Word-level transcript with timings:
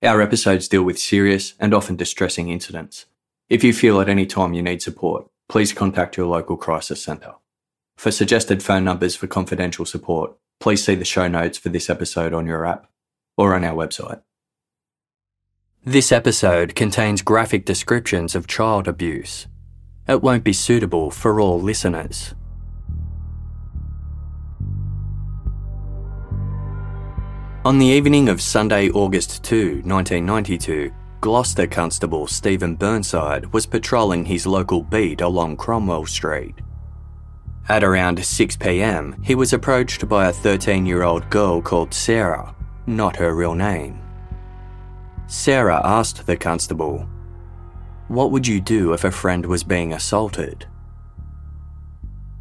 Our 0.00 0.22
episodes 0.22 0.68
deal 0.68 0.84
with 0.84 0.96
serious 0.96 1.54
and 1.58 1.74
often 1.74 1.96
distressing 1.96 2.50
incidents. 2.50 3.06
If 3.48 3.64
you 3.64 3.72
feel 3.72 4.00
at 4.00 4.08
any 4.08 4.26
time 4.26 4.52
you 4.54 4.62
need 4.62 4.80
support, 4.80 5.26
please 5.48 5.72
contact 5.72 6.16
your 6.16 6.26
local 6.26 6.56
crisis 6.56 7.02
centre. 7.02 7.34
For 7.96 8.12
suggested 8.12 8.62
phone 8.62 8.84
numbers 8.84 9.16
for 9.16 9.26
confidential 9.26 9.84
support, 9.84 10.36
please 10.60 10.84
see 10.84 10.94
the 10.94 11.04
show 11.04 11.26
notes 11.26 11.58
for 11.58 11.70
this 11.70 11.90
episode 11.90 12.32
on 12.32 12.46
your 12.46 12.64
app 12.64 12.88
or 13.36 13.56
on 13.56 13.64
our 13.64 13.74
website. 13.74 14.22
This 15.84 16.12
episode 16.12 16.76
contains 16.76 17.22
graphic 17.22 17.64
descriptions 17.64 18.36
of 18.36 18.46
child 18.46 18.86
abuse. 18.86 19.48
It 20.06 20.22
won't 20.22 20.44
be 20.44 20.52
suitable 20.52 21.10
for 21.10 21.40
all 21.40 21.60
listeners. 21.60 22.36
On 27.68 27.76
the 27.76 27.84
evening 27.84 28.30
of 28.30 28.40
Sunday, 28.40 28.88
August 28.88 29.44
2, 29.44 29.82
1992, 29.84 30.90
Gloucester 31.20 31.66
Constable 31.66 32.26
Stephen 32.26 32.74
Burnside 32.74 33.52
was 33.52 33.66
patrolling 33.66 34.24
his 34.24 34.46
local 34.46 34.82
beat 34.82 35.20
along 35.20 35.58
Cromwell 35.58 36.06
Street. 36.06 36.54
At 37.68 37.84
around 37.84 38.20
6pm, 38.20 39.22
he 39.22 39.34
was 39.34 39.52
approached 39.52 40.08
by 40.08 40.28
a 40.28 40.32
13 40.32 40.86
year 40.86 41.02
old 41.02 41.28
girl 41.28 41.60
called 41.60 41.92
Sarah, 41.92 42.54
not 42.86 43.16
her 43.16 43.34
real 43.34 43.54
name. 43.54 44.00
Sarah 45.26 45.82
asked 45.84 46.24
the 46.24 46.38
constable, 46.38 47.06
What 48.08 48.30
would 48.30 48.46
you 48.46 48.62
do 48.62 48.94
if 48.94 49.04
a 49.04 49.10
friend 49.10 49.44
was 49.44 49.62
being 49.62 49.92
assaulted? 49.92 50.66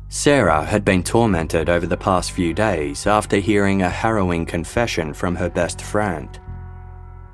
Sarah 0.10 0.64
had 0.64 0.86
been 0.86 1.04
tormented 1.04 1.70
over 1.70 1.86
the 1.86 1.98
past 1.98 2.32
few 2.32 2.54
days 2.54 3.06
after 3.06 3.38
hearing 3.38 3.82
a 3.82 3.90
harrowing 3.90 4.46
confession 4.46 5.14
from 5.14 5.36
her 5.36 5.50
best 5.50 5.82
friend. 5.82 6.40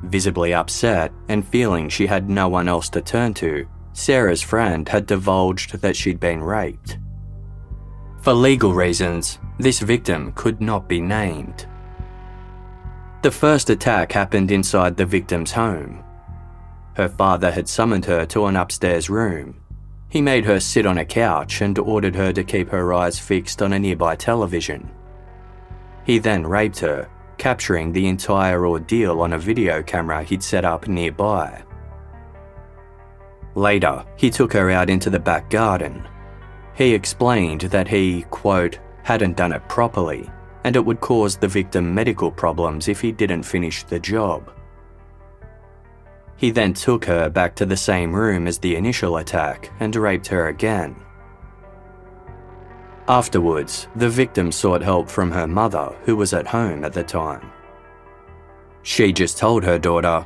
Visibly 0.01 0.53
upset 0.53 1.11
and 1.29 1.47
feeling 1.47 1.87
she 1.87 2.07
had 2.07 2.29
no 2.29 2.49
one 2.49 2.67
else 2.67 2.89
to 2.89 3.01
turn 3.01 3.33
to, 3.35 3.67
Sarah's 3.93 4.41
friend 4.41 4.89
had 4.89 5.05
divulged 5.05 5.79
that 5.81 5.95
she'd 5.95 6.19
been 6.19 6.41
raped. 6.41 6.97
For 8.21 8.33
legal 8.33 8.73
reasons, 8.73 9.37
this 9.59 9.79
victim 9.79 10.31
could 10.33 10.59
not 10.59 10.89
be 10.89 10.99
named. 10.99 11.67
The 13.21 13.31
first 13.31 13.69
attack 13.69 14.11
happened 14.11 14.49
inside 14.49 14.97
the 14.97 15.05
victim's 15.05 15.51
home. 15.51 16.03
Her 16.95 17.07
father 17.07 17.51
had 17.51 17.69
summoned 17.69 18.05
her 18.05 18.25
to 18.27 18.47
an 18.47 18.55
upstairs 18.55 19.09
room 19.09 19.62
he 20.13 20.21
made 20.21 20.45
her 20.45 20.59
sit 20.59 20.85
on 20.85 20.99
a 20.99 21.05
couch 21.05 21.61
and 21.61 21.79
ordered 21.79 22.13
her 22.13 22.31
to 22.31 22.43
keep 22.43 22.69
her 22.69 22.93
eyes 22.93 23.17
fixed 23.17 23.63
on 23.63 23.73
a 23.73 23.79
nearby 23.79 24.15
television. 24.15 24.87
He 26.05 26.19
then 26.19 26.45
raped 26.45 26.77
her, 26.81 27.09
capturing 27.39 27.91
the 27.91 28.05
entire 28.05 28.67
ordeal 28.67 29.21
on 29.21 29.33
a 29.33 29.39
video 29.39 29.81
camera 29.81 30.21
he'd 30.21 30.43
set 30.43 30.65
up 30.65 30.87
nearby. 30.87 31.63
Later, 33.55 34.05
he 34.15 34.29
took 34.29 34.53
her 34.53 34.69
out 34.69 34.87
into 34.87 35.09
the 35.09 35.19
back 35.19 35.49
garden. 35.49 36.07
He 36.75 36.93
explained 36.93 37.61
that 37.61 37.87
he, 37.87 38.21
quote, 38.29 38.77
hadn't 39.01 39.35
done 39.35 39.51
it 39.51 39.67
properly 39.67 40.29
and 40.63 40.75
it 40.75 40.85
would 40.85 41.01
cause 41.01 41.37
the 41.37 41.47
victim 41.47 41.91
medical 41.91 42.29
problems 42.29 42.87
if 42.87 43.01
he 43.01 43.11
didn't 43.11 43.41
finish 43.41 43.81
the 43.81 43.99
job. 43.99 44.53
He 46.43 46.51
then 46.51 46.73
took 46.73 47.05
her 47.05 47.29
back 47.29 47.55
to 47.55 47.65
the 47.65 47.77
same 47.77 48.11
room 48.13 48.47
as 48.47 48.57
the 48.57 48.75
initial 48.75 49.15
attack 49.15 49.71
and 49.79 49.95
raped 49.95 50.27
her 50.27 50.49
again. 50.49 50.93
Afterwards, 53.07 53.87
the 53.95 54.09
victim 54.09 54.51
sought 54.51 54.81
help 54.81 55.09
from 55.09 55.31
her 55.31 55.47
mother, 55.47 55.95
who 56.03 56.17
was 56.17 56.33
at 56.33 56.45
home 56.45 56.83
at 56.83 56.91
the 56.91 57.01
time. 57.01 57.49
She 58.81 59.13
just 59.13 59.37
told 59.37 59.63
her 59.63 59.79
daughter, 59.79 60.25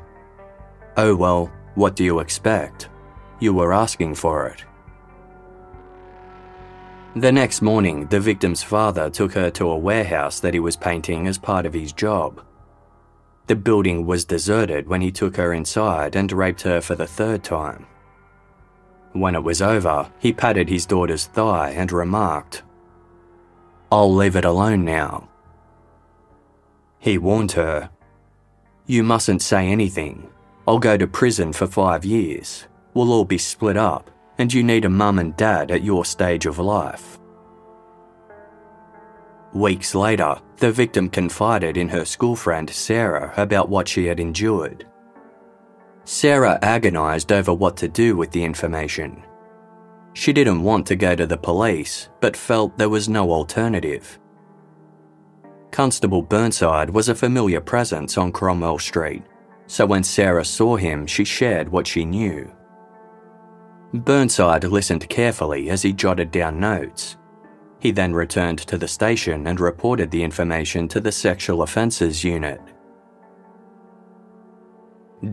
Oh 0.98 1.16
well, 1.16 1.52
what 1.76 1.96
do 1.96 2.04
you 2.04 2.18
expect? 2.18 2.90
You 3.40 3.54
were 3.54 3.72
asking 3.72 4.16
for 4.16 4.48
it. 4.48 4.66
The 7.16 7.32
next 7.32 7.62
morning, 7.62 8.08
the 8.08 8.20
victim's 8.20 8.64
father 8.64 9.12
took 9.12 9.34
her 9.34 9.52
to 9.52 9.70
a 9.70 9.78
warehouse 9.78 10.40
that 10.40 10.56
he 10.56 10.60
was 10.60 10.76
painting 10.76 11.28
as 11.28 11.38
part 11.38 11.68
of 11.68 11.76
his 11.76 11.94
job. 11.94 12.42
The 13.48 13.56
building 13.56 14.06
was 14.06 14.26
deserted 14.26 14.88
when 14.88 15.02
he 15.02 15.12
took 15.12 15.38
her 15.38 15.54
inside 15.54 16.16
and 16.16 16.32
raped 16.32 16.62
her 16.64 16.82
for 16.82 16.96
the 16.96 17.08
third 17.08 17.44
time. 17.44 17.86
When 19.14 19.36
it 19.36 19.44
was 19.44 19.62
over, 19.62 20.12
he 20.20 20.34
patted 20.34 20.70
his 20.70 20.86
daughter's 20.86 21.28
thigh 21.28 21.72
and 21.72 21.92
remarked, 21.92 22.64
I'll 23.90 24.14
leave 24.14 24.36
it 24.36 24.44
alone 24.44 24.84
now. 24.84 25.30
He 27.00 27.18
warned 27.18 27.54
her, 27.54 27.90
You 28.86 29.02
mustn't 29.02 29.42
say 29.42 29.68
anything. 29.68 30.30
I'll 30.68 30.80
go 30.80 30.98
to 30.98 31.08
prison 31.08 31.54
for 31.54 31.68
five 31.68 32.04
years. 32.04 32.68
We'll 32.94 33.14
all 33.14 33.24
be 33.24 33.38
split 33.38 33.78
up, 33.78 34.12
and 34.38 34.54
you 34.54 34.62
need 34.62 34.84
a 34.84 34.90
mum 34.90 35.20
and 35.20 35.38
dad 35.38 35.72
at 35.72 35.84
your 35.84 36.04
stage 36.04 36.46
of 36.46 36.60
life. 36.60 37.18
Weeks 39.58 39.96
later, 39.96 40.40
the 40.58 40.72
victim 40.72 41.10
confided 41.10 41.78
in 41.78 41.90
her 41.90 42.06
school 42.06 42.36
friend 42.36 42.70
Sarah 42.70 43.34
about 43.38 43.70
what 43.70 43.88
she 43.88 44.06
had 44.06 44.20
endured. 44.20 44.86
Sarah 46.04 46.60
agonised 46.62 47.32
over 47.32 47.52
what 47.56 47.76
to 47.78 47.88
do 47.88 48.16
with 48.16 48.30
the 48.30 48.44
information. 48.44 49.24
She 50.14 50.32
didn't 50.32 50.62
want 50.62 50.86
to 50.86 50.96
go 50.96 51.16
to 51.16 51.26
the 51.26 51.38
police, 51.40 52.10
but 52.20 52.38
felt 52.38 52.78
there 52.78 52.88
was 52.88 53.10
no 53.10 53.32
alternative. 53.32 54.20
Constable 55.72 56.22
Burnside 56.22 56.92
was 56.92 57.10
a 57.10 57.16
familiar 57.16 57.60
presence 57.60 58.16
on 58.16 58.32
Cromwell 58.32 58.78
Street, 58.78 59.24
so 59.66 59.88
when 59.88 60.04
Sarah 60.04 60.46
saw 60.46 60.76
him, 60.76 61.08
she 61.08 61.24
shared 61.24 61.68
what 61.68 61.88
she 61.88 62.06
knew. 62.06 62.48
Burnside 63.92 64.66
listened 64.66 65.10
carefully 65.10 65.72
as 65.72 65.82
he 65.82 65.94
jotted 65.94 66.30
down 66.30 66.60
notes, 66.60 67.18
he 67.80 67.92
then 67.92 68.14
returned 68.14 68.60
to 68.60 68.78
the 68.78 68.88
station 68.88 69.48
and 69.48 69.60
reported 69.60 70.10
the 70.12 70.24
information 70.24 70.88
to 70.88 71.00
the 71.00 71.12
Sexual 71.12 71.62
Offences 71.62 72.24
Unit. 72.24 72.62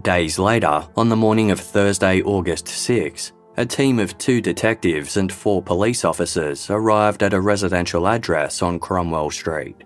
Days 0.02 0.38
later, 0.38 0.86
on 0.96 1.08
the 1.08 1.16
morning 1.16 1.50
of 1.50 1.60
Thursday, 1.60 2.22
August 2.22 2.68
6, 2.68 3.32
a 3.56 3.66
team 3.66 3.98
of 3.98 4.16
two 4.18 4.40
detectives 4.40 5.16
and 5.16 5.32
four 5.32 5.62
police 5.62 6.04
officers 6.04 6.68
arrived 6.70 7.22
at 7.22 7.34
a 7.34 7.40
residential 7.40 8.08
address 8.08 8.62
on 8.62 8.78
Cromwell 8.78 9.30
Street. 9.30 9.84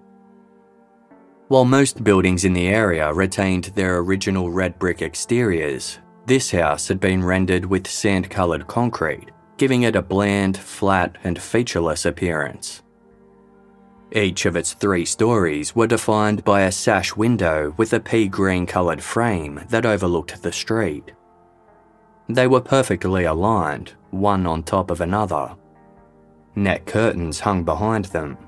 While 1.49 1.65
most 1.65 2.05
buildings 2.05 2.45
in 2.45 2.53
the 2.53 2.69
area 2.69 3.13
retained 3.13 3.65
their 3.65 3.99
original 3.99 4.51
red 4.51 4.79
brick 4.79 5.03
exteriors, 5.03 5.99
this 6.27 6.51
house 6.51 6.89
had 6.89 7.01
been 7.01 7.25
rendered 7.25 7.65
with 7.65 7.87
sand 7.87 8.31
coloured 8.31 8.67
concrete 8.67 9.31
giving 9.59 9.83
it 9.83 9.97
a 9.97 10.03
bland, 10.03 10.57
flat, 10.57 11.19
and 11.25 11.41
featureless 11.41 12.07
appearance. 12.07 12.83
Each 14.13 14.47
of 14.47 14.57
its 14.57 14.73
three 14.73 15.05
stories 15.05 15.77
were 15.77 15.87
defined 15.87 16.43
by 16.45 16.63
a 16.63 16.73
sash 16.73 17.15
window 17.15 17.75
with 17.77 17.93
a 17.93 18.01
pea 18.01 18.27
green 18.29 18.65
coloured 18.65 19.03
frame 19.03 19.61
that 19.69 19.85
overlooked 19.85 20.43
the 20.43 20.53
street. 20.53 21.13
They 22.29 22.47
were 22.47 22.61
perfectly 22.61 23.25
aligned, 23.25 23.93
one 24.11 24.47
on 24.47 24.63
top 24.63 24.91
of 24.91 25.03
another. 25.03 25.55
Net 26.55 26.87
curtains 26.87 27.41
hung 27.41 27.65
behind 27.65 28.07
them. 28.07 28.39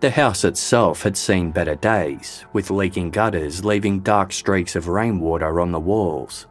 The 0.00 0.10
house 0.10 0.44
itself 0.44 1.02
had 1.02 1.16
seen 1.16 1.50
better 1.50 1.74
days, 1.74 2.44
with 2.52 2.70
leaking 2.70 3.10
gutters 3.10 3.64
leaving 3.64 4.00
dark 4.00 4.32
streaks 4.32 4.76
of 4.76 4.88
rainwater 4.88 5.60
on 5.60 5.72
the 5.72 5.80
walls. 5.80 6.46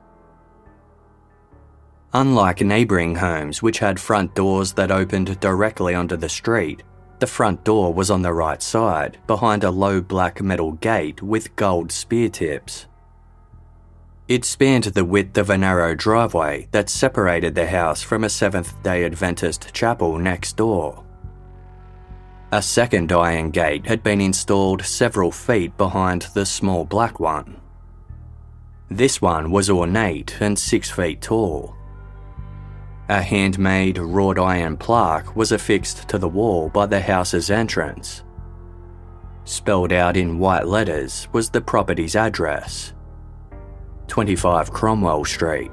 Unlike 2.15 2.61
neighbouring 2.61 3.15
homes, 3.15 3.63
which 3.63 3.79
had 3.79 3.99
front 3.99 4.35
doors 4.35 4.73
that 4.73 4.91
opened 4.91 5.39
directly 5.39 5.95
onto 5.95 6.15
the 6.15 6.29
street, 6.29 6.83
the 7.17 7.25
front 7.25 7.63
door 7.63 7.91
was 7.91 8.11
on 8.11 8.21
the 8.21 8.33
right 8.33 8.61
side, 8.61 9.17
behind 9.25 9.63
a 9.63 9.71
low 9.71 9.99
black 9.99 10.39
metal 10.39 10.73
gate 10.73 11.23
with 11.23 11.55
gold 11.55 11.91
spear 11.91 12.29
tips. 12.29 12.85
It 14.27 14.45
spanned 14.45 14.83
the 14.83 15.03
width 15.03 15.37
of 15.39 15.49
a 15.49 15.57
narrow 15.57 15.95
driveway 15.95 16.67
that 16.71 16.89
separated 16.89 17.55
the 17.55 17.65
house 17.65 18.03
from 18.03 18.23
a 18.23 18.29
Seventh 18.29 18.81
day 18.83 19.05
Adventist 19.05 19.73
chapel 19.73 20.17
next 20.19 20.55
door. 20.55 21.03
A 22.51 22.61
second 22.61 23.11
iron 23.11 23.49
gate 23.49 23.87
had 23.87 24.03
been 24.03 24.21
installed 24.21 24.85
several 24.85 25.31
feet 25.31 25.75
behind 25.77 26.27
the 26.35 26.45
small 26.45 26.85
black 26.85 27.19
one. 27.19 27.59
This 28.89 29.19
one 29.19 29.49
was 29.49 29.71
ornate 29.71 30.37
and 30.39 30.59
six 30.59 30.91
feet 30.91 31.19
tall. 31.19 31.75
A 33.09 33.21
handmade 33.21 33.97
wrought 33.97 34.39
iron 34.39 34.77
plaque 34.77 35.35
was 35.35 35.51
affixed 35.51 36.07
to 36.07 36.17
the 36.17 36.29
wall 36.29 36.69
by 36.69 36.85
the 36.85 37.01
house's 37.01 37.51
entrance. 37.51 38.23
Spelled 39.43 39.91
out 39.91 40.15
in 40.15 40.39
white 40.39 40.65
letters 40.65 41.27
was 41.33 41.49
the 41.49 41.59
property's 41.59 42.15
address 42.15 42.93
25 44.07 44.71
Cromwell 44.71 45.25
Street, 45.25 45.71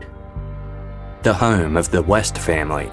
the 1.22 1.34
home 1.34 1.76
of 1.76 1.90
the 1.90 2.02
West 2.02 2.36
family. 2.36 2.90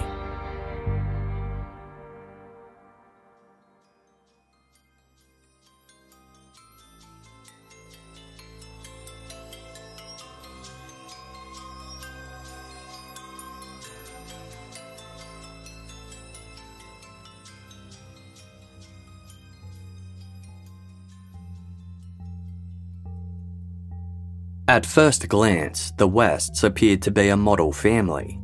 At 24.70 24.86
first 24.86 25.30
glance, 25.30 25.92
the 25.92 26.10
Wests 26.10 26.62
appeared 26.62 27.02
to 27.04 27.12
be 27.12 27.30
a 27.30 27.38
model 27.38 27.72
family. 27.72 28.42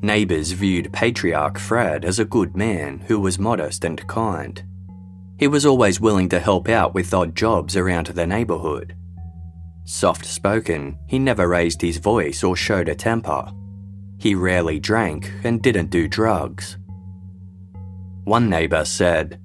Neighbours 0.00 0.52
viewed 0.52 0.94
patriarch 0.94 1.58
Fred 1.58 2.06
as 2.06 2.18
a 2.18 2.24
good 2.24 2.56
man 2.56 3.00
who 3.00 3.20
was 3.20 3.38
modest 3.38 3.84
and 3.84 4.06
kind. 4.06 4.62
He 5.38 5.46
was 5.46 5.66
always 5.66 6.00
willing 6.00 6.30
to 6.30 6.40
help 6.40 6.70
out 6.70 6.94
with 6.94 7.12
odd 7.12 7.34
jobs 7.36 7.76
around 7.76 8.06
the 8.06 8.26
neighbourhood. 8.26 8.96
Soft 9.84 10.24
spoken, 10.24 10.98
he 11.06 11.18
never 11.18 11.48
raised 11.48 11.82
his 11.82 11.98
voice 11.98 12.42
or 12.42 12.56
showed 12.56 12.88
a 12.88 12.94
temper. 12.94 13.52
He 14.18 14.34
rarely 14.34 14.80
drank 14.80 15.30
and 15.44 15.60
didn't 15.60 15.90
do 15.90 16.08
drugs. 16.08 16.78
One 18.24 18.48
neighbour 18.48 18.86
said, 18.86 19.38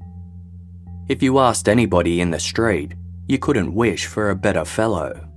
If 1.10 1.22
you 1.22 1.40
asked 1.40 1.68
anybody 1.68 2.22
in 2.22 2.32
the 2.32 2.40
street, 2.40 2.94
you 3.28 3.38
couldn't 3.38 3.76
wish 3.76 4.06
for 4.06 4.30
a 4.30 4.36
better 4.36 4.64
fellow. 4.64 5.31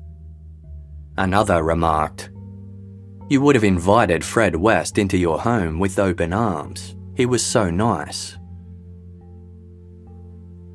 Another 1.17 1.63
remarked, 1.63 2.31
You 3.29 3.41
would 3.41 3.55
have 3.55 3.65
invited 3.65 4.25
Fred 4.25 4.57
West 4.57 4.99
into 4.99 5.17
your 5.17 5.39
home 5.39 5.79
with 5.79 5.99
open 5.99 6.33
arms. 6.33 6.97
He 7.15 7.25
was 7.25 7.45
so 7.45 7.71
nice. 7.71 8.37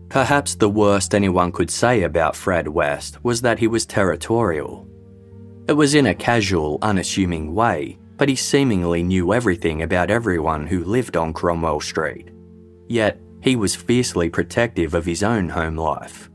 Perhaps 0.07 0.55
the 0.55 0.69
worst 0.69 1.13
anyone 1.13 1.51
could 1.51 1.69
say 1.69 2.03
about 2.03 2.35
Fred 2.35 2.67
West 2.67 3.23
was 3.23 3.41
that 3.41 3.59
he 3.59 3.67
was 3.67 3.85
territorial. 3.85 4.87
It 5.67 5.73
was 5.73 5.93
in 5.93 6.07
a 6.07 6.15
casual, 6.15 6.79
unassuming 6.81 7.53
way, 7.53 7.99
but 8.17 8.29
he 8.29 8.35
seemingly 8.35 9.03
knew 9.03 9.33
everything 9.33 9.83
about 9.83 10.09
everyone 10.09 10.65
who 10.65 10.83
lived 10.83 11.15
on 11.15 11.33
Cromwell 11.33 11.79
Street. 11.79 12.29
Yet, 12.87 13.19
he 13.41 13.55
was 13.55 13.75
fiercely 13.75 14.29
protective 14.29 14.93
of 14.93 15.05
his 15.05 15.21
own 15.21 15.49
home 15.49 15.75
life. 15.75 16.29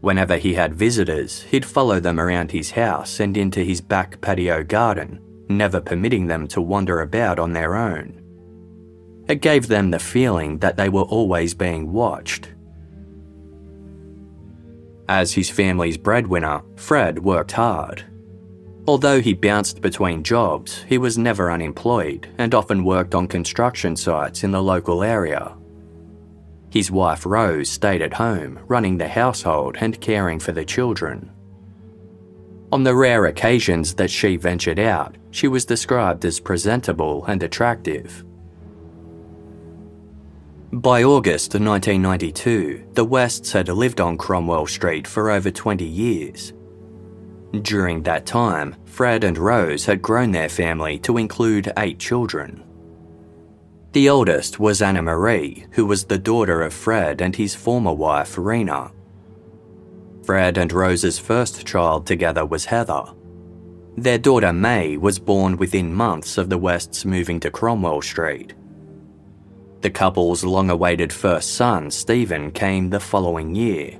Whenever 0.00 0.36
he 0.36 0.54
had 0.54 0.74
visitors, 0.74 1.42
he'd 1.42 1.64
follow 1.64 1.98
them 1.98 2.20
around 2.20 2.52
his 2.52 2.70
house 2.70 3.18
and 3.18 3.36
into 3.36 3.64
his 3.64 3.80
back 3.80 4.20
patio 4.20 4.62
garden, 4.62 5.20
never 5.48 5.80
permitting 5.80 6.26
them 6.26 6.46
to 6.46 6.60
wander 6.60 7.00
about 7.00 7.38
on 7.38 7.52
their 7.52 7.74
own. 7.74 8.22
It 9.28 9.42
gave 9.42 9.66
them 9.66 9.90
the 9.90 9.98
feeling 9.98 10.58
that 10.58 10.76
they 10.76 10.88
were 10.88 11.02
always 11.02 11.52
being 11.52 11.92
watched. 11.92 12.48
As 15.08 15.32
his 15.32 15.50
family's 15.50 15.98
breadwinner, 15.98 16.62
Fred 16.76 17.18
worked 17.18 17.52
hard. 17.52 18.04
Although 18.86 19.20
he 19.20 19.34
bounced 19.34 19.82
between 19.82 20.22
jobs, 20.22 20.84
he 20.88 20.96
was 20.96 21.18
never 21.18 21.50
unemployed 21.50 22.28
and 22.38 22.54
often 22.54 22.84
worked 22.84 23.14
on 23.14 23.26
construction 23.26 23.96
sites 23.96 24.44
in 24.44 24.50
the 24.50 24.62
local 24.62 25.02
area. 25.02 25.57
His 26.70 26.90
wife 26.90 27.24
Rose 27.24 27.70
stayed 27.70 28.02
at 28.02 28.14
home, 28.14 28.58
running 28.68 28.98
the 28.98 29.08
household 29.08 29.76
and 29.80 30.00
caring 30.00 30.38
for 30.38 30.52
the 30.52 30.64
children. 30.64 31.30
On 32.70 32.84
the 32.84 32.94
rare 32.94 33.26
occasions 33.26 33.94
that 33.94 34.10
she 34.10 34.36
ventured 34.36 34.78
out, 34.78 35.16
she 35.30 35.48
was 35.48 35.64
described 35.64 36.24
as 36.26 36.38
presentable 36.38 37.24
and 37.24 37.42
attractive. 37.42 38.24
By 40.70 41.02
August 41.02 41.54
1992, 41.54 42.88
the 42.92 43.04
Wests 43.04 43.52
had 43.52 43.70
lived 43.70 44.02
on 44.02 44.18
Cromwell 44.18 44.66
Street 44.66 45.06
for 45.06 45.30
over 45.30 45.50
20 45.50 45.86
years. 45.86 46.52
During 47.62 48.02
that 48.02 48.26
time, 48.26 48.76
Fred 48.84 49.24
and 49.24 49.38
Rose 49.38 49.86
had 49.86 50.02
grown 50.02 50.32
their 50.32 50.50
family 50.50 50.98
to 50.98 51.16
include 51.16 51.72
eight 51.78 51.98
children. 51.98 52.62
The 53.92 54.08
oldest 54.10 54.60
was 54.60 54.82
Anna 54.82 55.00
Marie, 55.00 55.66
who 55.72 55.86
was 55.86 56.04
the 56.04 56.18
daughter 56.18 56.62
of 56.62 56.74
Fred 56.74 57.22
and 57.22 57.34
his 57.34 57.54
former 57.54 57.92
wife, 57.92 58.36
Rena. 58.36 58.92
Fred 60.24 60.58
and 60.58 60.70
Rose's 60.70 61.18
first 61.18 61.66
child 61.66 62.06
together 62.06 62.44
was 62.44 62.66
Heather. 62.66 63.04
Their 63.96 64.18
daughter 64.18 64.52
Mae 64.52 64.98
was 64.98 65.18
born 65.18 65.56
within 65.56 65.94
months 65.94 66.36
of 66.36 66.50
the 66.50 66.58
Wests 66.58 67.06
moving 67.06 67.40
to 67.40 67.50
Cromwell 67.50 68.02
Street. 68.02 68.52
The 69.80 69.90
couple's 69.90 70.44
long 70.44 70.68
awaited 70.68 71.12
first 71.12 71.54
son, 71.54 71.90
Stephen, 71.90 72.50
came 72.50 72.90
the 72.90 73.00
following 73.00 73.54
year. 73.54 73.98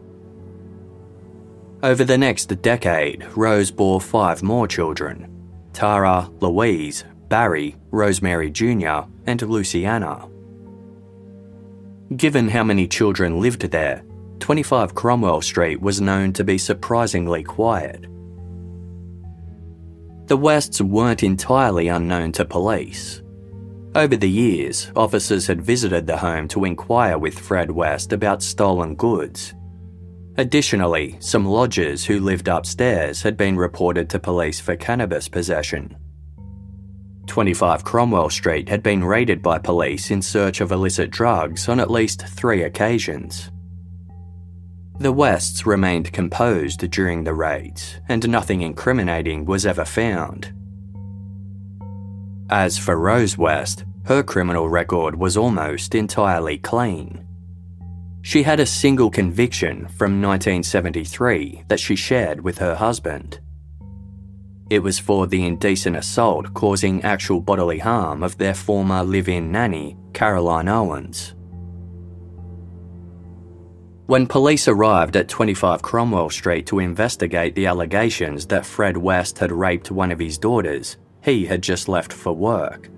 Over 1.82 2.04
the 2.04 2.18
next 2.18 2.46
decade, 2.60 3.24
Rose 3.36 3.70
bore 3.70 4.00
five 4.00 4.42
more 4.42 4.68
children 4.68 5.34
Tara, 5.72 6.28
Louise, 6.40 7.04
Barry, 7.28 7.76
Rosemary 7.90 8.50
Jr., 8.50 9.02
and 9.28 9.42
Luciana. 9.42 10.26
Given 12.16 12.48
how 12.48 12.64
many 12.64 12.88
children 12.88 13.40
lived 13.40 13.60
there, 13.70 14.02
25 14.40 14.94
Cromwell 14.94 15.42
Street 15.42 15.80
was 15.82 16.00
known 16.00 16.32
to 16.32 16.44
be 16.44 16.56
surprisingly 16.56 17.42
quiet. 17.42 18.06
The 20.26 20.36
Wests 20.36 20.80
weren't 20.80 21.22
entirely 21.22 21.88
unknown 21.88 22.32
to 22.32 22.46
police. 22.46 23.22
Over 23.94 24.16
the 24.16 24.30
years, 24.30 24.90
officers 24.96 25.46
had 25.46 25.60
visited 25.60 26.06
the 26.06 26.16
home 26.16 26.48
to 26.48 26.64
inquire 26.64 27.18
with 27.18 27.38
Fred 27.38 27.70
West 27.70 28.14
about 28.14 28.42
stolen 28.42 28.94
goods. 28.94 29.54
Additionally, 30.38 31.16
some 31.20 31.44
lodgers 31.44 32.06
who 32.06 32.20
lived 32.20 32.48
upstairs 32.48 33.20
had 33.22 33.36
been 33.36 33.56
reported 33.56 34.08
to 34.10 34.18
police 34.18 34.60
for 34.60 34.76
cannabis 34.76 35.28
possession. 35.28 35.96
25 37.28 37.84
Cromwell 37.84 38.30
Street 38.30 38.68
had 38.68 38.82
been 38.82 39.04
raided 39.04 39.42
by 39.42 39.58
police 39.58 40.10
in 40.10 40.20
search 40.20 40.60
of 40.60 40.72
illicit 40.72 41.10
drugs 41.10 41.68
on 41.68 41.78
at 41.78 41.90
least 41.90 42.26
three 42.26 42.62
occasions. 42.62 43.50
The 44.98 45.12
Wests 45.12 45.64
remained 45.64 46.12
composed 46.12 46.90
during 46.90 47.22
the 47.22 47.34
raids, 47.34 48.00
and 48.08 48.28
nothing 48.28 48.62
incriminating 48.62 49.44
was 49.44 49.64
ever 49.64 49.84
found. 49.84 50.52
As 52.50 52.78
for 52.78 52.96
Rose 52.96 53.38
West, 53.38 53.84
her 54.06 54.22
criminal 54.22 54.68
record 54.68 55.14
was 55.14 55.36
almost 55.36 55.94
entirely 55.94 56.58
clean. 56.58 57.24
She 58.22 58.42
had 58.42 58.58
a 58.58 58.66
single 58.66 59.10
conviction 59.10 59.86
from 59.88 60.20
1973 60.20 61.64
that 61.68 61.78
she 61.78 61.94
shared 61.94 62.40
with 62.40 62.58
her 62.58 62.74
husband. 62.74 63.38
It 64.70 64.82
was 64.82 64.98
for 64.98 65.26
the 65.26 65.46
indecent 65.46 65.96
assault 65.96 66.52
causing 66.52 67.02
actual 67.02 67.40
bodily 67.40 67.78
harm 67.78 68.22
of 68.22 68.36
their 68.36 68.54
former 68.54 69.02
live 69.02 69.28
in 69.28 69.50
nanny, 69.50 69.96
Caroline 70.12 70.68
Owens. 70.68 71.34
When 74.06 74.26
police 74.26 74.68
arrived 74.68 75.16
at 75.16 75.28
25 75.28 75.82
Cromwell 75.82 76.30
Street 76.30 76.66
to 76.66 76.78
investigate 76.78 77.54
the 77.54 77.66
allegations 77.66 78.46
that 78.46 78.64
Fred 78.64 78.96
West 78.96 79.38
had 79.38 79.52
raped 79.52 79.90
one 79.90 80.10
of 80.10 80.18
his 80.18 80.38
daughters, 80.38 80.96
he 81.22 81.44
had 81.44 81.62
just 81.62 81.88
left 81.88 82.12
for 82.12 82.32
work. 82.32 82.88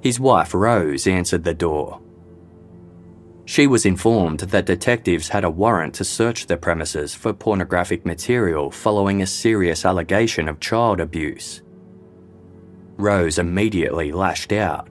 His 0.00 0.20
wife 0.20 0.54
Rose 0.54 1.06
answered 1.06 1.44
the 1.44 1.52
door. 1.54 2.00
She 3.46 3.68
was 3.68 3.86
informed 3.86 4.40
that 4.40 4.66
detectives 4.66 5.28
had 5.28 5.44
a 5.44 5.50
warrant 5.50 5.94
to 5.94 6.04
search 6.04 6.46
the 6.46 6.56
premises 6.56 7.14
for 7.14 7.32
pornographic 7.32 8.04
material 8.04 8.72
following 8.72 9.22
a 9.22 9.26
serious 9.26 9.84
allegation 9.84 10.48
of 10.48 10.58
child 10.58 11.00
abuse. 11.00 11.62
Rose 12.96 13.38
immediately 13.38 14.10
lashed 14.10 14.52
out. 14.52 14.88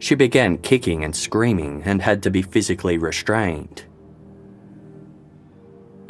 She 0.00 0.14
began 0.14 0.58
kicking 0.58 1.02
and 1.02 1.16
screaming 1.16 1.82
and 1.84 2.02
had 2.02 2.22
to 2.24 2.30
be 2.30 2.42
physically 2.42 2.98
restrained. 2.98 3.84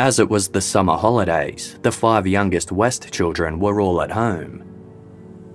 As 0.01 0.19
it 0.19 0.29
was 0.29 0.49
the 0.49 0.61
summer 0.61 0.97
holidays, 0.97 1.79
the 1.83 1.93
five 1.93 2.27
youngest 2.27 2.73
West 2.73 3.13
children 3.13 3.61
were 3.61 3.81
all 3.81 4.03
at 4.03 4.11
home. 4.11 4.65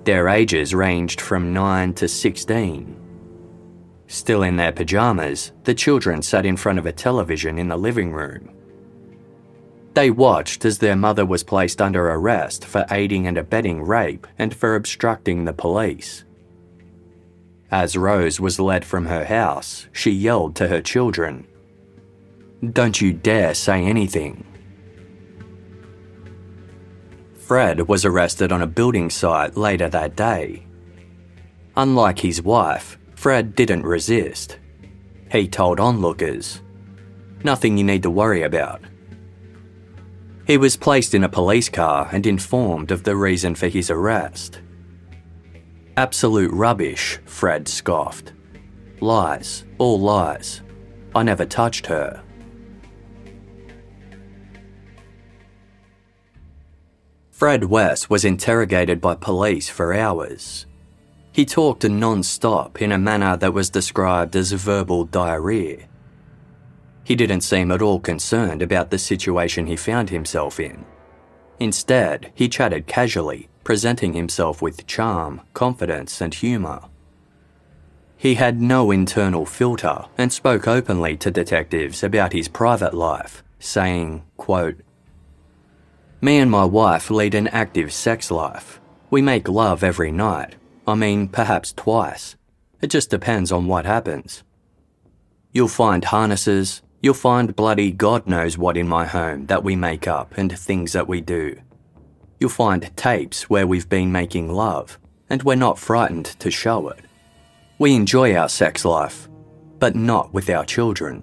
Their 0.04 0.28
ages 0.28 0.74
ranged 0.74 1.20
from 1.20 1.52
9 1.52 1.92
to 1.94 2.08
16. 2.08 3.07
Still 4.08 4.42
in 4.42 4.56
their 4.56 4.72
pyjamas, 4.72 5.52
the 5.64 5.74
children 5.74 6.22
sat 6.22 6.46
in 6.46 6.56
front 6.56 6.78
of 6.78 6.86
a 6.86 6.92
television 6.92 7.58
in 7.58 7.68
the 7.68 7.76
living 7.76 8.10
room. 8.12 8.50
They 9.92 10.10
watched 10.10 10.64
as 10.64 10.78
their 10.78 10.96
mother 10.96 11.26
was 11.26 11.44
placed 11.44 11.82
under 11.82 12.08
arrest 12.08 12.64
for 12.64 12.86
aiding 12.90 13.26
and 13.26 13.36
abetting 13.36 13.82
rape 13.82 14.26
and 14.38 14.54
for 14.54 14.74
obstructing 14.74 15.44
the 15.44 15.52
police. 15.52 16.24
As 17.70 17.96
Rose 17.96 18.40
was 18.40 18.58
led 18.58 18.82
from 18.84 19.06
her 19.06 19.26
house, 19.26 19.88
she 19.92 20.10
yelled 20.10 20.56
to 20.56 20.68
her 20.68 20.80
children, 20.80 21.46
Don't 22.72 23.00
you 23.02 23.12
dare 23.12 23.52
say 23.52 23.84
anything. 23.84 24.46
Fred 27.34 27.88
was 27.88 28.06
arrested 28.06 28.52
on 28.52 28.62
a 28.62 28.66
building 28.66 29.10
site 29.10 29.56
later 29.56 29.88
that 29.90 30.16
day. 30.16 30.66
Unlike 31.76 32.20
his 32.20 32.42
wife, 32.42 32.97
Fred 33.18 33.56
didn't 33.56 33.82
resist. 33.82 34.60
He 35.32 35.48
told 35.48 35.80
onlookers, 35.80 36.62
Nothing 37.42 37.76
you 37.76 37.82
need 37.82 38.04
to 38.04 38.10
worry 38.10 38.44
about. 38.44 38.80
He 40.46 40.56
was 40.56 40.76
placed 40.76 41.14
in 41.14 41.24
a 41.24 41.28
police 41.28 41.68
car 41.68 42.08
and 42.12 42.24
informed 42.24 42.92
of 42.92 43.02
the 43.02 43.16
reason 43.16 43.56
for 43.56 43.66
his 43.66 43.90
arrest. 43.90 44.60
Absolute 45.96 46.52
rubbish, 46.52 47.18
Fred 47.24 47.66
scoffed. 47.66 48.34
Lies, 49.00 49.64
all 49.78 49.98
lies. 49.98 50.62
I 51.12 51.24
never 51.24 51.44
touched 51.44 51.86
her. 51.86 52.22
Fred 57.32 57.64
West 57.64 58.08
was 58.08 58.24
interrogated 58.24 59.00
by 59.00 59.16
police 59.16 59.68
for 59.68 59.92
hours. 59.92 60.66
He 61.38 61.46
talked 61.46 61.88
non 61.88 62.24
stop 62.24 62.82
in 62.82 62.90
a 62.90 62.98
manner 62.98 63.36
that 63.36 63.54
was 63.54 63.70
described 63.70 64.34
as 64.34 64.50
verbal 64.50 65.04
diarrhea. 65.04 65.86
He 67.04 67.14
didn't 67.14 67.42
seem 67.42 67.70
at 67.70 67.80
all 67.80 68.00
concerned 68.00 68.60
about 68.60 68.90
the 68.90 68.98
situation 68.98 69.68
he 69.68 69.76
found 69.76 70.10
himself 70.10 70.58
in. 70.58 70.84
Instead, 71.60 72.32
he 72.34 72.48
chatted 72.48 72.88
casually, 72.88 73.48
presenting 73.62 74.14
himself 74.14 74.60
with 74.60 74.88
charm, 74.88 75.40
confidence, 75.54 76.20
and 76.20 76.34
humour. 76.34 76.80
He 78.16 78.34
had 78.34 78.60
no 78.60 78.90
internal 78.90 79.46
filter 79.46 80.06
and 80.18 80.32
spoke 80.32 80.66
openly 80.66 81.16
to 81.18 81.30
detectives 81.30 82.02
about 82.02 82.32
his 82.32 82.48
private 82.48 82.94
life, 82.94 83.44
saying, 83.60 84.24
quote, 84.36 84.80
Me 86.20 86.38
and 86.38 86.50
my 86.50 86.64
wife 86.64 87.12
lead 87.12 87.36
an 87.36 87.46
active 87.46 87.92
sex 87.92 88.32
life. 88.32 88.80
We 89.08 89.22
make 89.22 89.48
love 89.48 89.84
every 89.84 90.10
night. 90.10 90.56
I 90.88 90.94
mean, 90.94 91.28
perhaps 91.28 91.74
twice. 91.74 92.34
It 92.80 92.86
just 92.86 93.10
depends 93.10 93.52
on 93.52 93.66
what 93.66 93.84
happens. 93.84 94.42
You'll 95.52 95.68
find 95.68 96.02
harnesses, 96.02 96.80
you'll 97.02 97.12
find 97.12 97.54
bloody 97.54 97.92
God 97.92 98.26
knows 98.26 98.56
what 98.56 98.78
in 98.78 98.88
my 98.88 99.04
home 99.04 99.44
that 99.46 99.62
we 99.62 99.76
make 99.76 100.08
up 100.08 100.32
and 100.38 100.58
things 100.58 100.94
that 100.94 101.06
we 101.06 101.20
do. 101.20 101.60
You'll 102.40 102.48
find 102.48 102.90
tapes 102.96 103.50
where 103.50 103.66
we've 103.66 103.90
been 103.90 104.10
making 104.10 104.50
love, 104.50 104.98
and 105.28 105.42
we're 105.42 105.56
not 105.56 105.78
frightened 105.78 106.24
to 106.38 106.50
show 106.50 106.88
it. 106.88 107.04
We 107.78 107.94
enjoy 107.94 108.34
our 108.34 108.48
sex 108.48 108.86
life, 108.86 109.28
but 109.78 109.94
not 109.94 110.32
with 110.32 110.48
our 110.48 110.64
children. 110.64 111.22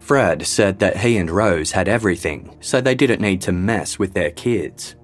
Fred 0.00 0.46
said 0.46 0.78
that 0.78 0.96
he 0.96 1.18
and 1.18 1.30
Rose 1.30 1.72
had 1.72 1.86
everything, 1.86 2.56
so 2.60 2.80
they 2.80 2.94
didn't 2.94 3.20
need 3.20 3.42
to 3.42 3.52
mess 3.52 3.98
with 3.98 4.14
their 4.14 4.30
kids. 4.30 4.95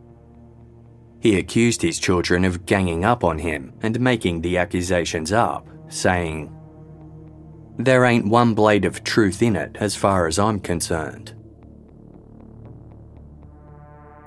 He 1.23 1.39
accused 1.39 1.81
his 1.81 1.99
children 1.99 2.45
of 2.45 2.67
ganging 2.67 3.05
up 3.05 3.25
on 3.25 3.39
him 3.39 3.73
and 3.83 3.99
making 4.01 4.41
the 4.41 4.59
accusations 4.59 5.33
up, 5.33 5.67
saying, 5.89 6.53
There 7.79 8.05
ain't 8.05 8.27
one 8.27 8.55
blade 8.55 8.85
of 8.85 9.05
truth 9.05 9.41
in 9.41 9.57
it 9.57 9.77
as 9.79 9.97
far 9.97 10.27
as 10.27 10.39
I'm 10.39 10.59
concerned. 10.61 11.35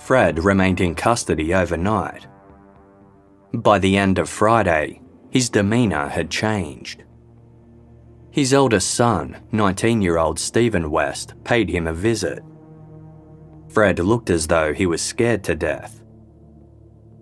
Fred 0.00 0.42
remained 0.42 0.80
in 0.80 0.94
custody 0.94 1.52
overnight 1.52 2.26
by 3.62 3.78
the 3.78 3.96
end 3.96 4.18
of 4.18 4.28
Friday, 4.28 5.00
his 5.30 5.48
demeanour 5.48 6.08
had 6.08 6.30
changed. 6.30 7.04
His 8.30 8.52
eldest 8.52 8.90
son, 8.90 9.38
19 9.52 10.02
year 10.02 10.18
old 10.18 10.38
Stephen 10.38 10.90
West, 10.90 11.34
paid 11.44 11.70
him 11.70 11.86
a 11.86 11.92
visit. 11.92 12.42
Fred 13.68 13.98
looked 13.98 14.30
as 14.30 14.46
though 14.46 14.74
he 14.74 14.86
was 14.86 15.00
scared 15.00 15.42
to 15.44 15.54
death. 15.54 15.95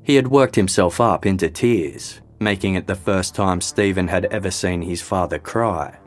He 0.04 0.16
had 0.16 0.28
worked 0.28 0.54
himself 0.54 1.00
up 1.00 1.24
into 1.24 1.48
tears, 1.48 2.20
making 2.38 2.74
it 2.74 2.86
the 2.86 2.94
first 2.94 3.34
time 3.34 3.60
Stephen 3.60 4.06
had 4.06 4.26
ever 4.26 4.50
seen 4.50 4.82
his 4.82 5.00
father 5.00 5.38
cry. 5.38 5.98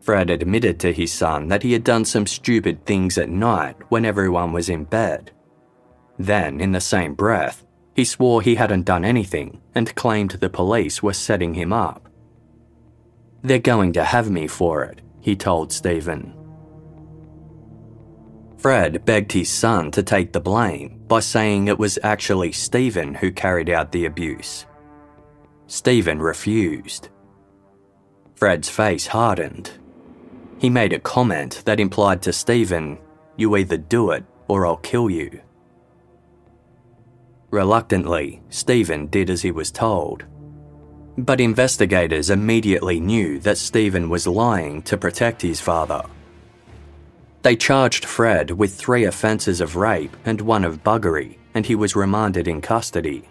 Fred 0.00 0.30
admitted 0.30 0.78
to 0.80 0.92
his 0.92 1.12
son 1.12 1.48
that 1.48 1.62
he 1.62 1.72
had 1.72 1.84
done 1.84 2.04
some 2.04 2.26
stupid 2.26 2.84
things 2.84 3.16
at 3.18 3.28
night 3.28 3.76
when 3.88 4.04
everyone 4.04 4.52
was 4.52 4.68
in 4.68 4.84
bed. 4.84 5.32
Then, 6.18 6.60
in 6.60 6.72
the 6.72 6.80
same 6.80 7.14
breath, 7.14 7.64
he 7.94 8.04
swore 8.04 8.42
he 8.42 8.54
hadn't 8.54 8.84
done 8.84 9.04
anything 9.04 9.60
and 9.74 9.94
claimed 9.94 10.32
the 10.32 10.50
police 10.50 11.02
were 11.02 11.12
setting 11.14 11.54
him 11.54 11.72
up. 11.72 12.08
They're 13.42 13.58
going 13.58 13.94
to 13.94 14.04
have 14.04 14.30
me 14.30 14.46
for 14.46 14.84
it, 14.84 15.00
he 15.20 15.34
told 15.36 15.72
Stephen. 15.72 16.34
Fred 18.60 19.06
begged 19.06 19.32
his 19.32 19.48
son 19.48 19.90
to 19.92 20.02
take 20.02 20.32
the 20.32 20.40
blame 20.40 21.00
by 21.08 21.20
saying 21.20 21.68
it 21.68 21.78
was 21.78 21.98
actually 22.02 22.52
Stephen 22.52 23.14
who 23.14 23.32
carried 23.32 23.70
out 23.70 23.90
the 23.90 24.04
abuse. 24.04 24.66
Stephen 25.66 26.20
refused. 26.20 27.08
Fred's 28.34 28.68
face 28.68 29.06
hardened. 29.06 29.70
He 30.58 30.68
made 30.68 30.92
a 30.92 30.98
comment 30.98 31.62
that 31.64 31.80
implied 31.80 32.20
to 32.22 32.34
Stephen, 32.34 32.98
You 33.38 33.56
either 33.56 33.78
do 33.78 34.10
it 34.10 34.24
or 34.46 34.66
I'll 34.66 34.76
kill 34.76 35.08
you. 35.08 35.40
Reluctantly, 37.50 38.42
Stephen 38.50 39.06
did 39.06 39.30
as 39.30 39.40
he 39.40 39.52
was 39.52 39.70
told. 39.70 40.24
But 41.16 41.40
investigators 41.40 42.28
immediately 42.28 43.00
knew 43.00 43.40
that 43.40 43.56
Stephen 43.56 44.10
was 44.10 44.26
lying 44.26 44.82
to 44.82 44.98
protect 44.98 45.40
his 45.40 45.62
father. 45.62 46.04
They 47.42 47.56
charged 47.56 48.04
Fred 48.04 48.50
with 48.50 48.74
three 48.74 49.04
offences 49.04 49.60
of 49.60 49.76
rape 49.76 50.16
and 50.24 50.40
one 50.40 50.64
of 50.64 50.84
buggery, 50.84 51.38
and 51.54 51.64
he 51.64 51.74
was 51.74 51.96
remanded 51.96 52.46
in 52.46 52.60
custody. 52.60 53.28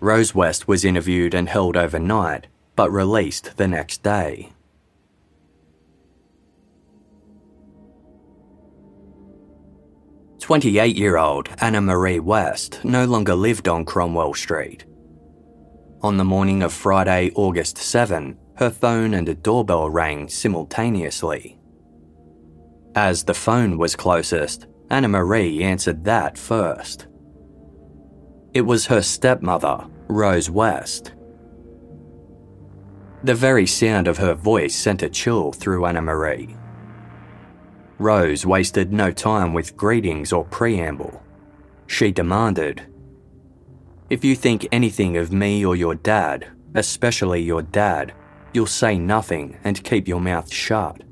Rose 0.00 0.34
West 0.34 0.66
was 0.66 0.84
interviewed 0.84 1.32
and 1.32 1.48
held 1.48 1.76
overnight, 1.76 2.48
but 2.74 2.90
released 2.90 3.56
the 3.56 3.68
next 3.68 4.02
day. 4.02 4.52
28 10.40 10.96
year 10.96 11.16
old 11.16 11.48
Anna 11.60 11.80
Marie 11.80 12.18
West 12.18 12.84
no 12.84 13.04
longer 13.04 13.36
lived 13.36 13.68
on 13.68 13.84
Cromwell 13.84 14.34
Street. 14.34 14.84
On 16.02 16.16
the 16.16 16.24
morning 16.24 16.64
of 16.64 16.72
Friday, 16.72 17.30
August 17.36 17.78
7, 17.78 18.36
her 18.56 18.70
phone 18.70 19.14
and 19.14 19.28
a 19.28 19.34
doorbell 19.34 19.88
rang 19.88 20.28
simultaneously. 20.28 21.56
As 22.94 23.24
the 23.24 23.34
phone 23.34 23.78
was 23.78 23.96
closest, 23.96 24.66
Anna 24.90 25.08
Marie 25.08 25.62
answered 25.62 26.04
that 26.04 26.36
first. 26.36 27.06
It 28.52 28.60
was 28.62 28.86
her 28.86 29.00
stepmother, 29.00 29.86
Rose 30.08 30.50
West. 30.50 31.14
The 33.24 33.34
very 33.34 33.66
sound 33.66 34.08
of 34.08 34.18
her 34.18 34.34
voice 34.34 34.76
sent 34.76 35.02
a 35.02 35.08
chill 35.08 35.52
through 35.52 35.86
Anna 35.86 36.02
Marie. 36.02 36.54
Rose 37.98 38.44
wasted 38.44 38.92
no 38.92 39.10
time 39.10 39.54
with 39.54 39.76
greetings 39.76 40.30
or 40.30 40.44
preamble. 40.44 41.22
She 41.86 42.12
demanded, 42.12 42.82
If 44.10 44.22
you 44.22 44.34
think 44.36 44.68
anything 44.70 45.16
of 45.16 45.32
me 45.32 45.64
or 45.64 45.76
your 45.76 45.94
dad, 45.94 46.48
especially 46.74 47.40
your 47.40 47.62
dad, 47.62 48.12
you'll 48.52 48.66
say 48.66 48.98
nothing 48.98 49.56
and 49.64 49.82
keep 49.82 50.06
your 50.06 50.20
mouth 50.20 50.52
shut. 50.52 51.02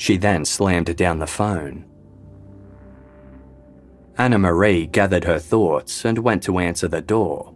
She 0.00 0.16
then 0.16 0.46
slammed 0.46 0.96
down 0.96 1.18
the 1.18 1.26
phone. 1.26 1.84
Anna 4.16 4.38
Marie 4.38 4.86
gathered 4.86 5.24
her 5.24 5.38
thoughts 5.38 6.06
and 6.06 6.16
went 6.16 6.42
to 6.44 6.58
answer 6.58 6.88
the 6.88 7.02
door. 7.02 7.54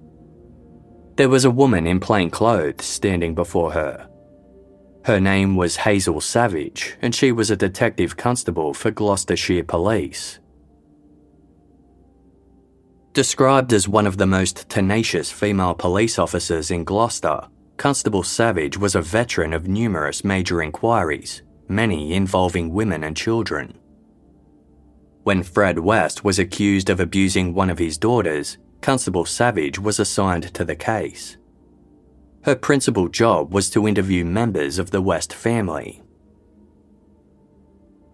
There 1.16 1.30
was 1.30 1.46
a 1.46 1.50
woman 1.50 1.86
in 1.86 2.00
plain 2.00 2.28
clothes 2.28 2.84
standing 2.84 3.34
before 3.34 3.72
her. 3.72 4.10
Her 5.06 5.20
name 5.20 5.56
was 5.56 5.76
Hazel 5.76 6.20
Savage, 6.20 6.98
and 7.00 7.14
she 7.14 7.32
was 7.32 7.50
a 7.50 7.56
detective 7.56 8.18
constable 8.18 8.74
for 8.74 8.90
Gloucestershire 8.90 9.64
Police. 9.64 10.38
Described 13.14 13.72
as 13.72 13.88
one 13.88 14.06
of 14.06 14.18
the 14.18 14.26
most 14.26 14.68
tenacious 14.68 15.32
female 15.32 15.74
police 15.74 16.18
officers 16.18 16.70
in 16.70 16.84
Gloucester, 16.84 17.48
Constable 17.78 18.22
Savage 18.22 18.76
was 18.76 18.94
a 18.94 19.00
veteran 19.00 19.54
of 19.54 19.66
numerous 19.66 20.24
major 20.24 20.60
inquiries, 20.60 21.40
many 21.68 22.14
involving 22.14 22.72
women 22.72 23.04
and 23.04 23.16
children. 23.16 23.78
When 25.22 25.42
Fred 25.42 25.78
West 25.78 26.22
was 26.22 26.38
accused 26.38 26.90
of 26.90 27.00
abusing 27.00 27.54
one 27.54 27.70
of 27.70 27.78
his 27.78 27.96
daughters, 27.96 28.58
Constable 28.82 29.24
Savage 29.24 29.78
was 29.78 29.98
assigned 29.98 30.52
to 30.52 30.64
the 30.64 30.76
case. 30.76 31.38
Her 32.42 32.54
principal 32.54 33.08
job 33.08 33.54
was 33.54 33.70
to 33.70 33.88
interview 33.88 34.24
members 34.26 34.78
of 34.78 34.90
the 34.90 35.00
West 35.00 35.32
family. 35.32 36.02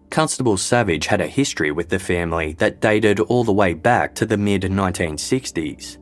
Constable 0.09 0.55
Savage 0.55 1.07
had 1.07 1.19
a 1.19 1.27
history 1.27 1.71
with 1.71 1.89
the 1.89 1.99
family 1.99 2.53
that 2.53 2.79
dated 2.79 3.19
all 3.19 3.43
the 3.43 3.51
way 3.51 3.73
back 3.73 4.15
to 4.15 4.25
the 4.25 4.37
mid 4.37 4.61
1960s. 4.63 5.97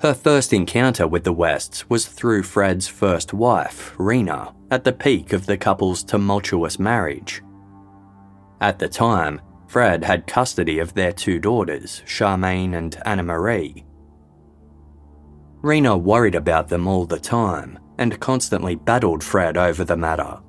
Her 0.00 0.14
first 0.14 0.52
encounter 0.52 1.06
with 1.06 1.24
the 1.24 1.32
Wests 1.32 1.88
was 1.88 2.06
through 2.06 2.42
Fred's 2.42 2.88
first 2.88 3.32
wife, 3.32 3.94
Rena, 3.98 4.54
at 4.72 4.82
the 4.82 4.92
peak 4.92 5.32
of 5.32 5.46
the 5.46 5.56
couple's 5.56 6.02
tumultuous 6.02 6.80
marriage. 6.80 7.42
At 8.60 8.80
the 8.80 8.88
time, 8.88 9.40
Fred 9.68 10.02
had 10.02 10.26
custody 10.26 10.80
of 10.80 10.94
their 10.94 11.12
two 11.12 11.38
daughters, 11.38 12.02
Charmaine 12.06 12.74
and 12.74 13.00
Anna 13.04 13.22
Marie, 13.22 13.84
Rena 15.62 15.96
worried 15.96 16.34
about 16.34 16.68
them 16.68 16.88
all 16.88 17.06
the 17.06 17.20
time 17.20 17.78
and 17.98 18.18
constantly 18.18 18.74
battled 18.74 19.22
Fred 19.22 19.56
over 19.56 19.84
the 19.84 19.96
matter. 19.96 20.40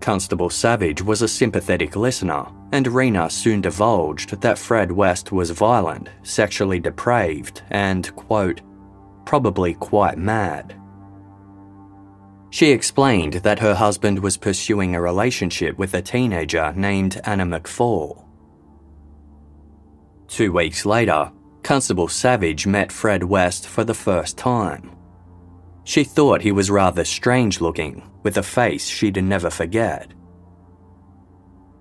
Constable 0.00 0.50
Savage 0.50 1.02
was 1.02 1.20
a 1.20 1.28
sympathetic 1.28 1.96
listener, 1.96 2.46
and 2.72 2.86
Rena 2.86 3.28
soon 3.28 3.60
divulged 3.60 4.40
that 4.40 4.58
Fred 4.58 4.92
West 4.92 5.32
was 5.32 5.50
violent, 5.50 6.10
sexually 6.22 6.78
depraved, 6.78 7.62
and, 7.70 8.14
quote, 8.14 8.60
probably 9.24 9.74
quite 9.74 10.18
mad. 10.18 10.80
She 12.52 12.70
explained 12.70 13.32
that 13.44 13.60
her 13.60 13.74
husband 13.74 14.18
was 14.18 14.36
pursuing 14.36 14.94
a 14.94 15.00
relationship 15.00 15.78
with 15.78 15.94
a 15.94 16.02
teenager 16.02 16.70
named 16.76 17.18
Anna 17.24 17.46
McFall. 17.46 18.26
Two 20.28 20.52
weeks 20.52 20.84
later, 20.84 21.32
Constable 21.62 22.08
Savage 22.08 22.66
met 22.66 22.92
Fred 22.92 23.24
West 23.24 23.66
for 23.66 23.84
the 23.84 23.94
first 23.94 24.36
time. 24.36 24.94
She 25.84 26.04
thought 26.04 26.42
he 26.42 26.52
was 26.52 26.70
rather 26.70 27.06
strange 27.06 27.62
looking, 27.62 28.02
with 28.22 28.36
a 28.36 28.42
face 28.42 28.86
she'd 28.86 29.24
never 29.24 29.48
forget. 29.48 30.12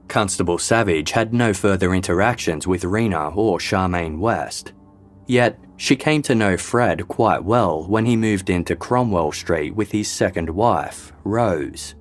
Constable 0.07 0.57
Savage 0.57 1.11
had 1.11 1.33
no 1.33 1.53
further 1.53 1.93
interactions 1.93 2.65
with 2.65 2.85
Rena 2.85 3.31
or 3.31 3.59
Charmaine 3.59 4.19
West. 4.19 4.71
Yet, 5.31 5.57
she 5.77 5.95
came 5.95 6.21
to 6.23 6.35
know 6.35 6.57
Fred 6.57 7.07
quite 7.07 7.45
well 7.45 7.85
when 7.87 8.05
he 8.05 8.17
moved 8.17 8.49
into 8.49 8.75
Cromwell 8.75 9.31
Street 9.31 9.73
with 9.73 9.89
his 9.89 10.09
second 10.09 10.49
wife, 10.49 11.13
Rose. 11.23 11.95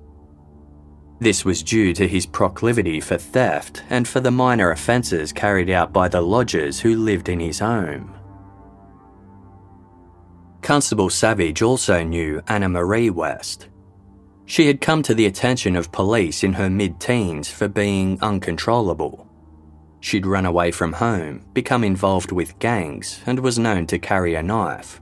This 1.21 1.45
was 1.45 1.63
due 1.63 1.93
to 1.93 2.09
his 2.09 2.25
proclivity 2.25 2.99
for 2.99 3.15
theft 3.17 3.83
and 3.89 4.05
for 4.05 4.19
the 4.19 4.31
minor 4.31 4.71
offences 4.71 5.31
carried 5.31 5.69
out 5.69 5.93
by 5.93 6.09
the 6.09 6.19
lodgers 6.19 6.81
who 6.81 6.97
lived 6.97 7.29
in 7.29 7.39
his 7.39 7.59
home. 7.59 8.13
Constable 10.61 11.09
Savage 11.09 11.61
also 11.61 12.03
knew 12.03 12.41
Anna 12.49 12.67
Marie 12.67 13.11
West. 13.11 13.69
She 14.45 14.67
had 14.67 14.81
come 14.81 15.01
to 15.03 15.13
the 15.13 15.27
attention 15.27 15.77
of 15.77 15.93
police 15.93 16.43
in 16.43 16.51
her 16.51 16.69
mid 16.69 16.99
teens 16.99 17.49
for 17.49 17.69
being 17.69 18.21
uncontrollable. 18.21 19.30
She'd 20.01 20.25
run 20.25 20.45
away 20.45 20.71
from 20.71 20.93
home, 20.93 21.45
become 21.53 21.83
involved 21.83 22.31
with 22.31 22.57
gangs, 22.59 23.21
and 23.25 23.39
was 23.39 23.59
known 23.59 23.85
to 23.87 23.99
carry 23.99 24.35
a 24.35 24.43
knife. 24.43 24.99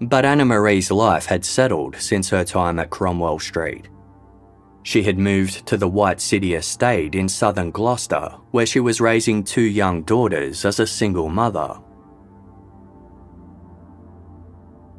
But 0.00 0.24
Anna 0.24 0.44
Marie's 0.44 0.90
life 0.90 1.26
had 1.26 1.44
settled 1.44 1.96
since 1.96 2.30
her 2.30 2.44
time 2.44 2.78
at 2.78 2.90
Cromwell 2.90 3.40
Street. 3.40 3.88
She 4.82 5.02
had 5.02 5.18
moved 5.18 5.66
to 5.66 5.76
the 5.76 5.88
White 5.88 6.20
City 6.20 6.54
estate 6.54 7.14
in 7.14 7.28
southern 7.28 7.70
Gloucester, 7.70 8.36
where 8.52 8.64
she 8.64 8.80
was 8.80 9.00
raising 9.00 9.44
two 9.44 9.60
young 9.60 10.02
daughters 10.04 10.64
as 10.64 10.80
a 10.80 10.86
single 10.86 11.28
mother. 11.28 11.76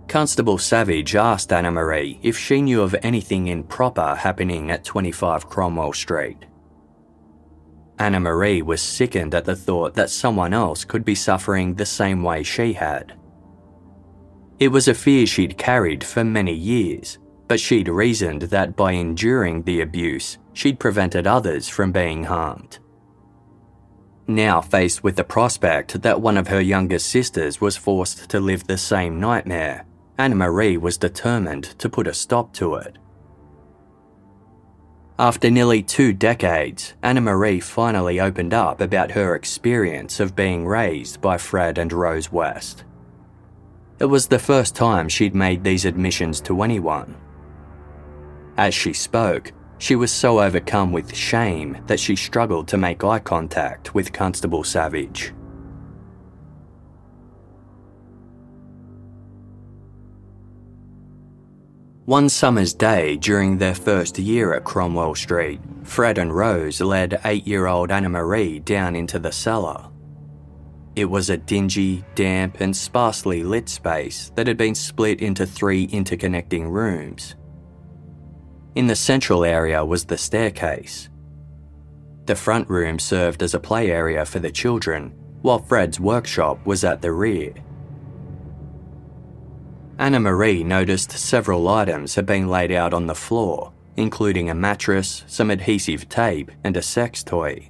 Constable 0.08 0.58
Savage 0.58 1.16
asked 1.16 1.54
Anna 1.54 1.72
Marie 1.72 2.20
if 2.22 2.38
she 2.38 2.62
knew 2.62 2.82
of 2.82 2.96
anything 3.02 3.48
improper 3.48 4.14
happening 4.14 4.70
at 4.70 4.84
25 4.84 5.48
Cromwell 5.50 5.94
Street. 5.94 6.46
Anna 8.00 8.20
Marie 8.20 8.62
was 8.62 8.82
sickened 8.82 9.36
at 9.36 9.46
the 9.46 9.56
thought 9.56 9.94
that 9.96 10.10
someone 10.10 10.54
else 10.54 10.84
could 10.84 11.06
be 11.06 11.16
suffering 11.16 11.76
the 11.76 11.86
same 11.86 12.24
way 12.24 12.44
she 12.44 12.74
had. 12.74 13.14
It 14.60 14.70
was 14.70 14.88
a 14.88 14.94
fear 14.94 15.26
she'd 15.26 15.58
carried 15.58 16.04
for 16.04 16.24
many 16.24 16.54
years, 16.54 17.18
but 17.48 17.60
she'd 17.60 17.90
reasoned 17.90 18.44
that 18.44 18.76
by 18.76 18.94
enduring 18.94 19.64
the 19.64 19.82
abuse, 19.82 20.38
she'd 20.54 20.80
prevented 20.80 21.28
others 21.28 21.68
from 21.68 21.92
being 21.92 22.24
harmed. 22.26 22.80
Now 24.28 24.62
faced 24.62 25.04
with 25.04 25.16
the 25.16 25.24
prospect 25.24 26.02
that 26.04 26.22
one 26.22 26.38
of 26.38 26.48
her 26.48 26.62
younger 26.62 27.00
sisters 27.00 27.60
was 27.60 27.76
forced 27.76 28.30
to 28.30 28.40
live 28.40 28.68
the 28.68 28.78
same 28.78 29.20
nightmare, 29.20 29.86
Anna 30.18 30.36
Marie 30.36 30.78
was 30.78 30.98
determined 30.98 31.64
to 31.80 31.90
put 31.90 32.08
a 32.08 32.14
stop 32.14 32.54
to 32.54 32.76
it. 32.76 32.98
After 35.22 35.52
nearly 35.52 35.84
two 35.84 36.14
decades, 36.14 36.96
Anna 37.04 37.22
Marie 37.22 37.60
finally 37.60 38.20
opened 38.20 38.56
up 38.56 38.82
about 38.82 39.12
her 39.12 39.36
experience 39.36 40.20
of 40.20 40.36
being 40.36 40.66
raised 40.66 41.22
by 41.22 41.38
Fred 41.38 41.78
and 41.78 41.94
Rose 41.94 42.32
West. 42.32 42.86
It 44.00 44.06
was 44.06 44.26
the 44.26 44.40
first 44.40 44.74
time 44.74 45.08
she'd 45.08 45.36
made 45.36 45.64
these 45.64 45.86
admissions 45.86 46.42
to 46.42 46.64
anyone. 46.64 47.16
As 48.58 48.74
she 48.74 48.94
spoke, 48.94 49.52
she 49.78 49.96
was 49.96 50.12
so 50.12 50.42
overcome 50.42 50.92
with 50.92 51.16
shame 51.16 51.78
that 51.86 52.00
she 52.00 52.16
struggled 52.16 52.68
to 52.70 52.78
make 52.80 53.04
eye 53.04 53.20
contact 53.20 53.94
with 53.94 54.12
Constable 54.12 54.64
Savage. 54.64 55.34
One 62.12 62.28
summer's 62.28 62.74
day 62.74 63.16
during 63.16 63.58
their 63.58 63.74
first 63.74 64.20
year 64.20 64.54
at 64.54 64.66
Cromwell 64.66 65.16
Street, 65.16 65.62
Fred 65.84 66.18
and 66.18 66.36
Rose 66.36 66.82
led 66.82 67.22
eight 67.24 67.48
year 67.48 67.68
old 67.68 67.90
Anna 67.90 68.10
Marie 68.10 68.60
down 68.60 68.98
into 68.98 69.18
the 69.18 69.32
cellar. 69.32 69.90
It 70.98 71.06
was 71.06 71.30
a 71.30 71.38
dingy, 71.38 72.04
damp, 72.16 72.60
and 72.60 72.76
sparsely 72.76 73.44
lit 73.44 73.70
space 73.70 74.30
that 74.36 74.46
had 74.46 74.58
been 74.58 74.76
split 74.76 75.22
into 75.22 75.46
three 75.46 75.88
interconnecting 75.88 76.70
rooms. 76.70 77.36
In 78.76 78.88
the 78.88 78.96
central 78.98 79.46
area 79.46 79.86
was 79.86 80.04
the 80.04 80.18
staircase. 80.18 81.08
The 82.26 82.36
front 82.36 82.70
room 82.70 83.00
served 83.00 83.42
as 83.42 83.54
a 83.54 83.60
play 83.60 83.90
area 83.90 84.26
for 84.26 84.40
the 84.40 84.52
children, 84.52 85.14
while 85.44 85.60
Fred's 85.60 85.98
workshop 85.98 86.66
was 86.66 86.84
at 86.84 87.02
the 87.02 87.14
rear. 87.14 87.54
Anna 90.02 90.20
Marie 90.20 90.64
noticed 90.64 91.12
several 91.12 91.70
items 91.70 92.16
had 92.16 92.26
been 92.26 92.48
laid 92.48 92.72
out 92.72 92.92
on 92.92 93.06
the 93.06 93.14
floor, 93.14 93.72
including 93.98 94.50
a 94.50 94.56
mattress, 94.56 95.24
some 95.28 95.52
adhesive 95.52 96.10
tape, 96.10 96.52
and 96.64 96.76
a 96.76 96.82
sex 96.82 97.22
toy. 97.22 97.70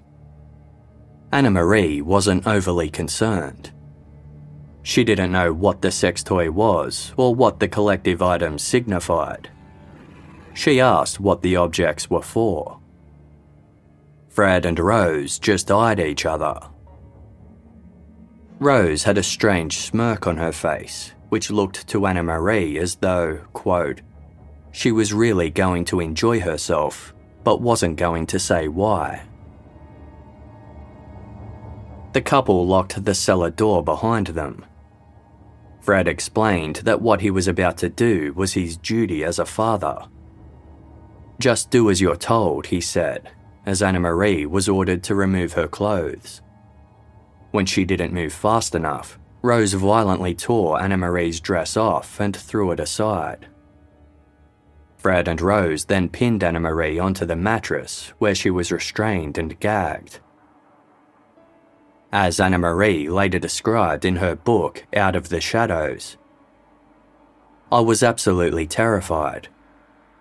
Anna 1.33 1.51
Marie 1.51 2.01
wasn't 2.01 2.47
overly 2.47 2.89
concerned. 2.89 3.73
She 4.81 5.03
didn't 5.03 5.33
know 5.33 5.51
what 5.51 5.81
the 5.81 5.91
sex 5.91 6.23
toy 6.23 6.49
was 6.49 7.13
or 7.17 7.35
what 7.35 7.59
the 7.59 7.67
collective 7.67 8.21
items 8.21 8.63
signified. 8.63 9.49
She 10.53 10.79
asked 10.79 11.19
what 11.19 11.41
the 11.41 11.57
objects 11.57 12.09
were 12.09 12.21
for. 12.21 12.79
Fred 14.29 14.65
and 14.65 14.79
Rose 14.79 15.37
just 15.37 15.69
eyed 15.69 15.99
each 15.99 16.25
other. 16.25 16.61
Rose 18.57 19.03
had 19.03 19.17
a 19.17 19.23
strange 19.23 19.79
smirk 19.79 20.27
on 20.27 20.37
her 20.37 20.53
face 20.53 21.11
which 21.31 21.49
looked 21.49 21.87
to 21.87 22.05
Anna 22.05 22.21
Marie 22.21 22.77
as 22.77 22.95
though, 22.95 23.37
quote, 23.53 24.01
she 24.73 24.91
was 24.91 25.13
really 25.13 25.49
going 25.49 25.85
to 25.85 26.01
enjoy 26.01 26.41
herself, 26.41 27.13
but 27.45 27.61
wasn't 27.61 27.95
going 27.95 28.27
to 28.27 28.37
say 28.37 28.67
why. 28.67 29.23
The 32.11 32.21
couple 32.21 32.67
locked 32.67 33.05
the 33.05 33.15
cellar 33.15 33.49
door 33.49 33.81
behind 33.81 34.27
them. 34.27 34.65
Fred 35.79 36.05
explained 36.05 36.81
that 36.83 37.01
what 37.01 37.21
he 37.21 37.31
was 37.31 37.47
about 37.47 37.77
to 37.77 37.87
do 37.87 38.33
was 38.33 38.51
his 38.51 38.75
duty 38.75 39.23
as 39.23 39.39
a 39.39 39.45
father. 39.45 40.09
Just 41.39 41.71
do 41.71 41.89
as 41.89 42.01
you're 42.01 42.17
told, 42.17 42.65
he 42.65 42.81
said, 42.81 43.31
as 43.65 43.81
Anna 43.81 44.01
Marie 44.01 44.45
was 44.45 44.67
ordered 44.67 45.01
to 45.03 45.15
remove 45.15 45.53
her 45.53 45.69
clothes. 45.69 46.41
When 47.51 47.65
she 47.65 47.85
didn't 47.85 48.11
move 48.11 48.33
fast 48.33 48.75
enough, 48.75 49.17
Rose 49.41 49.73
violently 49.73 50.35
tore 50.35 50.79
Anna 50.81 50.97
Marie's 50.97 51.39
dress 51.39 51.75
off 51.75 52.19
and 52.19 52.35
threw 52.35 52.71
it 52.71 52.79
aside. 52.79 53.47
Fred 54.97 55.27
and 55.27 55.41
Rose 55.41 55.85
then 55.85 56.09
pinned 56.09 56.43
Anna 56.43 56.59
Marie 56.59 56.99
onto 56.99 57.25
the 57.25 57.35
mattress 57.35 58.13
where 58.19 58.35
she 58.35 58.51
was 58.51 58.71
restrained 58.71 59.39
and 59.39 59.59
gagged. 59.59 60.19
As 62.11 62.39
Anna 62.39 62.59
Marie 62.59 63.09
later 63.09 63.39
described 63.39 64.05
in 64.05 64.17
her 64.17 64.35
book 64.35 64.85
Out 64.95 65.15
of 65.15 65.29
the 65.29 65.41
Shadows, 65.41 66.17
I 67.71 67.79
was 67.79 68.03
absolutely 68.03 68.67
terrified. 68.67 69.47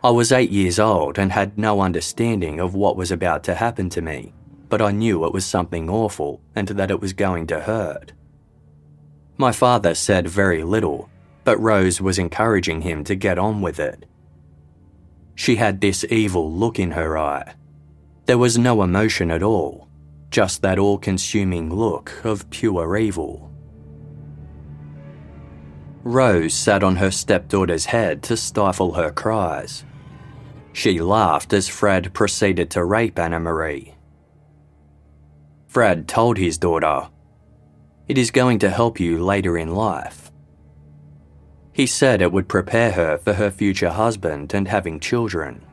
I 0.02 0.10
was 0.10 0.32
eight 0.32 0.50
years 0.50 0.78
old 0.78 1.18
and 1.18 1.32
had 1.32 1.58
no 1.58 1.82
understanding 1.82 2.58
of 2.58 2.74
what 2.74 2.96
was 2.96 3.10
about 3.10 3.42
to 3.44 3.56
happen 3.56 3.90
to 3.90 4.00
me, 4.00 4.32
but 4.70 4.80
I 4.80 4.92
knew 4.92 5.26
it 5.26 5.34
was 5.34 5.44
something 5.44 5.90
awful 5.90 6.40
and 6.56 6.68
that 6.68 6.90
it 6.90 7.00
was 7.00 7.12
going 7.12 7.46
to 7.48 7.60
hurt. 7.60 8.12
My 9.40 9.52
father 9.52 9.94
said 9.94 10.28
very 10.28 10.62
little, 10.62 11.08
but 11.44 11.58
Rose 11.58 11.98
was 11.98 12.18
encouraging 12.18 12.82
him 12.82 13.04
to 13.04 13.14
get 13.14 13.38
on 13.38 13.62
with 13.62 13.80
it. 13.80 14.04
She 15.34 15.56
had 15.56 15.80
this 15.80 16.04
evil 16.10 16.52
look 16.52 16.78
in 16.78 16.90
her 16.90 17.16
eye. 17.16 17.54
There 18.26 18.36
was 18.36 18.58
no 18.58 18.82
emotion 18.82 19.30
at 19.30 19.42
all, 19.42 19.88
just 20.28 20.60
that 20.60 20.78
all 20.78 20.98
consuming 20.98 21.74
look 21.74 22.22
of 22.22 22.50
pure 22.50 22.98
evil. 22.98 23.50
Rose 26.04 26.52
sat 26.52 26.82
on 26.82 26.96
her 26.96 27.10
stepdaughter's 27.10 27.86
head 27.86 28.22
to 28.24 28.36
stifle 28.36 28.92
her 28.92 29.10
cries. 29.10 29.86
She 30.74 31.00
laughed 31.00 31.54
as 31.54 31.66
Fred 31.66 32.12
proceeded 32.12 32.68
to 32.72 32.84
rape 32.84 33.18
Anna 33.18 33.40
Marie. 33.40 33.94
Fred 35.66 36.06
told 36.06 36.36
his 36.36 36.58
daughter 36.58 37.08
it 38.10 38.18
is 38.18 38.32
going 38.32 38.58
to 38.58 38.68
help 38.68 38.98
you 38.98 39.22
later 39.22 39.56
in 39.56 39.72
life. 39.72 40.32
He 41.72 41.86
said 41.86 42.20
it 42.20 42.32
would 42.32 42.48
prepare 42.48 42.90
her 42.90 43.18
for 43.18 43.34
her 43.34 43.52
future 43.52 43.90
husband 43.90 44.52
and 44.52 44.66
having 44.66 44.98
children. 44.98 45.64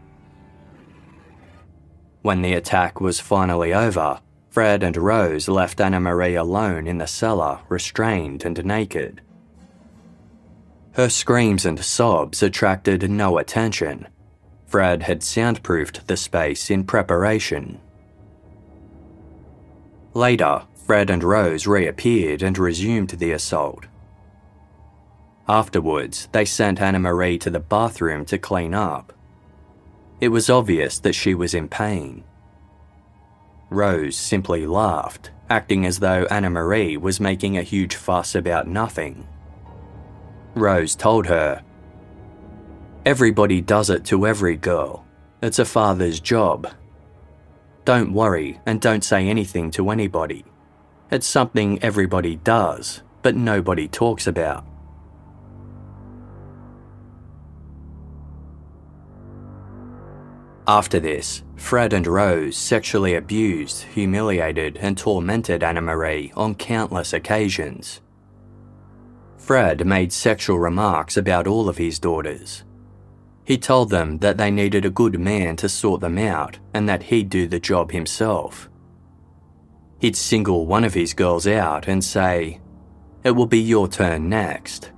When 2.22 2.44
the 2.44 2.54
attack 2.54 3.02
was 3.02 3.20
finally 3.20 3.74
over, 3.74 4.20
Fred 4.52 4.84
and 4.84 4.96
Rose 4.96 5.48
left 5.48 5.82
Anna 5.82 6.00
Marie 6.00 6.36
alone 6.36 6.86
in 6.86 7.00
the 7.00 7.08
cellar, 7.08 7.62
restrained 7.70 8.46
and 8.46 8.64
naked. 8.64 9.20
Her 10.92 11.10
screams 11.10 11.66
and 11.66 11.84
sobs 11.84 12.44
attracted 12.44 13.10
no 13.10 13.40
attention. 13.40 14.08
Fred 14.68 15.02
had 15.02 15.24
soundproofed 15.24 16.06
the 16.06 16.18
space 16.18 16.70
in 16.70 16.84
preparation. 16.84 17.82
Later, 20.14 20.68
Fred 20.88 21.10
and 21.10 21.22
Rose 21.22 21.68
reappeared 21.68 22.42
and 22.42 22.58
resumed 22.58 23.10
the 23.10 23.34
assault. 23.34 23.88
Afterwards, 25.46 26.30
they 26.32 26.46
sent 26.46 26.82
Anna 26.82 26.98
Marie 26.98 27.38
to 27.40 27.50
the 27.50 27.60
bathroom 27.60 28.24
to 28.24 28.38
clean 28.38 28.74
up. 28.74 29.12
It 30.22 30.30
was 30.30 30.50
obvious 30.50 30.98
that 31.00 31.14
she 31.14 31.36
was 31.36 31.54
in 31.54 31.68
pain. 31.68 32.24
Rose 33.70 34.16
simply 34.16 34.66
laughed, 34.66 35.32
acting 35.50 35.86
as 35.86 36.00
though 36.00 36.26
Anna 36.32 36.50
Marie 36.50 36.96
was 36.96 37.20
making 37.20 37.58
a 37.58 37.64
huge 37.64 37.96
fuss 37.96 38.34
about 38.34 38.66
nothing. 38.66 39.28
Rose 40.56 40.96
told 40.96 41.28
her, 41.28 41.64
Everybody 43.06 43.60
does 43.60 43.90
it 43.90 44.06
to 44.06 44.26
every 44.26 44.56
girl. 44.56 45.06
It's 45.42 45.60
a 45.60 45.66
father's 45.66 46.22
job. 46.22 46.72
Don't 47.84 48.14
worry 48.14 48.62
and 48.66 48.80
don't 48.80 49.04
say 49.04 49.28
anything 49.28 49.70
to 49.72 49.90
anybody. 49.90 50.46
It's 51.10 51.28
something 51.28 51.82
everybody 51.82 52.36
does, 52.36 53.02
but 53.22 53.36
nobody 53.36 53.88
talks 53.88 54.28
about. 54.28 54.66
After 60.68 61.00
this, 61.00 61.44
Fred 61.56 61.94
and 61.94 62.06
Rose 62.06 62.58
sexually 62.58 63.16
abused, 63.16 63.84
humiliated, 63.84 64.76
and 64.82 64.98
tormented 64.98 65.64
Anna 65.64 65.80
Marie 65.80 66.34
on 66.36 66.56
countless 66.56 67.14
occasions. 67.14 68.02
Fred 69.38 69.86
made 69.86 70.12
sexual 70.12 70.60
remarks 70.60 71.16
about 71.16 71.48
all 71.48 71.70
of 71.70 71.78
his 71.78 72.00
daughters. 72.00 72.66
He 73.46 73.58
told 73.58 73.92
them 73.92 74.18
that 74.18 74.36
they 74.36 74.52
needed 74.52 74.84
a 74.84 74.90
good 74.90 75.18
man 75.18 75.56
to 75.56 75.70
sort 75.70 76.02
them 76.02 76.18
out 76.18 76.60
and 76.74 76.90
that 76.90 77.04
he'd 77.04 77.30
do 77.30 77.48
the 77.48 77.62
job 77.62 77.94
himself. 77.94 78.70
He'd 80.00 80.16
single 80.16 80.66
one 80.66 80.84
of 80.84 80.94
his 80.94 81.14
girls 81.14 81.48
out 81.48 81.88
and 81.88 82.04
say, 82.04 82.60
It 83.24 83.32
will 83.32 83.48
be 83.48 83.60
your 83.60 83.88
turn 83.88 84.30
next. 84.30 84.92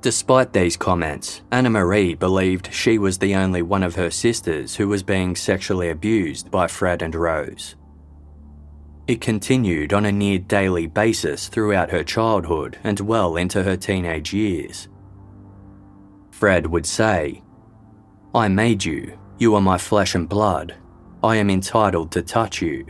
Despite 0.00 0.52
these 0.52 0.76
comments, 0.76 1.42
Anna 1.52 1.70
Marie 1.70 2.14
believed 2.14 2.72
she 2.72 2.98
was 2.98 3.18
the 3.18 3.36
only 3.36 3.62
one 3.62 3.84
of 3.84 3.94
her 3.94 4.10
sisters 4.10 4.76
who 4.76 4.88
was 4.88 5.02
being 5.02 5.36
sexually 5.36 5.90
abused 5.90 6.50
by 6.50 6.66
Fred 6.66 7.02
and 7.02 7.14
Rose. 7.14 7.76
It 9.06 9.20
continued 9.20 9.92
on 9.92 10.04
a 10.04 10.12
near 10.12 10.38
daily 10.38 10.86
basis 10.86 11.48
throughout 11.48 11.90
her 11.90 12.04
childhood 12.04 12.78
and 12.82 12.98
well 13.00 13.36
into 13.36 13.62
her 13.62 13.76
teenage 13.76 14.32
years. 14.32 14.88
Fred 16.30 16.66
would 16.66 16.86
say, 16.86 17.42
I 18.34 18.48
made 18.48 18.84
you, 18.84 19.18
you 19.38 19.54
are 19.54 19.60
my 19.60 19.78
flesh 19.78 20.14
and 20.14 20.28
blood, 20.28 20.74
I 21.22 21.36
am 21.36 21.50
entitled 21.50 22.10
to 22.12 22.22
touch 22.22 22.60
you. 22.60 22.84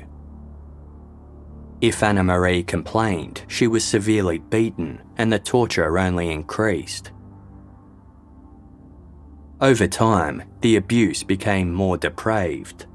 If 1.83 2.03
Anna 2.03 2.23
Marie 2.23 2.63
complained, 2.63 3.43
she 3.49 3.67
was 3.67 3.85
severely 3.85 4.39
beaten 4.39 5.03
and 5.19 5.33
the 5.33 5.39
torture 5.39 5.99
only 5.99 6.31
increased. 6.31 7.11
Over 9.61 9.87
time, 9.87 10.43
the 10.61 10.77
abuse 10.77 11.23
became 11.23 11.73
more 11.73 11.97
depraved. 11.97 12.87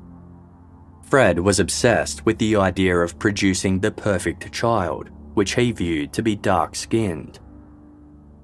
Fred 1.03 1.39
was 1.39 1.59
obsessed 1.59 2.25
with 2.25 2.37
the 2.37 2.55
idea 2.55 2.97
of 2.97 3.19
producing 3.19 3.79
the 3.79 3.91
perfect 3.91 4.51
child, 4.51 5.09
which 5.35 5.55
he 5.55 5.71
viewed 5.71 6.11
to 6.13 6.21
be 6.21 6.35
dark 6.35 6.75
skinned. 6.75 7.39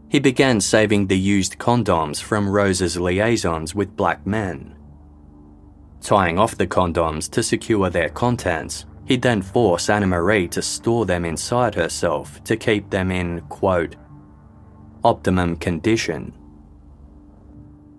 He 0.09 0.19
began 0.19 0.61
saving 0.61 1.07
the 1.07 1.17
used 1.17 1.57
condoms 1.57 2.21
from 2.21 2.47
Rose's 2.47 2.97
liaisons 2.97 3.73
with 3.73 3.95
black 3.95 4.27
men. 4.27 4.75
Tying 6.03 6.37
off 6.37 6.57
the 6.57 6.67
condoms 6.67 7.31
to 7.31 7.41
secure 7.41 7.89
their 7.89 8.09
contents, 8.09 8.85
he'd 9.05 9.21
then 9.21 9.41
force 9.41 9.89
Anna 9.89 10.05
Marie 10.05 10.49
to 10.49 10.61
store 10.61 11.05
them 11.05 11.23
inside 11.23 11.73
herself 11.75 12.43
to 12.43 12.57
keep 12.57 12.89
them 12.89 13.09
in, 13.09 13.39
quote, 13.47 13.95
optimum 15.05 15.55
condition. 15.55 16.33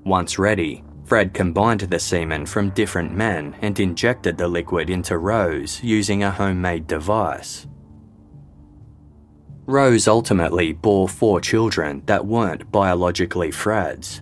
Once 0.04 0.38
ready, 0.38 0.84
Fred 1.06 1.32
combined 1.32 1.80
the 1.80 1.98
semen 1.98 2.44
from 2.44 2.70
different 2.70 3.14
men 3.14 3.56
and 3.62 3.80
injected 3.80 4.36
the 4.36 4.48
liquid 4.48 4.90
into 4.90 5.16
Rose 5.16 5.82
using 5.82 6.22
a 6.22 6.30
homemade 6.30 6.86
device. 6.86 7.66
Rose 9.64 10.06
ultimately 10.06 10.74
bore 10.74 11.08
four 11.08 11.40
children 11.40 12.02
that 12.04 12.26
weren't 12.26 12.70
biologically 12.70 13.50
Fred's 13.50 14.20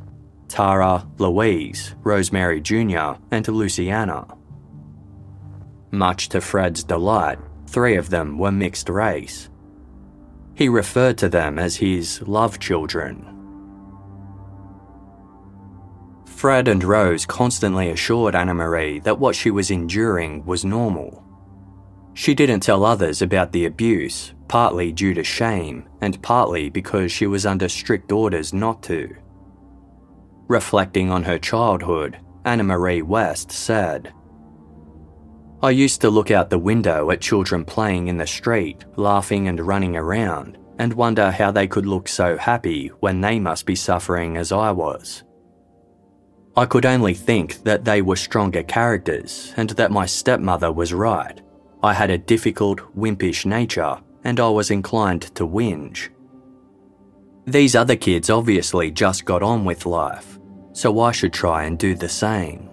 Tara, 0.52 1.06
Louise, 1.18 1.94
Rosemary 2.02 2.60
Jr., 2.60 3.14
and 3.30 3.46
Luciana. 3.48 4.26
Much 5.90 6.28
to 6.28 6.40
Fred's 6.40 6.84
delight, 6.84 7.38
three 7.66 7.96
of 7.96 8.10
them 8.10 8.38
were 8.38 8.52
mixed 8.52 8.88
race. 8.88 9.50
He 10.54 10.68
referred 10.68 11.18
to 11.18 11.28
them 11.28 11.58
as 11.58 11.76
his 11.76 12.22
love 12.22 12.60
children 12.60 13.32
Fred 16.42 16.66
and 16.66 16.82
Rose 16.82 17.24
constantly 17.24 17.90
assured 17.90 18.34
Anna 18.34 18.52
Marie 18.52 18.98
that 19.04 19.20
what 19.20 19.36
she 19.36 19.52
was 19.52 19.70
enduring 19.70 20.44
was 20.44 20.64
normal. 20.64 21.24
She 22.14 22.34
didn't 22.34 22.64
tell 22.64 22.84
others 22.84 23.22
about 23.22 23.52
the 23.52 23.66
abuse, 23.66 24.34
partly 24.48 24.90
due 24.90 25.14
to 25.14 25.22
shame 25.22 25.88
and 26.00 26.20
partly 26.20 26.68
because 26.68 27.12
she 27.12 27.28
was 27.28 27.46
under 27.46 27.68
strict 27.68 28.10
orders 28.10 28.52
not 28.52 28.82
to. 28.82 29.14
Reflecting 30.52 31.10
on 31.10 31.22
her 31.22 31.38
childhood, 31.38 32.18
Anna 32.44 32.62
Marie 32.62 33.00
West 33.00 33.50
said, 33.50 34.12
I 35.62 35.70
used 35.70 36.02
to 36.02 36.10
look 36.10 36.30
out 36.30 36.50
the 36.50 36.58
window 36.58 37.10
at 37.10 37.22
children 37.22 37.64
playing 37.64 38.08
in 38.08 38.18
the 38.18 38.26
street, 38.26 38.84
laughing 38.96 39.48
and 39.48 39.66
running 39.66 39.96
around, 39.96 40.58
and 40.78 40.92
wonder 40.92 41.30
how 41.30 41.52
they 41.52 41.66
could 41.66 41.86
look 41.86 42.06
so 42.06 42.36
happy 42.36 42.88
when 43.00 43.22
they 43.22 43.40
must 43.40 43.64
be 43.64 43.74
suffering 43.74 44.36
as 44.36 44.52
I 44.52 44.72
was. 44.72 45.24
I 46.54 46.66
could 46.66 46.84
only 46.84 47.14
think 47.14 47.62
that 47.62 47.86
they 47.86 48.02
were 48.02 48.16
stronger 48.16 48.62
characters 48.62 49.54
and 49.56 49.70
that 49.70 49.90
my 49.90 50.04
stepmother 50.04 50.70
was 50.70 50.92
right. 50.92 51.40
I 51.82 51.94
had 51.94 52.10
a 52.10 52.18
difficult, 52.18 52.94
wimpish 52.94 53.46
nature 53.46 53.96
and 54.22 54.38
I 54.38 54.50
was 54.50 54.70
inclined 54.70 55.34
to 55.36 55.46
whinge. 55.46 56.10
These 57.46 57.74
other 57.74 57.96
kids 57.96 58.28
obviously 58.28 58.90
just 58.90 59.24
got 59.24 59.42
on 59.42 59.64
with 59.64 59.86
life, 59.86 60.38
so 60.72 61.00
I 61.00 61.12
should 61.12 61.32
try 61.32 61.64
and 61.64 61.78
do 61.78 61.94
the 61.94 62.08
same. 62.08 62.68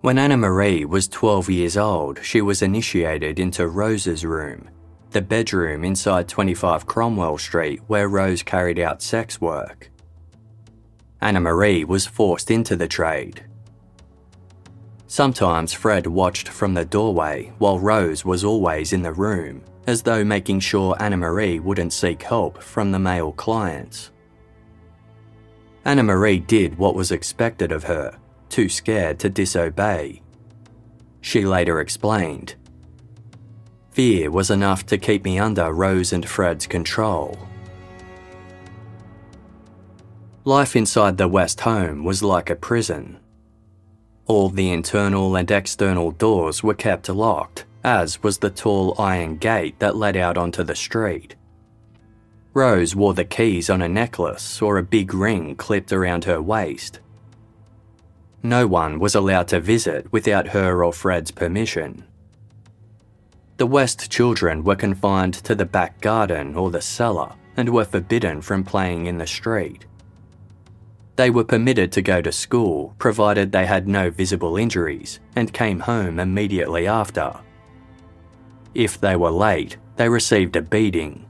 When 0.00 0.18
Anna 0.18 0.36
Marie 0.36 0.84
was 0.84 1.08
12 1.08 1.50
years 1.50 1.76
old, 1.76 2.22
she 2.22 2.40
was 2.40 2.62
initiated 2.62 3.38
into 3.38 3.66
Rose's 3.66 4.24
room 4.24 4.70
the 5.16 5.22
bedroom 5.22 5.82
inside 5.82 6.28
25 6.28 6.84
Cromwell 6.84 7.38
Street 7.38 7.80
where 7.86 8.06
Rose 8.06 8.42
carried 8.42 8.78
out 8.78 9.00
sex 9.00 9.40
work. 9.40 9.90
Anna 11.22 11.40
Marie 11.40 11.84
was 11.84 12.06
forced 12.06 12.50
into 12.50 12.76
the 12.76 12.86
trade. 12.86 13.42
Sometimes 15.06 15.72
Fred 15.72 16.06
watched 16.06 16.48
from 16.48 16.74
the 16.74 16.84
doorway 16.84 17.50
while 17.56 17.78
Rose 17.78 18.26
was 18.26 18.44
always 18.44 18.92
in 18.92 19.00
the 19.00 19.12
room, 19.12 19.62
as 19.86 20.02
though 20.02 20.24
making 20.24 20.60
sure 20.60 20.96
Anna 21.00 21.16
Marie 21.16 21.60
wouldn't 21.60 21.92
seek 21.92 22.22
help 22.22 22.62
from 22.62 22.90
the 22.92 22.98
male 22.98 23.32
clients. 23.32 24.10
Anna 25.84 26.02
Marie 26.02 26.40
did 26.40 26.76
what 26.76 26.96
was 26.96 27.12
expected 27.12 27.70
of 27.70 27.84
her, 27.84 28.18
too 28.48 28.68
scared 28.68 29.18
to 29.20 29.28
disobey. 29.28 30.22
She 31.20 31.44
later 31.44 31.80
explained 31.80 32.56
Fear 33.90 34.30
was 34.30 34.50
enough 34.50 34.84
to 34.86 34.98
keep 34.98 35.24
me 35.24 35.38
under 35.38 35.72
Rose 35.72 36.12
and 36.12 36.28
Fred's 36.28 36.66
control. 36.66 37.38
Life 40.44 40.76
inside 40.76 41.16
the 41.16 41.26
West 41.26 41.60
home 41.60 42.04
was 42.04 42.22
like 42.22 42.50
a 42.50 42.56
prison. 42.56 43.18
All 44.26 44.48
the 44.48 44.70
internal 44.70 45.34
and 45.36 45.50
external 45.50 46.10
doors 46.10 46.62
were 46.62 46.74
kept 46.74 47.08
locked, 47.08 47.64
as 47.86 48.20
was 48.20 48.38
the 48.38 48.50
tall 48.50 48.96
iron 48.98 49.36
gate 49.36 49.78
that 49.78 49.96
led 49.96 50.16
out 50.16 50.36
onto 50.36 50.64
the 50.64 50.74
street. 50.74 51.36
Rose 52.52 52.96
wore 52.96 53.14
the 53.14 53.24
keys 53.24 53.70
on 53.70 53.80
a 53.80 53.88
necklace 53.88 54.60
or 54.60 54.76
a 54.76 54.82
big 54.82 55.14
ring 55.14 55.54
clipped 55.54 55.92
around 55.92 56.24
her 56.24 56.42
waist. 56.42 56.98
No 58.42 58.66
one 58.66 58.98
was 58.98 59.14
allowed 59.14 59.46
to 59.48 59.60
visit 59.60 60.12
without 60.12 60.48
her 60.48 60.84
or 60.84 60.92
Fred's 60.92 61.30
permission. 61.30 62.04
The 63.56 63.66
West 63.66 64.10
children 64.10 64.64
were 64.64 64.74
confined 64.74 65.34
to 65.34 65.54
the 65.54 65.64
back 65.64 66.00
garden 66.00 66.56
or 66.56 66.72
the 66.72 66.82
cellar 66.82 67.34
and 67.56 67.68
were 67.68 67.84
forbidden 67.84 68.42
from 68.42 68.64
playing 68.64 69.06
in 69.06 69.18
the 69.18 69.26
street. 69.28 69.86
They 71.14 71.30
were 71.30 71.44
permitted 71.44 71.92
to 71.92 72.02
go 72.02 72.20
to 72.20 72.32
school 72.32 72.94
provided 72.98 73.52
they 73.52 73.64
had 73.64 73.86
no 73.86 74.10
visible 74.10 74.56
injuries 74.56 75.20
and 75.36 75.52
came 75.52 75.80
home 75.80 76.18
immediately 76.18 76.88
after. 76.88 77.40
If 78.76 79.00
they 79.00 79.16
were 79.16 79.30
late, 79.30 79.78
they 79.96 80.06
received 80.06 80.54
a 80.54 80.60
beating. 80.60 81.24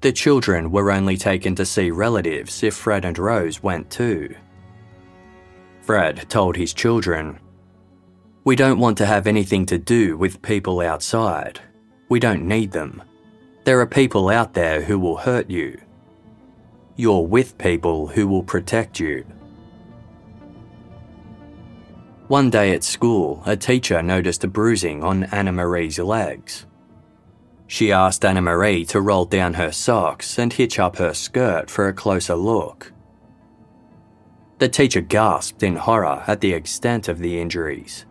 The 0.00 0.12
children 0.12 0.70
were 0.70 0.92
only 0.92 1.16
taken 1.16 1.56
to 1.56 1.66
see 1.66 1.90
relatives 1.90 2.62
if 2.62 2.76
Fred 2.76 3.04
and 3.04 3.18
Rose 3.18 3.60
went 3.60 3.90
too. 3.90 4.32
Fred 5.82 6.30
told 6.30 6.54
his 6.54 6.72
children, 6.72 7.40
We 8.44 8.54
don't 8.54 8.78
want 8.78 8.96
to 8.98 9.06
have 9.06 9.26
anything 9.26 9.66
to 9.66 9.76
do 9.76 10.16
with 10.16 10.40
people 10.40 10.80
outside. 10.80 11.58
We 12.08 12.20
don't 12.20 12.46
need 12.46 12.70
them. 12.70 13.02
There 13.64 13.80
are 13.80 13.86
people 13.86 14.28
out 14.28 14.54
there 14.54 14.82
who 14.82 15.00
will 15.00 15.16
hurt 15.16 15.50
you. 15.50 15.80
You're 16.94 17.26
with 17.26 17.58
people 17.58 18.06
who 18.06 18.28
will 18.28 18.44
protect 18.44 19.00
you. 19.00 19.26
One 22.28 22.48
day 22.48 22.72
at 22.72 22.82
school, 22.82 23.42
a 23.44 23.54
teacher 23.54 24.02
noticed 24.02 24.44
a 24.44 24.48
bruising 24.48 25.04
on 25.04 25.24
Anna 25.24 25.52
Marie's 25.52 25.98
legs. 25.98 26.64
She 27.66 27.92
asked 27.92 28.24
Anna 28.24 28.40
Marie 28.40 28.86
to 28.86 29.00
roll 29.02 29.26
down 29.26 29.54
her 29.54 29.70
socks 29.70 30.38
and 30.38 30.50
hitch 30.50 30.78
up 30.78 30.96
her 30.96 31.12
skirt 31.12 31.68
for 31.68 31.86
a 31.86 31.92
closer 31.92 32.34
look. 32.34 32.94
The 34.58 34.70
teacher 34.70 35.02
gasped 35.02 35.62
in 35.62 35.76
horror 35.76 36.24
at 36.26 36.40
the 36.40 36.54
extent 36.54 37.08
of 37.08 37.18
the 37.18 37.38
injuries. 37.38 38.06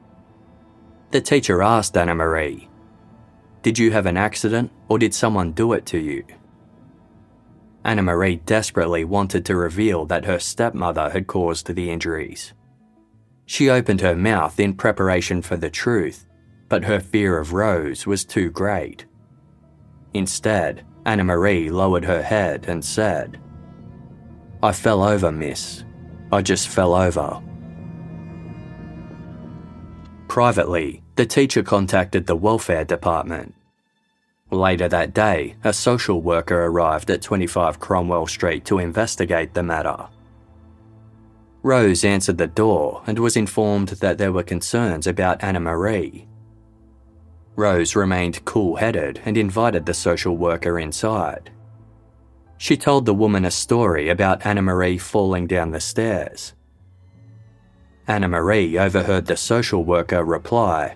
The 1.09 1.21
teacher 1.21 1.63
asked 1.63 1.97
Anna 1.97 2.13
Marie, 2.13 2.69
Did 3.63 3.79
you 3.79 3.89
have 3.93 4.05
an 4.05 4.17
accident 4.17 4.71
or 4.89 4.99
did 4.99 5.15
someone 5.15 5.53
do 5.53 5.73
it 5.73 5.87
to 5.87 5.97
you? 5.97 6.23
Anna 7.83 8.03
Marie 8.03 8.35
desperately 8.35 9.03
wanted 9.03 9.43
to 9.45 9.55
reveal 9.55 10.05
that 10.05 10.25
her 10.25 10.37
stepmother 10.37 11.09
had 11.09 11.25
caused 11.25 11.73
the 11.73 11.89
injuries. 11.89 12.53
She 13.45 13.69
opened 13.69 14.01
her 14.01 14.15
mouth 14.15 14.59
in 14.59 14.73
preparation 14.73 15.41
for 15.41 15.57
the 15.57 15.69
truth, 15.69 16.25
but 16.69 16.85
her 16.85 16.99
fear 16.99 17.37
of 17.37 17.53
Rose 17.53 18.07
was 18.07 18.25
too 18.25 18.49
great. 18.49 19.05
Instead, 20.13 20.85
Anna 21.05 21.23
Marie 21.23 21.69
lowered 21.69 22.05
her 22.05 22.21
head 22.21 22.65
and 22.67 22.83
said, 22.83 23.39
I 24.61 24.71
fell 24.71 25.03
over, 25.03 25.31
miss. 25.31 25.83
I 26.31 26.41
just 26.41 26.69
fell 26.69 26.93
over. 26.93 27.41
Privately, 30.29 31.03
the 31.15 31.25
teacher 31.25 31.61
contacted 31.61 32.25
the 32.25 32.35
welfare 32.35 32.85
department. 32.85 33.53
Later 34.49 34.87
that 34.87 35.13
day, 35.13 35.55
a 35.63 35.73
social 35.73 36.21
worker 36.21 36.65
arrived 36.65 37.09
at 37.09 37.21
25 37.21 37.79
Cromwell 37.79 38.27
Street 38.27 38.65
to 38.65 38.79
investigate 38.79 39.53
the 39.53 39.63
matter. 39.63 40.07
Rose 41.63 42.03
answered 42.03 42.37
the 42.37 42.47
door 42.47 43.01
and 43.07 43.17
was 43.17 43.37
informed 43.37 43.87
that 43.87 44.17
there 44.17 44.33
were 44.33 44.43
concerns 44.43 45.07
about 45.07 45.41
Anna 45.41 45.61
Marie. 45.61 46.27
Rose 47.55 47.95
remained 47.95 48.43
cool 48.43 48.75
headed 48.75 49.21
and 49.23 49.37
invited 49.37 49.85
the 49.85 49.93
social 49.93 50.35
worker 50.35 50.77
inside. 50.77 51.51
She 52.57 52.75
told 52.75 53.05
the 53.05 53.13
woman 53.13 53.45
a 53.45 53.51
story 53.51 54.09
about 54.09 54.45
Anna 54.45 54.61
Marie 54.61 54.97
falling 54.97 55.47
down 55.47 55.71
the 55.71 55.79
stairs. 55.79 56.53
Anna 58.07 58.27
Marie 58.27 58.77
overheard 58.77 59.25
the 59.25 59.37
social 59.37 59.85
worker 59.85 60.23
reply, 60.23 60.95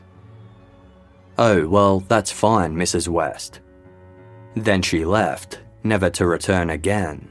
Oh, 1.38 1.68
well, 1.68 2.02
that's 2.02 2.32
fine, 2.32 2.76
Mrs. 2.76 3.08
West. 3.08 3.62
Then 4.56 4.82
she 4.82 5.06
left, 5.06 5.60
never 5.84 6.10
to 6.10 6.26
return 6.26 6.72
again. 6.72 7.30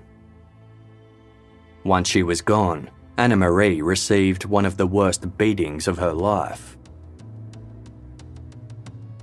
Once 1.85 2.09
she 2.09 2.22
was 2.22 2.40
gone, 2.40 2.88
Anna 3.18 3.37
Marie 3.37 3.81
received 3.81 4.44
one 4.44 4.66
of 4.66 4.76
the 4.76 4.87
worst 4.87 5.38
beatings 5.38 5.88
of 5.88 5.96
her 5.96 6.12
life. 6.12 6.76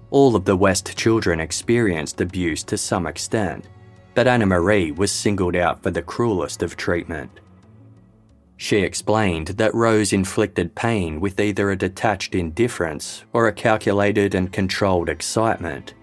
All 0.09 0.35
of 0.35 0.45
the 0.45 0.55
West 0.55 0.97
children 0.97 1.39
experienced 1.39 2.19
abuse 2.19 2.63
to 2.63 2.77
some 2.77 3.05
extent, 3.05 3.69
but 4.15 4.27
Anna 4.27 4.47
Marie 4.47 4.91
was 4.91 5.11
singled 5.11 5.55
out 5.55 5.83
for 5.83 5.91
the 5.91 6.01
cruelest 6.01 6.63
of 6.63 6.75
treatment. 6.75 7.39
She 8.57 8.77
explained 8.77 9.47
that 9.47 9.75
Rose 9.75 10.13
inflicted 10.13 10.73
pain 10.73 11.19
with 11.19 11.39
either 11.39 11.69
a 11.69 11.75
detached 11.75 12.33
indifference 12.33 13.25
or 13.31 13.47
a 13.47 13.53
calculated 13.53 14.33
and 14.33 14.51
controlled 14.51 15.09
excitement. 15.09 15.93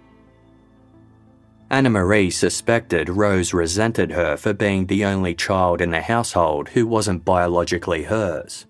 Anna 1.72 1.88
Marie 1.88 2.30
suspected 2.30 3.08
Rose 3.08 3.54
resented 3.54 4.10
her 4.10 4.36
for 4.36 4.52
being 4.52 4.86
the 4.86 5.04
only 5.04 5.34
child 5.34 5.80
in 5.80 5.90
the 5.90 6.00
household 6.00 6.68
who 6.70 6.84
wasn't 6.84 7.24
biologically 7.24 8.02
hers. 8.02 8.66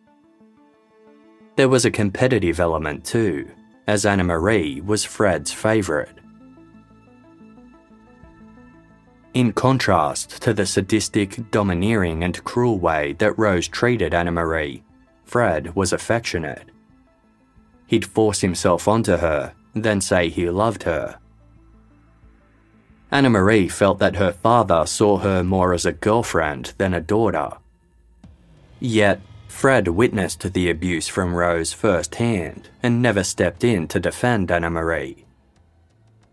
There 1.56 1.70
was 1.70 1.86
a 1.86 1.90
competitive 1.90 2.60
element 2.60 3.04
too, 3.04 3.50
as 3.86 4.04
Anna 4.04 4.24
Marie 4.24 4.82
was 4.82 5.04
Fred's 5.04 5.50
favourite. 5.50 6.18
In 9.32 9.52
contrast 9.52 10.42
to 10.42 10.52
the 10.52 10.66
sadistic, 10.66 11.50
domineering, 11.50 12.24
and 12.24 12.42
cruel 12.44 12.78
way 12.78 13.14
that 13.14 13.38
Rose 13.38 13.68
treated 13.68 14.12
Anna 14.12 14.32
Marie, 14.32 14.82
Fred 15.24 15.74
was 15.74 15.92
affectionate. 15.92 16.68
He'd 17.86 18.04
force 18.04 18.40
himself 18.40 18.88
onto 18.88 19.16
her, 19.16 19.54
then 19.72 20.00
say 20.00 20.28
he 20.28 20.50
loved 20.50 20.82
her. 20.82 21.19
Anna 23.12 23.30
Marie 23.30 23.68
felt 23.68 23.98
that 23.98 24.16
her 24.16 24.32
father 24.32 24.86
saw 24.86 25.18
her 25.18 25.42
more 25.42 25.74
as 25.74 25.84
a 25.84 25.92
girlfriend 25.92 26.74
than 26.78 26.94
a 26.94 27.00
daughter. 27.00 27.50
Yet, 28.78 29.20
Fred 29.48 29.88
witnessed 29.88 30.52
the 30.52 30.70
abuse 30.70 31.08
from 31.08 31.34
Rose 31.34 31.72
firsthand 31.72 32.68
and 32.82 33.02
never 33.02 33.24
stepped 33.24 33.64
in 33.64 33.88
to 33.88 34.00
defend 34.00 34.50
Anna 34.50 34.70
Marie. 34.70 35.24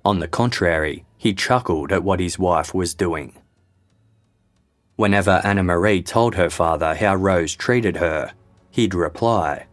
On 0.05 0.19
the 0.19 0.27
contrary, 0.27 1.03
he 1.17 1.33
chuckled 1.33 1.91
at 1.91 2.03
what 2.03 2.19
his 2.19 2.37
wife 2.37 2.73
was 2.73 2.93
doing. 2.93 3.33
Whenever 4.95 5.41
Anna 5.43 5.63
Marie 5.63 6.01
told 6.01 6.35
her 6.35 6.49
father 6.49 6.95
how 6.95 7.15
Rose 7.15 7.55
treated 7.55 7.97
her, 7.97 8.33
he'd 8.69 8.93
reply, 8.93 9.65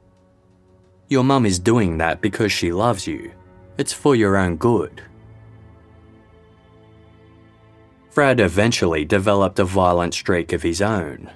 Your 1.09 1.23
mum 1.23 1.45
is 1.45 1.59
doing 1.59 1.99
that 1.99 2.21
because 2.21 2.51
she 2.51 2.73
loves 2.73 3.07
you. 3.07 3.31
It's 3.77 3.93
for 3.93 4.17
your 4.17 4.37
own 4.37 4.57
good. 4.57 5.03
Fred 8.15 8.41
eventually 8.41 9.05
developed 9.05 9.59
a 9.59 9.65
violent 9.65 10.15
streak 10.15 10.53
of 10.53 10.63
his 10.63 10.81
own, 10.81 11.31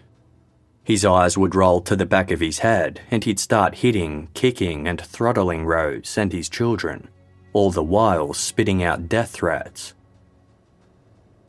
his 0.89 1.05
eyes 1.05 1.37
would 1.37 1.55
roll 1.55 1.83
to 1.83 1.95
the 1.95 2.07
back 2.07 2.31
of 2.31 2.41
his 2.41 2.61
head, 2.61 3.03
and 3.11 3.23
he'd 3.23 3.39
start 3.39 3.75
hitting, 3.75 4.29
kicking, 4.33 4.89
and 4.89 4.99
throttling 4.99 5.67
Rose 5.67 6.17
and 6.17 6.33
his 6.33 6.49
children, 6.49 7.11
all 7.53 7.71
the 7.71 7.83
while 7.83 8.33
spitting 8.33 8.83
out 8.83 9.07
death 9.07 9.33
threats. 9.33 9.93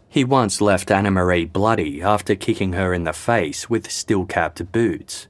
He 0.09 0.25
once 0.25 0.59
left 0.59 0.91
Anna 0.91 1.09
Marie 1.09 1.45
bloody 1.45 2.01
after 2.01 2.35
kicking 2.35 2.73
her 2.73 2.93
in 2.93 3.05
the 3.05 3.13
face 3.13 3.69
with 3.69 3.89
steel 3.89 4.25
capped 4.25 4.73
boots. 4.73 5.27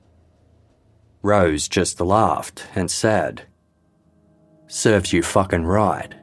Rose 1.22 1.68
just 1.68 2.02
laughed 2.02 2.66
and 2.74 2.90
said, 2.90 3.44
Serves 4.66 5.14
you 5.14 5.22
fucking 5.22 5.66
right. 5.66 6.16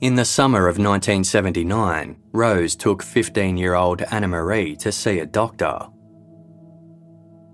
In 0.00 0.14
the 0.14 0.24
summer 0.24 0.60
of 0.60 0.78
1979, 0.78 2.16
Rose 2.32 2.74
took 2.74 3.02
15 3.02 3.58
year 3.58 3.74
old 3.74 4.00
Anna 4.10 4.28
Marie 4.28 4.74
to 4.76 4.90
see 4.90 5.18
a 5.18 5.26
doctor. 5.26 5.78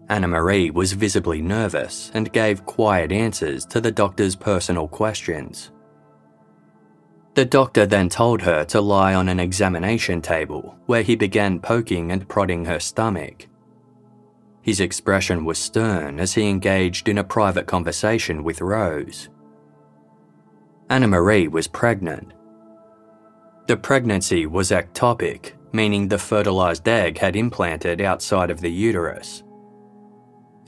Anna 0.08 0.28
Marie 0.28 0.70
was 0.70 0.92
visibly 0.92 1.42
nervous 1.42 2.12
and 2.14 2.32
gave 2.32 2.64
quiet 2.64 3.10
answers 3.10 3.66
to 3.66 3.80
the 3.80 3.90
doctor's 3.90 4.36
personal 4.36 4.86
questions. 4.86 5.72
The 7.34 7.44
doctor 7.44 7.84
then 7.84 8.08
told 8.08 8.42
her 8.42 8.64
to 8.66 8.80
lie 8.80 9.14
on 9.14 9.28
an 9.28 9.40
examination 9.40 10.22
table 10.22 10.78
where 10.86 11.02
he 11.02 11.16
began 11.16 11.58
poking 11.58 12.12
and 12.12 12.28
prodding 12.28 12.64
her 12.66 12.78
stomach. 12.78 13.48
His 14.62 14.78
expression 14.78 15.44
was 15.44 15.58
stern 15.58 16.20
as 16.20 16.34
he 16.34 16.48
engaged 16.48 17.08
in 17.08 17.18
a 17.18 17.24
private 17.24 17.66
conversation 17.66 18.44
with 18.44 18.60
Rose. 18.60 19.30
Anna 20.88 21.08
Marie 21.08 21.48
was 21.48 21.66
pregnant 21.66 22.34
the 23.66 23.76
pregnancy 23.76 24.46
was 24.46 24.70
ectopic, 24.70 25.52
meaning 25.72 26.08
the 26.08 26.18
fertilized 26.18 26.88
egg 26.88 27.18
had 27.18 27.36
implanted 27.36 28.00
outside 28.00 28.50
of 28.50 28.60
the 28.60 28.70
uterus. 28.70 29.42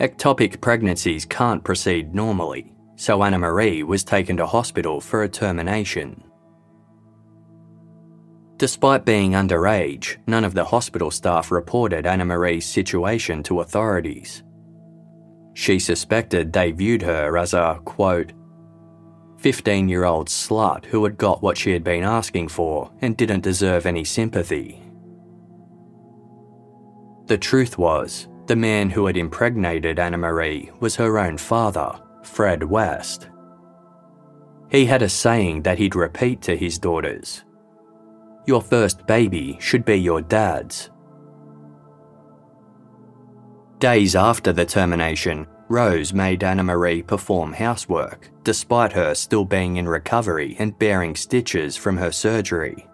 Ectopic 0.00 0.60
pregnancies 0.60 1.24
can't 1.24 1.64
proceed 1.64 2.14
normally, 2.14 2.72
so 2.96 3.22
Anna 3.22 3.38
Marie 3.38 3.82
was 3.82 4.04
taken 4.04 4.36
to 4.36 4.46
hospital 4.46 5.00
for 5.00 5.22
a 5.22 5.28
termination. 5.28 6.22
Despite 8.58 9.04
being 9.04 9.32
underage, 9.32 10.16
none 10.26 10.44
of 10.44 10.54
the 10.54 10.64
hospital 10.64 11.12
staff 11.12 11.52
reported 11.52 12.06
Anna 12.06 12.24
Marie's 12.24 12.66
situation 12.66 13.44
to 13.44 13.60
authorities. 13.60 14.42
She 15.54 15.78
suspected 15.78 16.52
they 16.52 16.72
viewed 16.72 17.02
her 17.02 17.38
as 17.38 17.54
a, 17.54 17.80
quote, 17.84 18.32
15 19.38 19.88
year 19.88 20.04
old 20.04 20.28
slut 20.28 20.84
who 20.86 21.04
had 21.04 21.16
got 21.16 21.42
what 21.42 21.56
she 21.56 21.70
had 21.72 21.84
been 21.84 22.02
asking 22.02 22.48
for 22.48 22.90
and 23.00 23.16
didn't 23.16 23.40
deserve 23.40 23.86
any 23.86 24.04
sympathy. 24.04 24.82
The 27.26 27.38
truth 27.38 27.78
was, 27.78 28.26
The 28.46 28.56
man 28.56 28.90
who 28.90 29.06
had 29.06 29.16
impregnated 29.16 29.98
Anna 29.98 30.18
Marie 30.18 30.70
was 30.80 30.96
her 30.96 31.18
own 31.18 31.38
father, 31.38 32.00
Fred 32.22 32.64
West. 32.64 33.28
He 34.70 34.84
had 34.84 35.02
a 35.02 35.08
saying 35.08 35.62
that 35.62 35.78
he'd 35.78 35.94
repeat 35.94 36.42
to 36.42 36.56
his 36.56 36.78
daughters 36.78 37.44
Your 38.46 38.60
first 38.60 39.06
baby 39.06 39.56
should 39.60 39.84
be 39.84 39.96
your 39.96 40.20
dad's. 40.20 40.90
Days 43.78 44.16
after 44.16 44.52
the 44.52 44.66
termination, 44.66 45.46
Rose 45.68 46.12
made 46.12 46.42
Anna 46.42 46.64
Marie 46.64 47.02
perform 47.02 47.52
housework, 47.52 48.30
despite 48.42 48.92
her 48.92 49.14
still 49.14 49.44
being 49.44 49.76
in 49.76 49.88
recovery 49.88 50.56
and 50.58 50.78
bearing 50.78 51.14
stitches 51.14 51.76
from 51.76 51.96
her 51.96 52.10
surgery. 52.10 52.86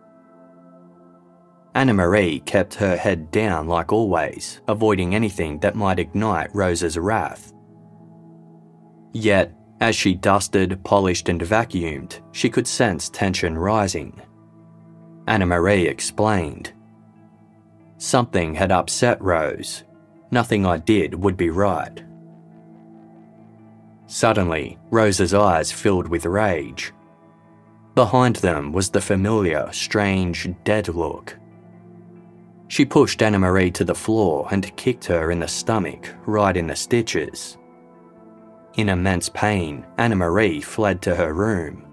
Anna 1.76 1.94
Marie 1.94 2.40
kept 2.40 2.74
her 2.74 2.96
head 2.96 3.30
down 3.30 3.68
like 3.68 3.92
always, 3.92 4.60
avoiding 4.68 5.14
anything 5.14 5.58
that 5.60 5.74
might 5.74 5.98
ignite 5.98 6.54
Rose's 6.54 6.98
wrath. 6.98 7.52
Yet, 9.12 9.52
as 9.80 9.94
she 9.96 10.14
dusted, 10.14 10.82
polished, 10.84 11.28
and 11.28 11.40
vacuumed, 11.40 12.20
she 12.32 12.48
could 12.48 12.66
sense 12.66 13.08
tension 13.08 13.56
rising. 13.58 14.20
Anna 15.26 15.46
Marie 15.46 15.86
explained. 15.86 16.72
Something 17.98 18.54
had 18.54 18.72
upset 18.72 19.20
Rose. 19.22 19.84
Nothing 20.30 20.66
I 20.66 20.78
did 20.78 21.14
would 21.14 21.36
be 21.36 21.50
right. 21.50 22.02
Suddenly, 24.06 24.78
Rose's 24.90 25.34
eyes 25.34 25.72
filled 25.72 26.08
with 26.08 26.26
rage. 26.26 26.92
Behind 27.94 28.36
them 28.36 28.72
was 28.72 28.90
the 28.90 29.00
familiar, 29.00 29.68
strange, 29.72 30.48
dead 30.64 30.88
look. 30.88 31.36
She 32.68 32.84
pushed 32.84 33.22
Anna 33.22 33.38
Marie 33.38 33.70
to 33.72 33.84
the 33.84 33.94
floor 33.94 34.48
and 34.50 34.76
kicked 34.76 35.04
her 35.04 35.30
in 35.30 35.40
the 35.40 35.48
stomach, 35.48 36.08
right 36.26 36.56
in 36.56 36.66
the 36.66 36.76
stitches. 36.76 37.56
In 38.76 38.88
immense 38.88 39.28
pain, 39.28 39.86
Anna 39.98 40.16
Marie 40.16 40.60
fled 40.60 41.00
to 41.02 41.14
her 41.14 41.32
room. 41.32 41.86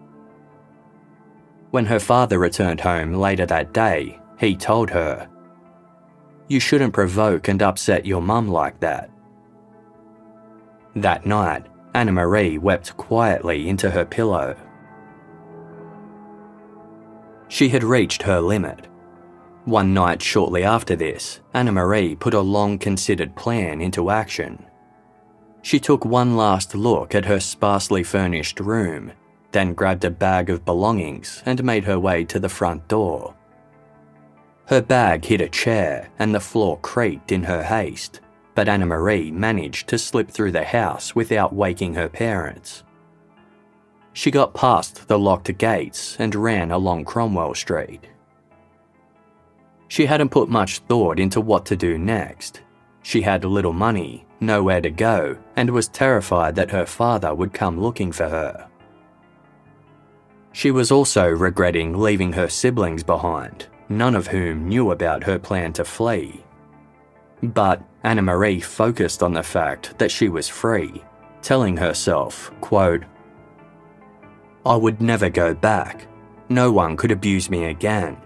When 1.69 1.86
her 1.86 2.00
father 2.00 2.39
returned 2.39 2.82
home 2.82 3.13
later 3.13 3.45
that 3.45 3.74
day, 3.74 4.19
he 4.39 4.56
told 4.56 4.89
her, 4.89 5.30
You 6.47 6.60
shouldn't 6.60 6.93
provoke 6.93 7.47
and 7.47 7.62
upset 7.62 8.06
your 8.06 8.21
mum 8.21 8.47
like 8.47 8.80
that. 8.80 9.12
That 10.95 11.26
night, 11.26 11.67
Anna 11.94 12.12
Marie 12.12 12.58
wept 12.58 12.96
quietly 12.96 13.68
into 13.68 13.92
her 13.92 14.06
pillow. 14.06 14.56
She 17.50 17.70
had 17.70 17.84
reached 17.84 18.22
her 18.24 18.40
limit. 18.40 18.88
One 19.66 19.94
night 19.94 20.22
shortly 20.22 20.64
after 20.64 20.96
this, 20.96 21.42
Anna 21.54 21.72
Marie 21.72 22.16
put 22.16 22.34
a 22.34 22.40
long 22.40 22.78
considered 22.78 23.36
plan 23.36 23.82
into 23.82 24.10
action. 24.10 24.66
She 25.62 25.80
took 25.80 26.06
one 26.06 26.38
last 26.38 26.74
look 26.74 27.14
at 27.14 27.26
her 27.26 27.40
sparsely 27.40 28.04
furnished 28.04 28.60
room, 28.60 29.12
then 29.52 29.74
grabbed 29.74 30.06
a 30.06 30.10
bag 30.10 30.50
of 30.50 30.66
belongings 30.66 31.44
and 31.46 31.64
made 31.64 31.84
her 31.84 32.00
way 32.00 32.24
to 32.26 32.40
the 32.40 32.50
front 32.50 32.88
door. 32.88 33.36
Her 34.68 34.82
bag 34.82 35.26
hit 35.26 35.42
a 35.42 35.50
chair 35.50 36.10
and 36.18 36.34
the 36.34 36.40
floor 36.40 36.80
creaked 36.80 37.32
in 37.34 37.44
her 37.44 37.62
haste, 37.62 38.22
but 38.62 38.69
Anna 38.69 38.86
Marie 38.86 39.32
managed 39.32 39.88
to 39.88 39.97
slip 39.97 40.30
through 40.30 40.52
the 40.52 40.63
house 40.63 41.15
without 41.15 41.52
waking 41.52 41.95
her 41.95 42.08
parents. 42.08 42.84
She 44.13 44.30
got 44.30 44.54
past 44.54 45.08
the 45.08 45.17
locked 45.17 45.58
gates 45.58 46.15
and 46.19 46.36
ran 46.36 46.69
along 46.69 47.06
Cromwell 47.06 47.56
Street. 47.56 48.06
She 49.88 50.06
hadn't 50.06 50.30
put 50.30 50.47
much 50.47 50.78
thought 50.78 51.19
into 51.19 51.41
what 51.41 51.65
to 51.65 51.76
do 51.76 51.97
next. 51.97 52.62
She 53.02 53.24
had 53.24 53.45
little 53.45 53.74
money 53.74 54.28
nowhere 54.39 54.82
to 54.82 54.91
go, 54.91 55.36
and 55.56 55.67
was 55.67 55.88
terrified 55.88 56.54
that 56.54 56.69
her 56.69 56.86
father 56.86 57.34
would 57.34 57.54
come 57.54 57.82
looking 57.82 58.12
for 58.12 58.30
her. 58.30 58.67
She 60.52 60.69
was 60.69 60.91
also 60.91 61.28
regretting 61.28 61.97
leaving 61.97 62.34
her 62.34 62.47
siblings 62.47 63.02
behind, 63.02 63.65
none 63.89 64.13
of 64.13 64.28
whom 64.28 64.67
knew 64.67 64.91
about 64.91 65.24
her 65.24 65.39
plan 65.39 65.74
to 65.74 65.84
flee. 65.84 66.43
But 67.41 67.82
Anna 68.04 68.22
Marie 68.22 68.60
focused 68.60 69.22
on 69.22 69.34
the 69.34 69.44
fact 69.44 69.98
that 70.00 70.12
she 70.12 70.30
was 70.30 70.48
free, 70.48 71.04
telling 71.42 71.78
herself, 71.78 72.52
quote, 72.62 73.04
I 74.66 74.76
would 74.76 75.02
never 75.02 75.30
go 75.30 75.54
back. 75.54 76.08
No 76.50 76.72
one 76.72 76.98
could 76.98 77.12
abuse 77.12 77.50
me 77.50 77.66
again. 77.66 78.18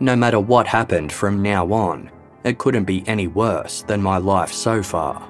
No 0.00 0.16
matter 0.16 0.40
what 0.40 0.66
happened 0.66 1.12
from 1.12 1.42
now 1.42 1.72
on, 1.72 2.10
it 2.44 2.58
couldn't 2.58 2.84
be 2.84 3.06
any 3.08 3.26
worse 3.26 3.82
than 3.82 4.02
my 4.02 4.18
life 4.18 4.52
so 4.52 4.82
far. 4.82 5.26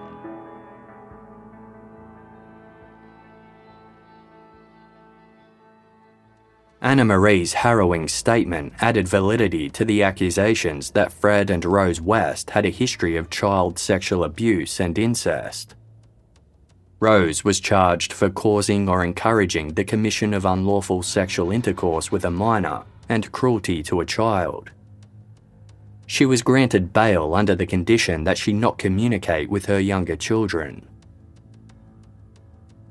Anna 6.85 7.03
Marie's 7.03 7.55
harrowing 7.55 8.09
statement 8.09 8.75
added 8.79 9.09
validity 9.09 9.71
to 9.71 9.87
the 9.87 10.03
accusations 10.03 10.91
that 10.91 11.15
Fred 11.15 11.49
and 11.49 11.65
Rose 11.65 11.99
West 11.99 12.51
had 12.51 12.67
a 12.67 12.71
history 12.71 13.17
of 13.17 13.31
child 13.31 13.79
sexual 13.79 14.23
abuse 14.23 14.79
and 14.81 14.99
incest. 14.99 15.75
Rose 17.01 17.43
was 17.43 17.59
charged 17.59 18.13
for 18.13 18.29
causing 18.29 18.87
or 18.87 19.03
encouraging 19.03 19.73
the 19.73 19.85
commission 19.85 20.35
of 20.35 20.45
unlawful 20.45 21.03
sexual 21.03 21.51
intercourse 21.51 22.13
with 22.13 22.23
a 22.27 22.31
minor 22.31 22.83
and 23.09 23.33
cruelty 23.33 23.83
to 23.85 24.01
a 24.01 24.07
child. 24.07 24.71
She 26.07 26.27
was 26.27 26.43
granted 26.43 26.93
bail 26.93 27.35
under 27.35 27.55
the 27.55 27.65
condition 27.65 28.25
that 28.25 28.37
she 28.37 28.53
not 28.53 28.77
communicate 28.77 29.49
with 29.49 29.65
her 29.67 29.81
younger 29.81 30.17
children. 30.17 30.87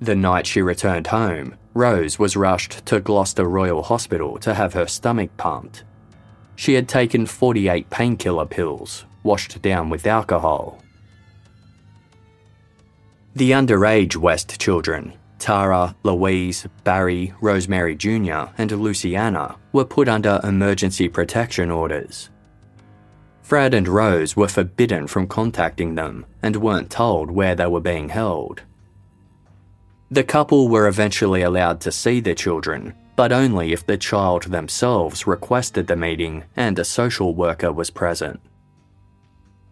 The 0.01 0.15
night 0.15 0.47
she 0.47 0.63
returned 0.63 1.08
home, 1.08 1.58
Rose 1.74 2.20
was 2.20 2.36
rushed 2.36 2.86
to 2.86 3.00
Gloucester 3.00 3.46
Royal 3.46 3.82
Hospital 3.82 4.38
to 4.40 4.54
have 4.54 4.74
her 4.74 4.88
stomach 4.88 5.36
pumped. 5.38 5.84
She 6.56 6.76
had 6.76 6.88
taken 6.88 7.26
48 7.26 7.90
painkiller 7.90 8.46
pills, 8.46 9.06
washed 9.24 9.62
down 9.62 9.90
with 9.90 10.06
alcohol. 10.06 10.84
The 13.36 13.52
underage 13.52 14.16
West 14.16 14.62
children, 14.62 15.14
Tara, 15.40 15.96
Louise, 16.04 16.68
Barry, 16.84 17.34
Rosemary 17.42 17.96
Jr., 17.96 18.52
and 18.60 18.72
Luciana, 18.72 19.56
were 19.72 19.84
put 19.84 20.08
under 20.08 20.40
emergency 20.44 21.10
protection 21.10 21.72
orders. 21.72 22.30
Fred 23.42 23.74
and 23.74 23.88
Rose 23.88 24.38
were 24.38 24.48
forbidden 24.48 25.08
from 25.08 25.28
contacting 25.28 25.96
them 25.96 26.26
and 26.44 26.56
weren't 26.56 26.92
told 26.92 27.32
where 27.32 27.56
they 27.56 27.68
were 27.68 27.82
being 27.82 28.10
held. 28.10 28.62
The 30.13 30.23
couple 30.23 30.67
were 30.67 30.88
eventually 30.88 31.41
allowed 31.41 31.82
to 31.82 31.91
see 31.91 32.19
the 32.19 32.36
children, 32.36 32.93
but 33.15 33.32
only 33.32 33.73
if 33.73 33.84
the 33.84 33.97
child 33.97 34.43
themselves 34.43 35.26
requested 35.26 35.88
the 35.88 35.95
meeting 35.95 36.43
and 36.56 36.78
a 36.78 36.86
social 36.86 37.34
worker 37.34 37.71
was 37.71 37.89
present. 37.89 38.39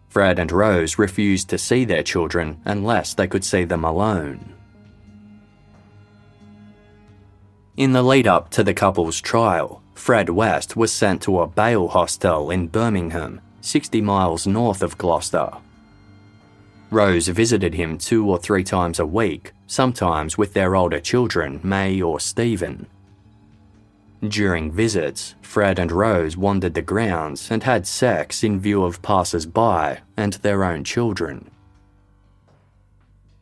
Fred 0.08 0.40
and 0.40 0.50
Rose 0.50 0.98
refused 0.98 1.48
to 1.50 1.58
see 1.58 1.84
their 1.84 2.02
children 2.02 2.60
unless 2.64 3.14
they 3.14 3.28
could 3.28 3.44
see 3.44 3.62
them 3.62 3.84
alone. 3.84 4.52
In 7.76 7.92
the 7.92 8.02
lead 8.02 8.26
up 8.26 8.50
to 8.50 8.64
the 8.64 8.74
couple's 8.74 9.20
trial, 9.20 9.80
Fred 9.94 10.28
West 10.28 10.74
was 10.74 10.92
sent 10.92 11.22
to 11.22 11.38
a 11.38 11.46
bail 11.46 11.86
hostel 11.86 12.50
in 12.50 12.66
Birmingham, 12.66 13.40
60 13.60 14.00
miles 14.00 14.44
north 14.44 14.82
of 14.82 14.98
Gloucester. 14.98 15.52
Rose 16.90 17.28
visited 17.28 17.74
him 17.74 17.96
two 17.96 18.28
or 18.28 18.38
three 18.38 18.64
times 18.64 18.98
a 18.98 19.06
week, 19.06 19.52
sometimes 19.72 20.36
with 20.36 20.52
their 20.52 20.76
older 20.76 21.00
children, 21.00 21.58
Mae 21.62 22.02
or 22.02 22.20
Stephen. 22.20 22.86
During 24.20 24.70
visits, 24.70 25.34
Fred 25.40 25.78
and 25.78 25.90
Rose 25.90 26.36
wandered 26.36 26.74
the 26.74 26.82
grounds 26.82 27.50
and 27.50 27.62
had 27.62 27.86
sex 27.86 28.44
in 28.44 28.60
view 28.60 28.84
of 28.84 29.00
passers 29.00 29.46
by 29.46 30.00
and 30.14 30.34
their 30.34 30.62
own 30.62 30.84
children. 30.84 31.50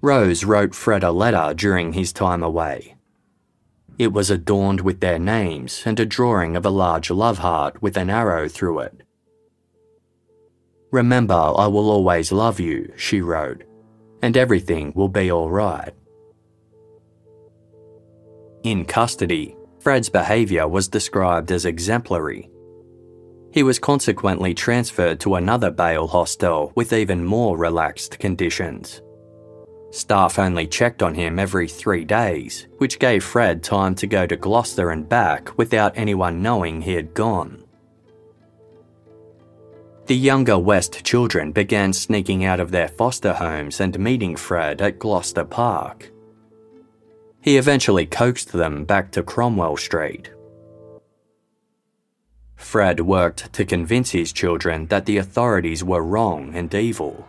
Rose 0.01 0.45
wrote 0.45 0.73
Fred 0.73 1.03
a 1.03 1.11
letter 1.11 1.53
during 1.53 1.95
his 1.95 2.13
time 2.13 2.45
away. 2.45 2.95
It 3.99 4.13
was 4.13 4.31
adorned 4.31 4.83
with 4.83 5.01
their 5.01 5.19
names 5.19 5.83
and 5.85 5.99
a 5.99 6.07
drawing 6.07 6.57
of 6.57 6.65
a 6.65 6.71
large 6.71 7.11
love 7.11 7.39
heart 7.39 7.83
with 7.83 7.97
an 7.97 8.09
arrow 8.09 8.49
through 8.49 8.79
it. 8.79 9.03
Remember, 10.93 11.35
I 11.35 11.67
will 11.67 11.91
always 11.91 12.31
love 12.31 12.61
you, 12.61 12.93
she 12.97 13.21
wrote, 13.21 13.65
and 14.23 14.37
everything 14.37 14.93
will 14.95 15.09
be 15.09 15.31
alright. 15.31 15.93
In 18.63 18.85
custody, 18.85 19.57
Fred's 19.79 20.11
behaviour 20.11 20.69
was 20.69 20.87
described 20.87 21.51
as 21.51 21.65
exemplary. 21.65 22.51
He 23.53 23.63
was 23.63 23.79
consequently 23.79 24.53
transferred 24.53 25.19
to 25.21 25.37
another 25.37 25.71
bail 25.71 26.07
hostel 26.07 26.71
with 26.75 26.93
even 26.93 27.25
more 27.25 27.57
relaxed 27.57 28.19
conditions. 28.19 29.01
Staff 29.93 30.39
only 30.39 30.67
checked 30.67 31.03
on 31.03 31.15
him 31.15 31.39
every 31.39 31.67
three 31.67 32.05
days, 32.05 32.69
which 32.77 32.99
gave 32.99 33.25
Fred 33.25 33.63
time 33.63 33.95
to 33.95 34.07
go 34.07 34.27
to 34.27 34.37
Gloucester 34.37 34.91
and 34.91 35.09
back 35.09 35.57
without 35.57 35.97
anyone 35.97 36.43
knowing 36.43 36.83
he 36.83 36.93
had 36.93 37.15
gone. 37.15 37.65
The 40.07 40.17
younger 40.17 40.59
West 40.59 41.03
children 41.03 41.51
began 41.51 41.93
sneaking 41.93 42.45
out 42.45 42.61
of 42.61 42.71
their 42.71 42.89
foster 42.89 43.33
homes 43.33 43.81
and 43.81 43.99
meeting 43.99 44.37
Fred 44.37 44.83
at 44.83 44.99
Gloucester 44.99 45.45
Park. 45.45 46.11
He 47.41 47.57
eventually 47.57 48.07
coaxed 48.07 48.53
them 48.53 48.85
back 48.85 49.11
to 49.13 49.23
Cromwell 49.23 49.77
Street. 49.77 50.31
Fred 52.57 53.01
worked 53.01 53.53
to 53.55 53.65
convince 53.65 54.11
his 54.11 54.33
children 54.33 54.87
that 54.87 55.07
the 55.07 55.17
authorities 55.17 55.83
were 55.83 56.03
wrong 56.03 56.55
and 56.55 56.73
evil. 56.75 57.29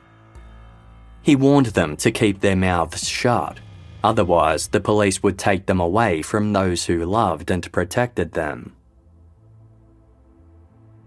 He 1.22 1.36
warned 1.36 1.68
them 1.68 1.96
to 1.98 2.12
keep 2.12 2.42
their 2.42 2.56
mouths 2.56 3.08
shut, 3.08 3.60
otherwise, 4.04 4.68
the 4.68 4.82
police 4.82 5.24
would 5.24 5.38
take 5.38 5.66
them 5.66 5.80
away 5.80 6.22
from 6.22 6.52
those 6.52 6.86
who 6.86 7.06
loved 7.06 7.50
and 7.50 7.72
protected 7.72 8.34
them. 8.34 8.76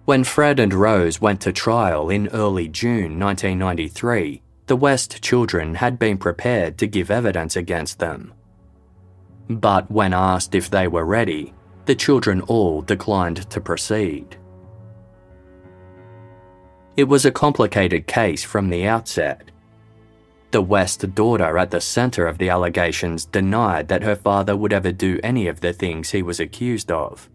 When 0.07 0.25
Fred 0.25 0.59
and 0.59 0.73
Rose 0.73 1.21
went 1.21 1.41
to 1.43 1.53
trial 1.53 2.11
in 2.11 2.29
early 2.29 2.69
June 2.69 3.19
1993, 3.19 4.43
the 4.67 4.77
West 4.77 5.23
children 5.23 5.77
had 5.77 5.99
been 5.99 6.17
prepared 6.17 6.79
to 6.79 6.87
give 6.87 7.11
evidence 7.11 7.57
against 7.57 7.99
them. 7.99 8.33
But 9.49 9.91
when 9.91 10.15
asked 10.15 10.55
if 10.55 10.71
they 10.71 10.89
were 10.89 11.05
ready, 11.05 11.53
the 11.85 11.95
children 11.95 12.41
all 12.43 12.83
declined 12.83 13.49
to 13.51 13.61
proceed. 13.61 14.37
It 16.97 17.05
was 17.05 17.25
a 17.25 17.33
complicated 17.33 18.07
case 18.07 18.45
from 18.45 18.71
the 18.71 18.87
outset. 18.87 19.51
The 20.53 20.63
West 20.63 21.15
daughter 21.15 21.59
at 21.59 21.73
the 21.73 21.81
centre 21.81 22.29
of 22.29 22.39
the 22.39 22.49
allegations 22.49 23.25
denied 23.25 23.89
that 23.89 24.05
her 24.05 24.15
father 24.15 24.57
would 24.57 24.73
ever 24.73 24.93
do 24.93 25.19
any 25.25 25.49
of 25.49 25.61
the 25.61 25.73
things 25.73 26.11
he 26.11 26.23
was 26.23 26.39
accused 26.39 26.93
of. 26.93 27.29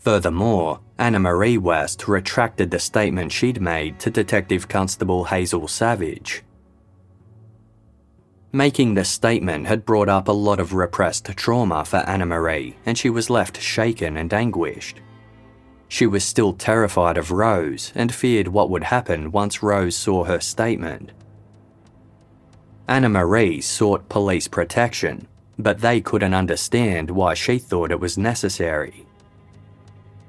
Furthermore, 0.00 0.80
Anna 0.98 1.20
Marie 1.20 1.58
West 1.58 2.08
retracted 2.08 2.70
the 2.70 2.80
statement 2.80 3.30
she'd 3.30 3.60
made 3.60 4.00
to 4.00 4.10
Detective 4.10 4.68
Constable 4.68 5.24
Hazel 5.24 5.68
Savage. 5.68 6.42
Making 8.52 8.94
the 8.94 9.04
statement 9.04 9.66
had 9.66 9.84
brought 9.84 10.08
up 10.08 10.26
a 10.26 10.32
lot 10.32 10.58
of 10.58 10.72
repressed 10.72 11.26
trauma 11.36 11.84
for 11.84 11.98
Anna 11.98 12.24
Marie, 12.24 12.76
and 12.86 12.96
she 12.96 13.10
was 13.10 13.28
left 13.28 13.60
shaken 13.60 14.16
and 14.16 14.32
anguished. 14.32 15.02
She 15.88 16.06
was 16.06 16.24
still 16.24 16.54
terrified 16.54 17.18
of 17.18 17.30
Rose 17.30 17.92
and 17.94 18.14
feared 18.14 18.48
what 18.48 18.70
would 18.70 18.84
happen 18.84 19.32
once 19.32 19.62
Rose 19.62 19.96
saw 19.96 20.24
her 20.24 20.40
statement. 20.40 21.12
Anna 22.88 23.10
Marie 23.10 23.60
sought 23.60 24.08
police 24.08 24.48
protection, 24.48 25.28
but 25.58 25.80
they 25.80 26.00
couldn't 26.00 26.32
understand 26.32 27.10
why 27.10 27.34
she 27.34 27.58
thought 27.58 27.90
it 27.90 28.00
was 28.00 28.16
necessary. 28.16 29.04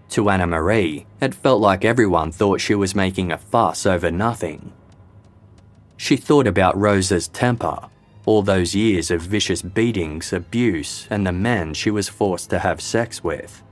To 0.09 0.30
Anna 0.30 0.47
Marie, 0.47 1.05
it 1.22 1.34
felt 1.34 1.61
like 1.61 1.86
everyone 1.86 2.34
thought 2.34 2.59
she 2.59 2.76
was 2.76 2.93
making 2.93 3.32
a 3.32 3.38
fuss 3.38 3.86
over 3.86 4.11
nothing. 4.11 4.74
She 5.95 6.17
thought 6.17 6.47
about 6.47 6.78
Rose's 6.78 7.30
temper 7.30 7.89
all 8.26 8.41
those 8.41 8.76
years 8.76 9.11
of 9.11 9.22
vicious 9.22 9.61
beatings, 9.61 10.34
abuse, 10.34 11.07
and 11.09 11.26
the 11.26 11.32
men 11.32 11.74
she 11.74 11.91
was 11.91 12.09
forced 12.09 12.49
to 12.49 12.59
have 12.59 12.82
sex 12.82 13.24
with. 13.24 13.63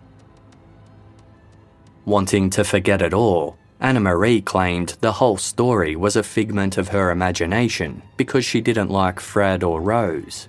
Wanting 2.06 2.50
to 2.52 2.64
forget 2.64 3.02
it 3.02 3.14
all, 3.14 3.58
Anna 3.80 4.00
Marie 4.00 4.42
claimed 4.42 4.98
the 5.02 5.12
whole 5.12 5.38
story 5.38 5.96
was 5.96 6.16
a 6.16 6.24
figment 6.24 6.78
of 6.78 6.88
her 6.88 7.12
imagination 7.12 8.02
because 8.16 8.44
she 8.44 8.62
didn't 8.62 8.90
like 8.90 9.20
Fred 9.20 9.64
or 9.64 9.82
Rose. 9.82 10.48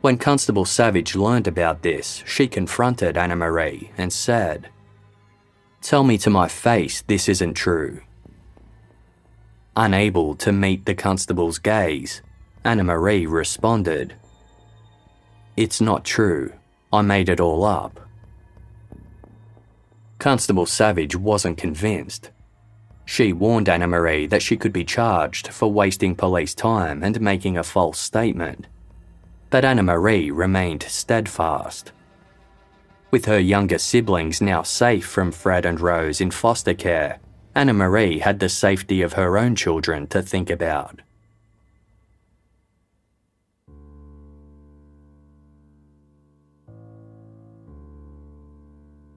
When 0.00 0.18
Constable 0.18 0.64
Savage 0.64 1.16
learned 1.16 1.48
about 1.48 1.82
this, 1.82 2.22
she 2.26 2.46
confronted 2.46 3.16
Anna 3.16 3.36
Marie 3.36 3.90
and 3.96 4.12
said, 4.12 4.68
Tell 5.80 6.04
me 6.04 6.18
to 6.18 6.30
my 6.30 6.48
face 6.48 7.02
this 7.02 7.28
isn't 7.28 7.54
true. 7.54 8.00
Unable 9.80 10.34
to 10.34 10.50
meet 10.50 10.86
the 10.86 10.94
constable's 10.96 11.60
gaze, 11.60 12.20
Anna 12.64 12.82
Marie 12.82 13.26
responded, 13.26 14.12
It's 15.56 15.80
not 15.80 16.04
true. 16.04 16.52
I 16.92 17.02
made 17.02 17.28
it 17.28 17.38
all 17.38 17.64
up. 17.64 18.00
Constable 20.18 20.66
Savage 20.66 21.14
wasn't 21.14 21.58
convinced. 21.58 22.32
She 23.04 23.32
warned 23.32 23.68
Anna 23.68 23.86
Marie 23.86 24.26
that 24.26 24.42
she 24.42 24.56
could 24.56 24.72
be 24.72 24.84
charged 24.84 25.46
for 25.46 25.70
wasting 25.70 26.16
police 26.16 26.56
time 26.56 27.04
and 27.04 27.20
making 27.20 27.56
a 27.56 27.62
false 27.62 28.00
statement. 28.00 28.66
But 29.48 29.64
Anna 29.64 29.84
Marie 29.84 30.32
remained 30.32 30.82
steadfast. 30.82 31.92
With 33.12 33.26
her 33.26 33.38
younger 33.38 33.78
siblings 33.78 34.40
now 34.40 34.64
safe 34.64 35.06
from 35.06 35.30
Fred 35.30 35.64
and 35.64 35.80
Rose 35.80 36.20
in 36.20 36.32
foster 36.32 36.74
care, 36.74 37.20
Anna 37.58 37.72
Marie 37.72 38.20
had 38.20 38.38
the 38.38 38.48
safety 38.48 39.02
of 39.02 39.14
her 39.14 39.36
own 39.36 39.56
children 39.56 40.06
to 40.06 40.22
think 40.22 40.48
about. 40.48 41.00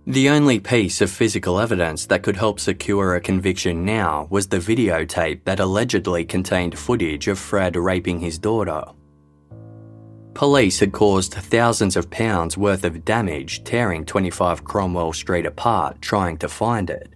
The 0.07 0.29
only 0.29 0.59
piece 0.59 1.01
of 1.01 1.11
physical 1.11 1.59
evidence 1.59 2.07
that 2.07 2.23
could 2.23 2.35
help 2.35 2.59
secure 2.59 3.13
a 3.13 3.21
conviction 3.21 3.85
now 3.85 4.25
was 4.31 4.47
the 4.47 4.57
videotape 4.57 5.43
that 5.43 5.59
allegedly 5.59 6.25
contained 6.25 6.79
footage 6.79 7.27
of 7.27 7.37
Fred 7.37 7.75
raping 7.75 8.21
his 8.21 8.39
daughter. 8.39 8.85
Police 10.33 10.79
had 10.79 10.93
caused 10.93 11.35
thousands 11.35 11.95
of 11.95 12.09
pounds 12.09 12.57
worth 12.57 12.85
of 12.85 13.05
damage 13.05 13.63
tearing 13.63 14.03
25 14.03 14.63
Cromwell 14.63 15.13
Street 15.13 15.45
apart 15.45 16.01
trying 16.01 16.37
to 16.37 16.49
find 16.49 16.89
it. 16.89 17.13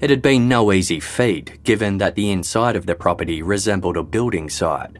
It 0.00 0.08
had 0.08 0.22
been 0.22 0.48
no 0.48 0.72
easy 0.72 0.98
feat, 0.98 1.62
given 1.62 1.98
that 1.98 2.14
the 2.14 2.30
inside 2.30 2.74
of 2.74 2.86
the 2.86 2.94
property 2.94 3.42
resembled 3.42 3.98
a 3.98 4.02
building 4.02 4.48
site. 4.48 4.96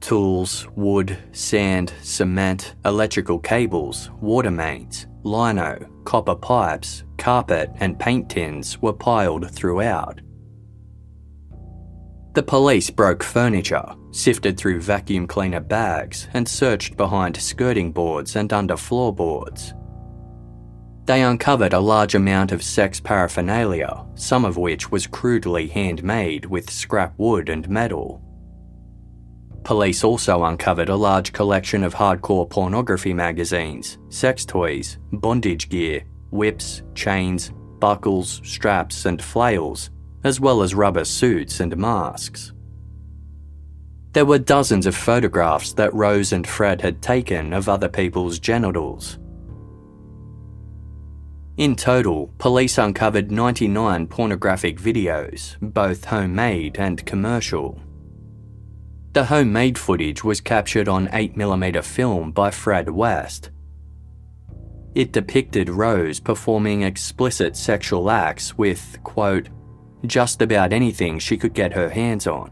Tools, 0.00 0.66
wood, 0.74 1.18
sand, 1.32 1.92
cement, 2.00 2.74
electrical 2.86 3.38
cables, 3.38 4.10
water 4.22 4.50
mains, 4.50 5.06
lino, 5.22 5.86
copper 6.04 6.34
pipes, 6.34 7.04
carpet, 7.18 7.70
and 7.76 7.98
paint 7.98 8.30
tins 8.30 8.80
were 8.80 8.94
piled 8.94 9.50
throughout. 9.50 10.22
The 12.34 12.42
police 12.42 12.88
broke 12.88 13.22
furniture, 13.22 13.84
sifted 14.12 14.56
through 14.56 14.80
vacuum 14.80 15.26
cleaner 15.26 15.60
bags, 15.60 16.26
and 16.32 16.48
searched 16.48 16.96
behind 16.96 17.36
skirting 17.36 17.92
boards 17.92 18.34
and 18.34 18.50
under 18.50 18.78
floorboards. 18.78 19.74
They 21.04 21.22
uncovered 21.22 21.72
a 21.72 21.80
large 21.80 22.14
amount 22.14 22.52
of 22.52 22.62
sex 22.62 23.00
paraphernalia, 23.00 24.04
some 24.14 24.44
of 24.44 24.56
which 24.56 24.92
was 24.92 25.08
crudely 25.08 25.66
handmade 25.66 26.46
with 26.46 26.70
scrap 26.70 27.14
wood 27.18 27.48
and 27.48 27.68
metal. 27.68 28.22
Police 29.64 30.04
also 30.04 30.44
uncovered 30.44 30.88
a 30.88 30.96
large 30.96 31.32
collection 31.32 31.82
of 31.82 31.94
hardcore 31.94 32.48
pornography 32.48 33.12
magazines, 33.12 33.98
sex 34.10 34.44
toys, 34.44 34.98
bondage 35.12 35.68
gear, 35.68 36.04
whips, 36.30 36.82
chains, 36.94 37.52
buckles, 37.78 38.40
straps, 38.44 39.04
and 39.06 39.22
flails, 39.22 39.90
as 40.24 40.38
well 40.38 40.62
as 40.62 40.74
rubber 40.74 41.04
suits 41.04 41.60
and 41.60 41.76
masks. 41.76 42.52
There 44.12 44.24
were 44.26 44.38
dozens 44.38 44.86
of 44.86 44.94
photographs 44.94 45.72
that 45.74 45.94
Rose 45.94 46.32
and 46.32 46.46
Fred 46.46 46.80
had 46.80 47.02
taken 47.02 47.52
of 47.52 47.68
other 47.68 47.88
people's 47.88 48.38
genitals, 48.38 49.18
in 51.58 51.76
total, 51.76 52.28
police 52.38 52.78
uncovered 52.78 53.30
99 53.30 54.06
pornographic 54.06 54.78
videos, 54.78 55.56
both 55.60 56.06
homemade 56.06 56.78
and 56.78 57.04
commercial. 57.04 57.78
The 59.12 59.26
homemade 59.26 59.76
footage 59.76 60.24
was 60.24 60.40
captured 60.40 60.88
on 60.88 61.08
8mm 61.08 61.84
film 61.84 62.32
by 62.32 62.50
Fred 62.50 62.88
West. 62.88 63.50
It 64.94 65.12
depicted 65.12 65.68
Rose 65.68 66.20
performing 66.20 66.82
explicit 66.82 67.54
sexual 67.56 68.10
acts 68.10 68.56
with, 68.56 68.98
quote, 69.04 69.50
just 70.06 70.40
about 70.40 70.72
anything 70.72 71.18
she 71.18 71.36
could 71.36 71.52
get 71.52 71.74
her 71.74 71.90
hands 71.90 72.26
on, 72.26 72.50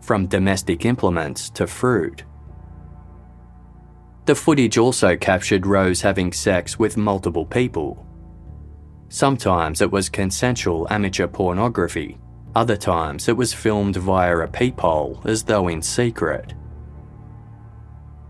from 0.00 0.26
domestic 0.26 0.84
implements 0.84 1.50
to 1.50 1.68
fruit. 1.68 2.24
The 4.26 4.34
footage 4.34 4.76
also 4.76 5.16
captured 5.16 5.66
Rose 5.66 6.00
having 6.00 6.32
sex 6.32 6.78
with 6.80 6.96
multiple 6.96 7.46
people, 7.46 8.06
Sometimes 9.12 9.80
it 9.80 9.90
was 9.90 10.08
consensual 10.08 10.86
amateur 10.88 11.26
pornography, 11.26 12.16
other 12.54 12.76
times 12.76 13.28
it 13.28 13.36
was 13.36 13.52
filmed 13.52 13.96
via 13.96 14.38
a 14.38 14.46
peephole 14.46 15.20
as 15.24 15.42
though 15.42 15.66
in 15.66 15.82
secret. 15.82 16.54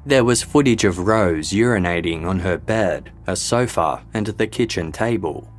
There 0.07 0.25
was 0.25 0.43
footage 0.43 0.85
of 0.85 0.99
Rose 0.99 1.51
urinating 1.51 2.25
on 2.25 2.39
her 2.39 2.57
bed, 2.57 3.13
a 3.27 3.37
sofa, 3.37 4.03
and 4.15 4.27
the 4.27 4.47
kitchen 4.47 4.91
table. 4.91 5.53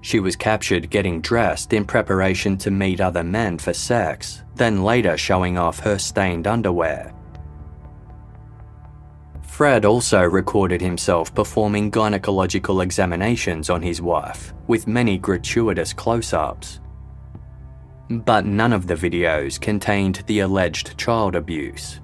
She 0.00 0.20
was 0.20 0.36
captured 0.36 0.90
getting 0.90 1.20
dressed 1.20 1.72
in 1.72 1.84
preparation 1.84 2.56
to 2.58 2.70
meet 2.70 3.00
other 3.00 3.24
men 3.24 3.58
for 3.58 3.74
sex, 3.74 4.44
then 4.54 4.84
later 4.84 5.16
showing 5.16 5.58
off 5.58 5.80
her 5.80 5.98
stained 5.98 6.46
underwear. 6.46 7.12
Fred 9.58 9.84
also 9.84 10.22
recorded 10.22 10.80
himself 10.80 11.34
performing 11.34 11.90
gynecological 11.90 12.80
examinations 12.80 13.70
on 13.70 13.82
his 13.82 14.00
wife, 14.00 14.54
with 14.68 14.86
many 14.86 15.18
gratuitous 15.18 15.92
close 15.92 16.32
ups. 16.32 16.78
But 18.08 18.46
none 18.46 18.72
of 18.72 18.86
the 18.86 18.94
videos 18.94 19.60
contained 19.60 20.22
the 20.28 20.38
alleged 20.38 20.96
child 20.96 21.34
abuse. 21.34 21.98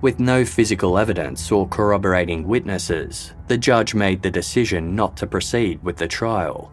With 0.00 0.18
no 0.18 0.46
physical 0.46 0.96
evidence 0.96 1.52
or 1.52 1.68
corroborating 1.68 2.48
witnesses, 2.48 3.34
the 3.48 3.58
judge 3.58 3.94
made 3.94 4.22
the 4.22 4.30
decision 4.30 4.96
not 4.96 5.14
to 5.18 5.26
proceed 5.26 5.82
with 5.82 5.98
the 5.98 6.08
trial. 6.08 6.72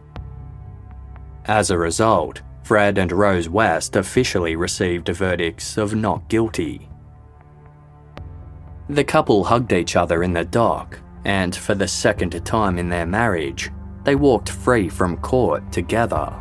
As 1.44 1.72
a 1.72 1.78
result, 1.78 2.42
Fred 2.64 3.00
and 3.00 3.12
Rose 3.12 3.50
West 3.50 3.98
officially 3.98 4.56
received 4.56 5.10
verdicts 5.10 5.78
of 5.78 5.94
not 5.94 6.30
guilty. 6.30 6.89
The 8.90 9.04
couple 9.04 9.44
hugged 9.44 9.72
each 9.72 9.96
other 9.96 10.24
in 10.24 10.34
the 10.34 10.46
dock, 10.46 11.00
and 11.24 11.56
for 11.56 11.76
the 11.76 11.88
second 11.88 12.44
time 12.44 12.80
in 12.80 12.90
their 12.90 13.06
marriage, 13.06 13.70
they 14.04 14.16
walked 14.16 14.50
free 14.50 14.90
from 14.90 15.18
court 15.18 15.72
together. 15.72 16.34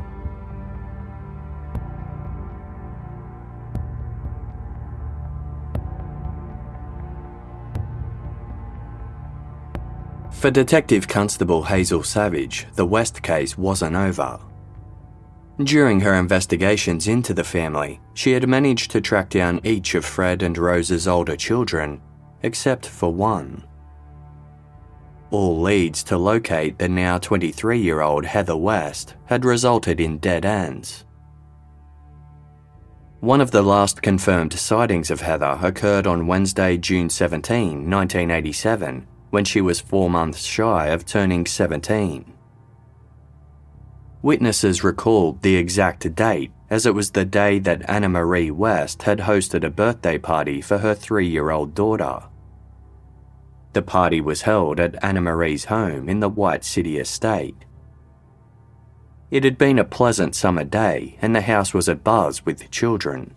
For 10.31 10.51
Detective 10.51 11.07
Constable 11.07 11.65
Hazel 11.65 12.03
Savage, 12.03 12.67
the 12.77 12.87
West 12.87 13.23
case 13.23 13.59
wasn't 13.59 13.97
over. 13.97 14.41
During 15.63 16.01
her 16.01 16.15
investigations 16.15 17.09
into 17.09 17.35
the 17.35 17.45
family, 17.45 18.01
she 18.15 18.33
had 18.33 18.49
managed 18.49 18.91
to 18.93 19.03
track 19.03 19.29
down 19.29 19.61
each 19.65 19.95
of 19.95 20.05
Fred 20.05 20.43
and 20.43 20.57
Rose's 20.57 21.07
older 21.07 21.37
children 21.37 22.01
except 22.43 22.87
for 22.87 23.13
one. 23.13 23.65
All 25.31 25.61
leads 25.61 26.03
to 26.05 26.17
locate 26.17 26.79
the 26.79 26.89
now 26.89 27.19
23 27.19 27.79
year 27.79 28.01
old 28.01 28.25
Heather 28.25 28.57
West 28.57 29.15
had 29.27 29.45
resulted 29.45 30.01
in 30.01 30.19
dead 30.19 30.45
ends. 30.45 31.05
One 33.21 33.41
of 33.41 33.51
the 33.51 33.63
last 33.63 34.01
confirmed 34.01 34.53
sightings 34.53 35.11
of 35.11 35.21
Heather 35.21 35.59
occurred 35.61 36.07
on 36.07 36.29
Wednesday, 36.29 36.77
June 36.77 37.11
17, 37.11 37.91
1987, 37.91 39.07
when 39.31 39.45
she 39.45 39.61
was 39.61 39.81
four 39.81 40.09
months 40.09 40.45
shy 40.45 40.87
of 40.87 41.05
turning 41.05 41.45
17. 41.45 42.33
Witnesses 44.23 44.85
recalled 44.85 45.43
the 45.43 45.57
exact 45.57 46.15
date 46.15 46.53
as 46.71 46.87
it 46.87 46.95
was 46.95 47.11
the 47.11 47.25
day 47.25 47.59
that 47.59 47.89
Anna 47.89 48.09
Marie 48.09 48.51
West 48.51 49.03
had 49.03 49.21
hosted 49.21 49.65
a 49.65 49.71
birthday 49.71 50.19
party 50.19 50.61
for 50.61 50.79
her 50.79 50.95
three 50.95 51.29
year 51.29 51.51
old 51.51 51.75
daughter. 51.75 52.23
The 53.73 53.83
party 53.83 54.21
was 54.21 54.43
held 54.43 54.81
at 54.81 55.03
Anna 55.03 55.21
Marie's 55.21 55.67
home 55.67 56.09
in 56.09 56.21
the 56.21 56.29
White 56.29 56.65
City 56.65 56.99
estate. 56.99 57.65
It 59.31 59.45
had 59.45 59.59
been 59.59 59.79
a 59.79 59.85
pleasant 59.85 60.35
summer 60.35 60.65
day 60.65 61.19
and 61.21 61.35
the 61.35 61.43
house 61.43 61.75
was 61.75 61.89
abuzz 61.89 62.45
with 62.45 62.71
children. 62.71 63.35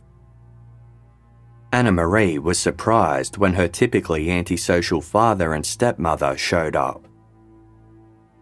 Anna 1.74 1.92
Marie 1.92 2.38
was 2.38 2.60
surprised 2.60 3.38
when 3.38 3.54
her 3.54 3.68
typically 3.68 4.30
antisocial 4.30 5.00
father 5.00 5.54
and 5.54 5.66
stepmother 5.66 6.36
showed 6.38 6.76
up. 6.76 7.08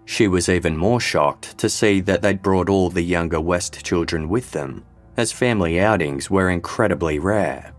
She 0.10 0.28
was 0.28 0.50
even 0.50 0.76
more 0.76 1.00
shocked 1.00 1.56
to 1.60 1.70
see 1.70 2.02
that 2.02 2.24
they'd 2.24 2.42
brought 2.42 2.68
all 2.68 2.90
the 2.90 3.04
younger 3.04 3.40
West 3.40 3.86
children 3.86 4.28
with 4.28 4.50
them, 4.50 4.84
as 5.16 5.32
family 5.32 5.80
outings 5.80 6.32
were 6.32 6.50
incredibly 6.50 7.20
rare. 7.20 7.74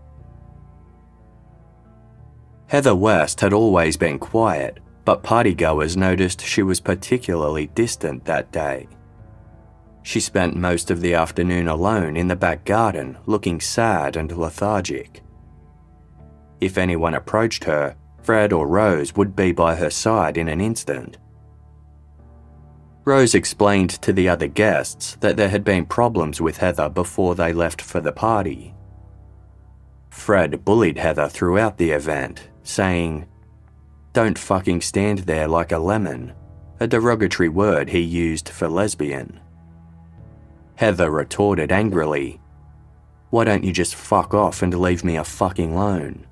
Heather 2.67 2.95
West 2.95 3.41
had 3.41 3.51
always 3.51 3.97
been 3.97 4.17
quiet, 4.17 4.79
but 5.03 5.23
partygoers 5.23 5.97
noticed 5.97 6.39
she 6.39 6.63
was 6.63 6.79
particularly 6.79 7.67
distant 7.67 8.23
that 8.23 8.49
day. 8.53 8.87
She 10.01 10.21
spent 10.21 10.55
most 10.55 10.89
of 10.89 11.01
the 11.01 11.13
afternoon 11.13 11.67
alone 11.67 12.15
in 12.15 12.29
the 12.29 12.37
back 12.37 12.63
garden, 12.63 13.17
looking 13.25 13.59
sad 13.59 14.15
and 14.15 14.31
lethargic. 14.37 15.21
If 16.61 16.77
anyone 16.77 17.13
approached 17.13 17.65
her, 17.65 17.97
Fred 18.23 18.53
or 18.53 18.67
Rose 18.67 19.17
would 19.17 19.35
be 19.35 19.51
by 19.51 19.75
her 19.75 19.89
side 19.89 20.37
in 20.37 20.47
an 20.47 20.61
instant. 20.61 21.17
Rose 23.03 23.33
explained 23.33 23.89
to 24.01 24.13
the 24.13 24.29
other 24.29 24.47
guests 24.47 25.15
that 25.21 25.35
there 25.35 25.49
had 25.49 25.63
been 25.63 25.85
problems 25.85 26.39
with 26.39 26.57
Heather 26.57 26.87
before 26.87 27.33
they 27.33 27.51
left 27.51 27.81
for 27.81 27.99
the 27.99 28.11
party. 28.11 28.75
Fred 30.11 30.63
bullied 30.63 30.99
Heather 30.99 31.27
throughout 31.27 31.77
the 31.77 31.91
event, 31.91 32.49
saying, 32.61 33.27
Don't 34.13 34.37
fucking 34.37 34.81
stand 34.81 35.19
there 35.19 35.47
like 35.47 35.71
a 35.71 35.79
lemon, 35.79 36.33
a 36.79 36.87
derogatory 36.87 37.49
word 37.49 37.89
he 37.89 37.99
used 37.99 38.49
for 38.49 38.67
lesbian. 38.67 39.39
Heather 40.75 41.09
retorted 41.09 41.71
angrily, 41.71 42.39
Why 43.31 43.45
don't 43.45 43.63
you 43.63 43.73
just 43.73 43.95
fuck 43.95 44.35
off 44.35 44.61
and 44.61 44.79
leave 44.79 45.03
me 45.03 45.15
a 45.15 45.23
fucking 45.23 45.73
alone? 45.73 46.27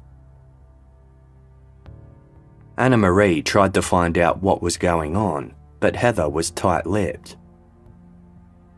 Anna 2.77 2.97
Marie 2.97 3.41
tried 3.41 3.73
to 3.73 3.81
find 3.81 4.17
out 4.17 4.41
what 4.41 4.61
was 4.61 4.77
going 4.77 5.15
on, 5.15 5.53
but 5.79 5.95
Heather 5.95 6.29
was 6.29 6.51
tight 6.51 6.85
lipped. 6.85 7.37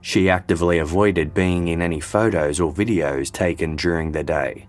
She 0.01 0.29
actively 0.29 0.79
avoided 0.79 1.33
being 1.33 1.67
in 1.67 1.81
any 1.81 1.99
photos 1.99 2.59
or 2.59 2.73
videos 2.73 3.31
taken 3.31 3.75
during 3.75 4.11
the 4.11 4.23
day. 4.23 4.67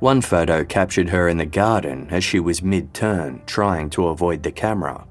One 0.00 0.20
photo 0.20 0.64
captured 0.64 1.08
her 1.08 1.28
in 1.28 1.36
the 1.36 1.46
garden 1.46 2.08
as 2.10 2.24
she 2.24 2.40
was 2.40 2.62
mid 2.62 2.92
turn, 2.92 3.42
trying 3.46 3.90
to 3.90 4.08
avoid 4.08 4.42
the 4.42 4.52
camera. 4.52 5.06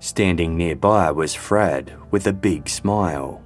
Standing 0.00 0.56
nearby 0.56 1.10
was 1.10 1.34
Fred 1.34 1.96
with 2.10 2.26
a 2.26 2.32
big 2.32 2.68
smile. 2.68 3.42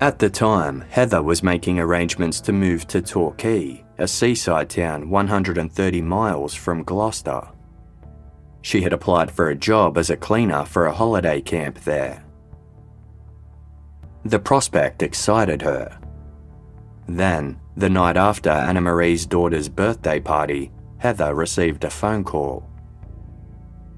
At 0.00 0.18
the 0.18 0.28
time, 0.28 0.82
Heather 0.90 1.22
was 1.22 1.42
making 1.42 1.78
arrangements 1.78 2.40
to 2.42 2.52
move 2.52 2.86
to 2.88 3.00
Torquay, 3.00 3.84
a 3.96 4.06
seaside 4.06 4.68
town 4.68 5.08
130 5.08 6.02
miles 6.02 6.54
from 6.54 6.82
Gloucester. 6.82 7.48
She 8.66 8.82
had 8.82 8.92
applied 8.92 9.30
for 9.30 9.50
a 9.50 9.54
job 9.54 9.96
as 9.96 10.10
a 10.10 10.16
cleaner 10.16 10.64
for 10.64 10.86
a 10.86 10.92
holiday 10.92 11.40
camp 11.40 11.78
there. 11.84 12.24
The 14.24 14.40
prospect 14.40 15.04
excited 15.04 15.62
her. 15.62 15.96
Then, 17.06 17.60
the 17.76 17.88
night 17.88 18.16
after 18.16 18.50
Anna 18.50 18.80
Marie's 18.80 19.24
daughter's 19.24 19.68
birthday 19.68 20.18
party, 20.18 20.72
Heather 20.98 21.32
received 21.32 21.84
a 21.84 21.90
phone 21.90 22.24
call. 22.24 22.68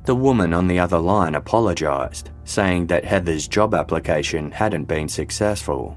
The 0.05 0.14
woman 0.14 0.53
on 0.53 0.66
the 0.66 0.81
other 0.81 0.99
line 0.99 1.35
apologised, 1.35 2.29
saying 2.45 2.89
that 2.89 3.07
Heather's 3.07 3.49
job 3.49 3.75
application 3.75 4.51
hadn't 4.51 4.85
been 4.85 5.09
successful. 5.09 5.97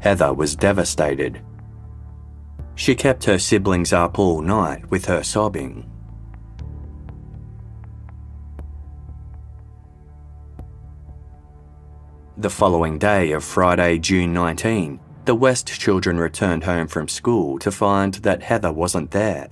Heather 0.00 0.34
was 0.34 0.56
devastated 0.56 1.40
she 2.74 2.94
kept 2.94 3.24
her 3.24 3.38
siblings 3.38 3.92
up 3.92 4.18
all 4.18 4.40
night 4.40 4.90
with 4.90 5.04
her 5.04 5.22
sobbing. 5.22 5.91
The 12.38 12.48
following 12.48 12.98
day 12.98 13.32
of 13.32 13.44
Friday, 13.44 13.98
June 13.98 14.32
19, 14.32 14.98
the 15.26 15.34
West 15.34 15.66
children 15.68 16.16
returned 16.16 16.64
home 16.64 16.88
from 16.88 17.06
school 17.06 17.58
to 17.58 17.70
find 17.70 18.14
that 18.14 18.42
Heather 18.42 18.72
wasn't 18.72 19.10
there. 19.10 19.50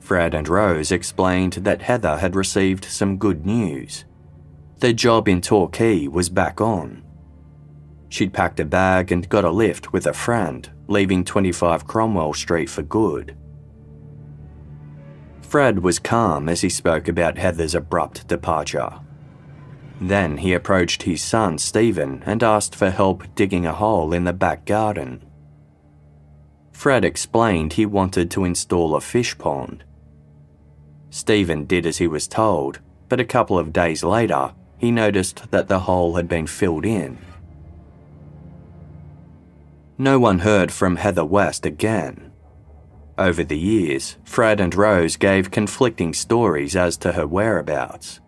Fred 0.00 0.32
and 0.32 0.48
Rose 0.48 0.90
explained 0.90 1.52
that 1.52 1.82
Heather 1.82 2.16
had 2.16 2.34
received 2.34 2.86
some 2.86 3.18
good 3.18 3.44
news. 3.44 4.06
The 4.78 4.94
job 4.94 5.28
in 5.28 5.42
Torquay 5.42 6.06
was 6.08 6.30
back 6.30 6.62
on. 6.62 7.04
She'd 8.08 8.32
packed 8.32 8.58
a 8.58 8.64
bag 8.64 9.12
and 9.12 9.28
got 9.28 9.44
a 9.44 9.50
lift 9.50 9.92
with 9.92 10.06
a 10.06 10.14
friend, 10.14 10.70
leaving 10.88 11.24
25 11.24 11.86
Cromwell 11.86 12.32
Street 12.32 12.70
for 12.70 12.82
good. 12.82 13.36
Fred 15.42 15.80
was 15.80 15.98
calm 15.98 16.48
as 16.48 16.62
he 16.62 16.70
spoke 16.70 17.06
about 17.06 17.36
Heather's 17.36 17.74
abrupt 17.74 18.26
departure. 18.28 19.00
Then 20.08 20.38
he 20.38 20.52
approached 20.52 21.04
his 21.04 21.22
son 21.22 21.58
Stephen 21.58 22.22
and 22.26 22.42
asked 22.42 22.74
for 22.74 22.90
help 22.90 23.22
digging 23.34 23.66
a 23.66 23.72
hole 23.72 24.12
in 24.12 24.24
the 24.24 24.32
back 24.32 24.64
garden. 24.64 25.22
Fred 26.72 27.04
explained 27.04 27.74
he 27.74 27.86
wanted 27.86 28.30
to 28.32 28.44
install 28.44 28.94
a 28.94 29.00
fish 29.00 29.36
pond. 29.38 29.84
Stephen 31.10 31.64
did 31.64 31.86
as 31.86 31.98
he 31.98 32.06
was 32.06 32.26
told, 32.26 32.80
but 33.08 33.20
a 33.20 33.24
couple 33.24 33.58
of 33.58 33.72
days 33.72 34.02
later, 34.02 34.52
he 34.76 34.90
noticed 34.90 35.50
that 35.50 35.68
the 35.68 35.80
hole 35.80 36.16
had 36.16 36.28
been 36.28 36.46
filled 36.46 36.84
in 36.84 37.18
no 39.98 40.18
one 40.18 40.40
heard 40.40 40.72
from 40.72 40.96
Heather 40.96 41.24
West 41.24 41.64
again. 41.64 42.32
Over 43.16 43.44
the 43.44 43.58
years, 43.58 44.16
Fred 44.24 44.60
and 44.60 44.74
Rose 44.74 45.16
gave 45.16 45.52
conflicting 45.52 46.12
stories 46.12 46.74
as 46.74 46.96
to 46.98 47.12
her 47.12 47.26
whereabouts. 47.26 48.18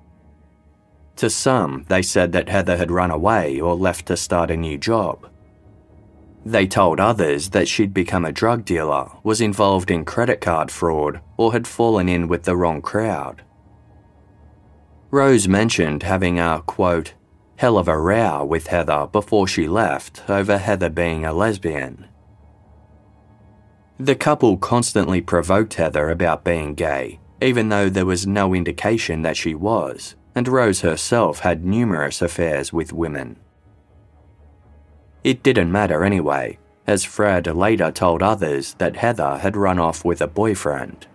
To 1.16 1.30
some, 1.30 1.86
they 1.88 2.02
said 2.02 2.32
that 2.32 2.48
Heather 2.48 2.76
had 2.76 2.90
run 2.90 3.10
away 3.10 3.58
or 3.58 3.74
left 3.74 4.06
to 4.06 4.16
start 4.16 4.50
a 4.50 4.56
new 4.56 4.76
job. 4.76 5.28
They 6.44 6.66
told 6.66 7.00
others 7.00 7.50
that 7.50 7.66
she'd 7.66 7.94
become 7.94 8.24
a 8.24 8.32
drug 8.32 8.64
dealer, 8.64 9.10
was 9.24 9.40
involved 9.40 9.90
in 9.90 10.04
credit 10.04 10.40
card 10.40 10.70
fraud, 10.70 11.20
or 11.36 11.52
had 11.52 11.66
fallen 11.66 12.08
in 12.08 12.28
with 12.28 12.44
the 12.44 12.56
wrong 12.56 12.82
crowd. 12.82 13.42
Rose 15.10 15.48
mentioned 15.48 16.02
having 16.02 16.38
a, 16.38 16.62
quote, 16.66 17.14
hell 17.56 17.78
of 17.78 17.88
a 17.88 17.98
row 17.98 18.44
with 18.44 18.66
Heather 18.66 19.08
before 19.10 19.48
she 19.48 19.66
left 19.66 20.28
over 20.28 20.58
Heather 20.58 20.90
being 20.90 21.24
a 21.24 21.32
lesbian. 21.32 22.06
The 23.98 24.14
couple 24.14 24.58
constantly 24.58 25.22
provoked 25.22 25.74
Heather 25.74 26.10
about 26.10 26.44
being 26.44 26.74
gay, 26.74 27.18
even 27.40 27.70
though 27.70 27.88
there 27.88 28.04
was 28.04 28.26
no 28.26 28.54
indication 28.54 29.22
that 29.22 29.38
she 29.38 29.54
was, 29.54 30.14
and 30.37 30.47
Rose 30.47 30.82
herself 30.82 31.41
had 31.41 31.64
numerous 31.64 32.20
affairs 32.20 32.70
with 32.70 32.93
women. 32.93 33.39
It 35.24 35.43
didn't 35.43 35.72
matter 35.72 36.05
anyway, 36.05 36.59
as 36.87 37.05
Fred 37.05 37.47
later 37.47 37.91
told 37.91 38.22
others 38.22 38.74
that 38.74 38.97
Heather 38.97 39.39
had 39.39 39.57
run 39.57 39.78
off 39.78 40.05
with 40.05 40.20
a 40.20 40.26
boyfriend. 40.26 41.07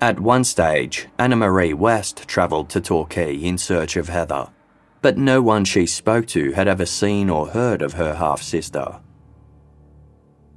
At 0.00 0.18
one 0.18 0.42
stage, 0.42 1.06
Anna 1.16 1.36
Marie 1.36 1.74
West 1.74 2.26
travelled 2.26 2.68
to 2.70 2.80
Torquay 2.80 3.36
in 3.36 3.56
search 3.56 3.96
of 3.96 4.08
Heather, 4.08 4.48
but 5.02 5.16
no 5.16 5.40
one 5.40 5.64
she 5.64 5.86
spoke 5.86 6.26
to 6.28 6.52
had 6.52 6.66
ever 6.66 6.86
seen 6.86 7.30
or 7.30 7.46
heard 7.46 7.82
of 7.82 7.94
her 7.94 8.14
half 8.16 8.42
sister. 8.42 8.98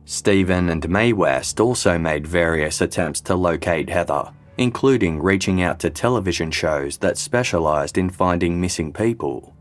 Stephen 0.05 0.69
and 0.69 0.89
Mae 0.89 1.13
West 1.13 1.59
also 1.59 1.99
made 1.99 2.25
various 2.25 2.81
attempts 2.81 3.21
to 3.21 3.35
locate 3.35 3.89
Heather, 3.89 4.33
including 4.57 5.21
reaching 5.21 5.61
out 5.61 5.79
to 5.79 5.89
television 5.89 6.51
shows 6.51 6.97
that 6.97 7.17
specialised 7.17 7.97
in 7.97 8.09
finding 8.09 8.59
missing 8.61 8.93
people. 8.93 9.55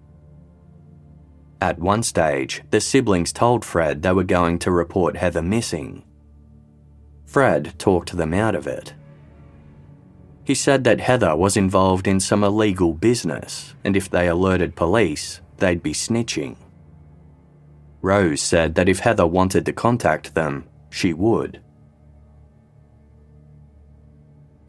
At 1.61 1.78
one 1.78 2.03
stage, 2.03 2.62
the 2.70 2.80
siblings 2.80 3.32
told 3.32 3.64
Fred 3.64 4.03
they 4.03 4.12
were 4.12 4.24
going 4.24 4.59
to 4.61 4.70
report 4.70 5.16
Heather 5.16 5.43
missing. 5.43 6.05
Fred 7.24 7.78
talked 7.78 8.16
them 8.16 8.34
out 8.34 8.55
of 8.55 8.66
it. 8.66 8.95
He 10.45 10.55
said 10.55 10.84
that 10.84 11.01
Heather 11.01 11.36
was 11.36 11.57
involved 11.57 12.09
in 12.09 12.18
some 12.18 12.43
illegal 12.43 12.93
business, 12.93 13.74
and 13.84 13.97
if 13.97 14.11
they 14.11 14.26
alerted 14.26 14.74
police, 14.74 15.40
they'd 15.59 15.82
be 15.82 15.93
snitching. 15.93 16.57
Rose 18.01 18.43
said 18.43 18.74
that 18.74 18.88
if 18.88 18.99
Heather 18.99 19.26
wanted 19.26 19.64
to 19.66 19.72
contact 19.72 20.34
them, 20.34 20.64
she 20.90 21.12
would. 21.12 21.62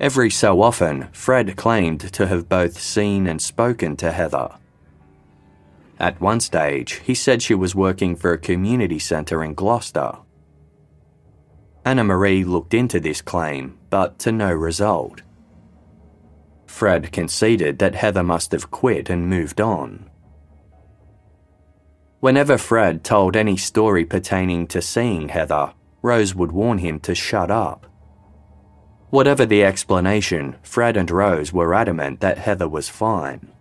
Every 0.03 0.29
so 0.29 0.61
often, 0.61 1.07
Fred 1.13 1.55
claimed 1.55 2.01
to 2.11 2.27
have 2.27 2.49
both 2.49 2.77
seen 2.77 3.25
and 3.25 3.41
spoken 3.41 3.95
to 3.95 4.11
Heather. 4.11 4.49
At 5.97 6.19
one 6.19 6.41
stage, 6.41 6.95
he 7.05 7.15
said 7.15 7.41
she 7.41 7.55
was 7.55 7.73
working 7.73 8.17
for 8.17 8.33
a 8.33 8.37
community 8.37 8.99
centre 8.99 9.41
in 9.41 9.53
Gloucester. 9.53 10.17
Anna 11.85 12.03
Marie 12.03 12.43
looked 12.43 12.73
into 12.73 12.99
this 12.99 13.21
claim, 13.21 13.77
but 13.89 14.19
to 14.19 14.33
no 14.33 14.51
result. 14.51 15.21
Fred 16.67 17.13
conceded 17.13 17.79
that 17.79 17.95
Heather 17.95 18.23
must 18.23 18.51
have 18.51 18.69
quit 18.69 19.09
and 19.09 19.29
moved 19.29 19.61
on. 19.61 20.09
Whenever 22.19 22.57
Fred 22.57 23.05
told 23.05 23.37
any 23.37 23.55
story 23.55 24.03
pertaining 24.03 24.67
to 24.67 24.81
seeing 24.81 25.29
Heather, 25.29 25.71
Rose 26.01 26.35
would 26.35 26.51
warn 26.51 26.79
him 26.79 26.99
to 26.99 27.15
shut 27.15 27.49
up. 27.49 27.87
Whatever 29.13 29.45
the 29.45 29.63
explanation, 29.63 30.55
Fred 30.63 30.97
and 30.97 31.11
Rose 31.11 31.53
were 31.53 31.75
adamant 31.75 32.19
that 32.21 32.39
Heather 32.39 32.67
was 32.67 32.89
fine. 32.89 33.51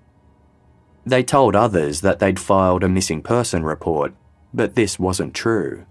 They 1.04 1.22
told 1.22 1.54
others 1.54 2.00
that 2.00 2.20
they'd 2.20 2.40
filed 2.40 2.82
a 2.82 2.88
missing 2.88 3.20
person 3.20 3.62
report, 3.62 4.14
but 4.54 4.76
this 4.76 4.98
wasn't 4.98 5.34
true. 5.34 5.84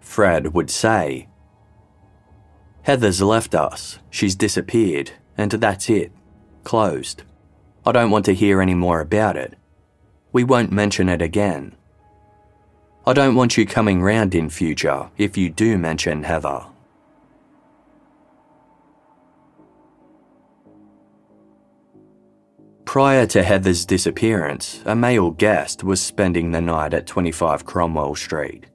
Fred 0.00 0.54
would 0.54 0.70
say, 0.70 1.26
Heather's 2.82 3.20
left 3.20 3.56
us, 3.56 3.98
she's 4.08 4.36
disappeared, 4.36 5.10
and 5.36 5.50
that's 5.50 5.90
it. 5.90 6.12
Closed. 6.62 7.24
I 7.84 7.90
don't 7.90 8.12
want 8.12 8.24
to 8.26 8.34
hear 8.34 8.60
any 8.60 8.74
more 8.74 9.00
about 9.00 9.36
it. 9.36 9.58
We 10.32 10.44
won't 10.44 10.70
mention 10.70 11.08
it 11.08 11.20
again. 11.20 11.74
I 13.04 13.14
don't 13.14 13.34
want 13.34 13.56
you 13.56 13.66
coming 13.66 14.00
round 14.00 14.36
in 14.36 14.48
future 14.48 15.10
if 15.18 15.36
you 15.36 15.50
do 15.50 15.76
mention 15.76 16.22
Heather. 16.22 16.69
Prior 22.90 23.24
to 23.24 23.44
Heather's 23.44 23.86
disappearance, 23.86 24.82
a 24.84 24.96
male 24.96 25.30
guest 25.30 25.84
was 25.84 26.00
spending 26.02 26.50
the 26.50 26.60
night 26.60 26.92
at 26.92 27.06
25 27.06 27.64
Cromwell 27.64 28.16
Street. 28.16 28.66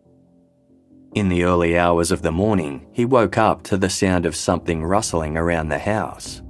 In 1.16 1.28
the 1.28 1.44
early 1.44 1.78
hours 1.78 2.12
of 2.12 2.22
the 2.22 2.32
morning, 2.32 2.88
he 2.94 3.04
woke 3.04 3.38
up 3.38 3.62
to 3.64 3.76
the 3.76 3.90
sound 3.90 4.26
of 4.26 4.34
something 4.34 4.86
rustling 4.86 5.36
around 5.36 5.68
the 5.68 5.80
house. 5.80 6.42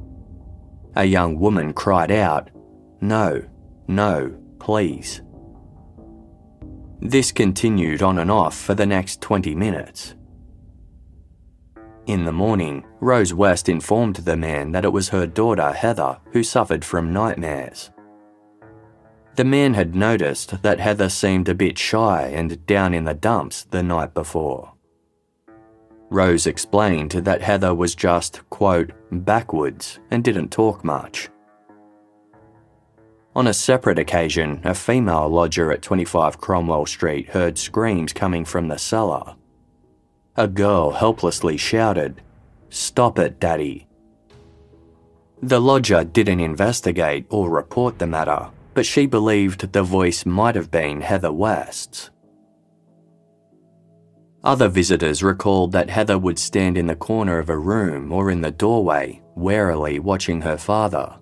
A 0.96 1.06
young 1.06 1.40
woman 1.40 1.74
cried 1.74 2.12
out, 2.12 2.52
No, 3.02 3.44
no, 3.88 4.38
please. 4.60 5.24
This 7.02 7.32
continued 7.32 8.04
on 8.04 8.20
and 8.20 8.30
off 8.30 8.56
for 8.56 8.76
the 8.76 8.86
next 8.86 9.22
20 9.22 9.56
minutes. 9.56 10.14
In 12.08 12.24
the 12.24 12.32
morning, 12.32 12.86
Rose 13.00 13.34
West 13.34 13.68
informed 13.68 14.18
the 14.18 14.38
man 14.38 14.72
that 14.74 14.86
it 14.86 14.94
was 14.94 15.10
her 15.10 15.26
daughter 15.26 15.72
Heather 15.72 16.20
who 16.34 16.44
suffered 16.44 16.86
from 16.86 17.12
nightmares. 17.12 17.90
The 19.36 19.44
man 19.44 19.74
had 19.74 19.96
noticed 19.96 20.62
that 20.62 20.80
Heather 20.80 21.10
seemed 21.10 21.50
a 21.50 21.56
bit 21.56 21.80
shy 21.80 22.28
and 22.28 22.64
down 22.68 22.94
in 22.94 23.06
the 23.06 23.16
dumps 23.16 23.64
the 23.64 23.82
night 23.82 24.14
before. 24.14 24.74
Rose 26.12 26.46
explained 26.46 27.12
that 27.12 27.42
Heather 27.42 27.74
was 27.74 27.96
just, 27.96 28.48
quote, 28.52 28.92
backwards 29.12 30.00
and 30.12 30.24
didn't 30.24 30.52
talk 30.52 30.84
much. 30.84 31.30
On 33.36 33.48
a 33.48 33.54
separate 33.54 33.98
occasion, 33.98 34.62
a 34.64 34.76
female 34.76 35.28
lodger 35.28 35.72
at 35.72 35.82
25 35.82 36.38
Cromwell 36.38 36.86
Street 36.86 37.30
heard 37.30 37.58
screams 37.58 38.14
coming 38.14 38.46
from 38.46 38.68
the 38.68 38.78
cellar. 38.78 39.36
A 40.38 40.48
girl 40.48 40.92
helplessly 40.92 41.56
shouted, 41.56 42.22
Stop 42.70 43.20
it, 43.20 43.40
Daddy. 43.40 43.88
The 45.42 45.62
lodger 45.62 46.04
didn't 46.04 46.42
investigate 46.42 47.26
or 47.30 47.50
report 47.50 48.00
the 48.00 48.08
matter, 48.08 48.50
but 48.74 48.86
she 48.86 49.06
believed 49.06 49.72
the 49.72 49.84
voice 49.84 50.26
might 50.26 50.56
have 50.56 50.70
been 50.70 51.00
Heather 51.00 51.32
West's. 51.32 52.10
Other 54.44 54.68
visitors 54.68 55.24
recalled 55.24 55.72
that 55.72 55.90
Heather 55.90 56.20
would 56.20 56.38
stand 56.38 56.78
in 56.78 56.88
the 56.88 56.96
corner 56.98 57.40
of 57.40 57.50
a 57.50 57.58
room 57.58 58.12
or 58.12 58.30
in 58.30 58.42
the 58.42 58.52
doorway, 58.52 59.22
warily 59.36 60.00
watching 60.00 60.42
her 60.42 60.58
father. 60.58 61.16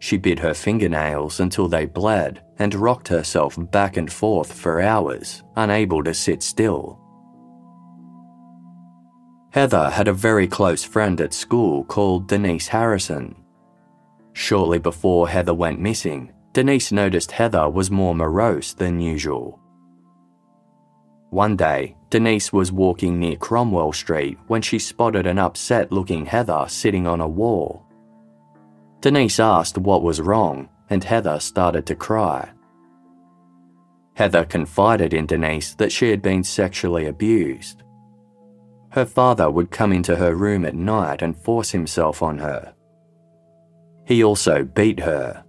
She 0.00 0.18
bit 0.18 0.38
her 0.38 0.54
fingernails 0.54 1.40
until 1.40 1.66
they 1.66 1.86
bled 1.86 2.42
and 2.58 2.74
rocked 2.74 3.08
herself 3.08 3.56
back 3.70 3.96
and 3.96 4.12
forth 4.12 4.52
for 4.52 4.82
hours, 4.82 5.42
unable 5.56 6.04
to 6.04 6.12
sit 6.12 6.42
still. 6.42 7.00
Heather 9.50 9.88
had 9.88 10.08
a 10.08 10.12
very 10.12 10.46
close 10.46 10.84
friend 10.84 11.20
at 11.20 11.32
school 11.32 11.84
called 11.84 12.28
Denise 12.28 12.68
Harrison. 12.68 13.34
Shortly 14.34 14.78
before 14.78 15.28
Heather 15.28 15.54
went 15.54 15.80
missing, 15.80 16.32
Denise 16.52 16.92
noticed 16.92 17.32
Heather 17.32 17.68
was 17.68 17.90
more 17.90 18.14
morose 18.14 18.74
than 18.74 19.00
usual. 19.00 19.58
One 21.30 21.56
day, 21.56 21.96
Denise 22.10 22.52
was 22.52 22.72
walking 22.72 23.18
near 23.18 23.36
Cromwell 23.36 23.92
Street 23.92 24.38
when 24.46 24.62
she 24.62 24.78
spotted 24.78 25.26
an 25.26 25.38
upset 25.38 25.92
looking 25.92 26.26
Heather 26.26 26.66
sitting 26.68 27.06
on 27.06 27.20
a 27.20 27.28
wall. 27.28 27.84
Denise 29.00 29.40
asked 29.40 29.78
what 29.78 30.02
was 30.02 30.20
wrong, 30.20 30.68
and 30.90 31.04
Heather 31.04 31.38
started 31.40 31.86
to 31.86 31.94
cry. 31.94 32.50
Heather 34.14 34.44
confided 34.44 35.14
in 35.14 35.26
Denise 35.26 35.74
that 35.74 35.92
she 35.92 36.10
had 36.10 36.22
been 36.22 36.42
sexually 36.42 37.06
abused. 37.06 37.82
Her 38.90 39.04
father 39.04 39.50
would 39.50 39.70
come 39.70 39.92
into 39.92 40.16
her 40.16 40.34
room 40.34 40.64
at 40.64 40.74
night 40.74 41.22
and 41.22 41.36
force 41.36 41.70
himself 41.70 42.22
on 42.22 42.38
her. 42.38 42.74
He 44.06 44.24
also 44.24 44.64
beat 44.64 45.00
her. 45.00 45.44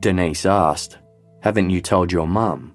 Denise 0.00 0.46
asked, 0.46 0.98
Haven't 1.42 1.70
you 1.70 1.82
told 1.82 2.10
your 2.10 2.26
mum? 2.26 2.74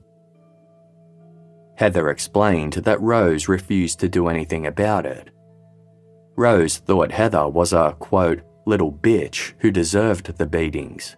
Heather 1.78 2.10
explained 2.10 2.74
that 2.74 3.02
Rose 3.02 3.48
refused 3.48 4.00
to 4.00 4.10
do 4.10 4.28
anything 4.28 4.68
about 4.68 5.06
it. 5.06 5.32
Rose 6.36 6.78
thought 6.78 7.12
Heather 7.12 7.50
was 7.50 7.74
a, 7.74 7.96
quote, 8.00 8.42
little 8.66 8.92
bitch 8.92 9.54
who 9.60 9.72
deserved 9.72 10.38
the 10.38 10.46
beatings. 10.46 11.16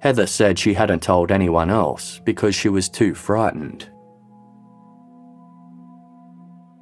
Heather 0.00 0.26
said 0.26 0.58
she 0.58 0.74
hadn't 0.74 1.02
told 1.02 1.30
anyone 1.30 1.70
else 1.70 2.20
because 2.24 2.54
she 2.54 2.68
was 2.68 2.88
too 2.88 3.14
frightened. 3.14 3.88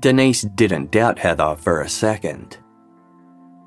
Denise 0.01 0.41
didn't 0.43 0.91
doubt 0.91 1.19
Heather 1.19 1.55
for 1.57 1.83
a 1.83 1.89
second. 1.89 2.57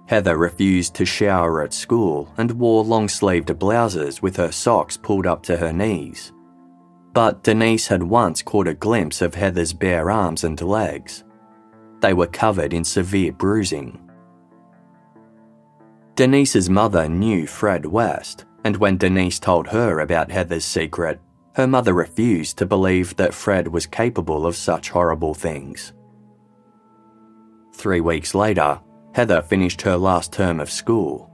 Heather 0.07 0.36
refused 0.36 0.95
to 0.95 1.05
shower 1.05 1.61
at 1.61 1.75
school 1.75 2.34
and 2.38 2.51
wore 2.53 2.84
long 2.84 3.07
sleeved 3.07 3.57
blouses 3.59 4.23
with 4.23 4.36
her 4.38 4.51
socks 4.51 4.97
pulled 4.97 5.27
up 5.27 5.43
to 5.43 5.57
her 5.57 5.71
knees. 5.71 6.34
But 7.13 7.43
Denise 7.43 7.88
had 7.88 8.01
once 8.01 8.41
caught 8.41 8.67
a 8.67 8.73
glimpse 8.73 9.21
of 9.21 9.36
Heather's 9.36 9.73
bare 9.73 10.09
arms 10.09 10.43
and 10.43 10.59
legs. 10.59 11.23
They 11.99 12.13
were 12.13 12.25
covered 12.25 12.73
in 12.73 12.84
severe 12.84 13.31
bruising. 13.31 13.99
Denise's 16.15 16.67
mother 16.67 17.07
knew 17.07 17.45
Fred 17.45 17.86
West, 17.86 18.45
and 18.63 18.77
when 18.77 18.97
Denise 18.97 19.39
told 19.39 19.67
her 19.67 19.99
about 19.99 20.31
Heather's 20.31 20.65
secret, 20.65 21.21
her 21.55 21.67
mother 21.67 21.93
refused 21.93 22.57
to 22.57 22.65
believe 22.65 23.15
that 23.17 23.36
Fred 23.36 23.67
was 23.67 23.86
capable 23.86 24.47
of 24.47 24.55
such 24.55 24.89
horrible 24.89 25.36
things. 25.36 25.93
Three 27.74 28.01
weeks 28.01 28.34
later, 28.34 28.80
Heather 29.13 29.41
finished 29.41 29.82
her 29.82 29.97
last 29.97 30.32
term 30.32 30.59
of 30.59 30.69
school. 30.69 31.30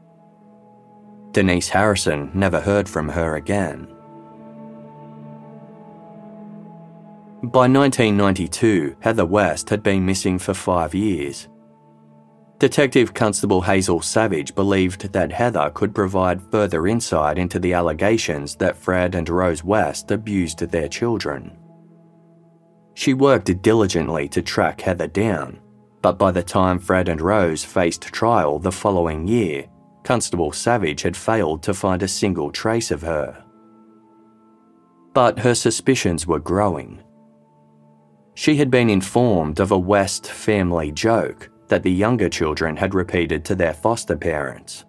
Denise 1.32 1.70
Harrison 1.70 2.32
never 2.34 2.60
heard 2.60 2.90
from 2.90 3.10
her 3.10 3.36
again. 3.36 3.88
By 7.44 7.68
1992, 7.68 8.98
Heather 9.00 9.26
West 9.26 9.70
had 9.70 9.84
been 9.84 10.06
missing 10.06 10.40
for 10.40 10.54
five 10.54 10.94
years. 10.94 11.48
Detective 12.58 13.14
Constable 13.14 13.62
Hazel 13.62 14.02
Savage 14.02 14.54
believed 14.54 15.14
that 15.14 15.32
Heather 15.32 15.72
could 15.74 15.96
provide 15.96 16.42
further 16.52 16.88
insight 16.88 17.38
into 17.38 17.58
the 17.58 17.74
allegations 17.74 18.56
that 18.56 18.76
Fred 18.76 19.16
and 19.16 19.30
Rose 19.30 19.64
West 19.64 20.12
abused 20.12 20.60
their 20.60 20.90
children. 20.90 21.58
She 22.96 23.14
worked 23.14 23.62
diligently 23.62 24.28
to 24.28 24.42
track 24.42 24.82
Heather 24.82 25.08
down, 25.08 25.62
but 26.02 26.18
by 26.18 26.32
the 26.32 26.44
time 26.44 26.80
Fred 26.80 27.10
and 27.10 27.22
Rose 27.22 27.64
faced 27.64 28.04
trial 28.04 28.60
the 28.60 28.72
following 28.72 29.28
year, 29.28 29.66
Constable 30.04 30.52
Savage 30.52 31.02
had 31.02 31.18
failed 31.18 31.62
to 31.64 31.74
find 31.74 32.02
a 32.02 32.08
single 32.08 32.52
trace 32.52 32.92
of 32.92 33.02
her. 33.02 33.44
But 35.14 35.40
her 35.40 35.56
suspicions 35.56 36.26
were 36.26 36.40
growing. 36.40 37.04
She 38.36 38.56
had 38.56 38.72
been 38.72 38.90
informed 38.90 39.60
of 39.60 39.72
a 39.72 39.78
West 39.78 40.28
family 40.28 40.92
joke 40.92 41.50
that 41.68 41.84
the 41.84 41.92
younger 41.92 42.30
children 42.30 42.76
had 42.76 42.96
repeated 42.96 43.44
to 43.46 43.56
their 43.56 43.74
foster 43.74 44.16
parents. 44.16 44.86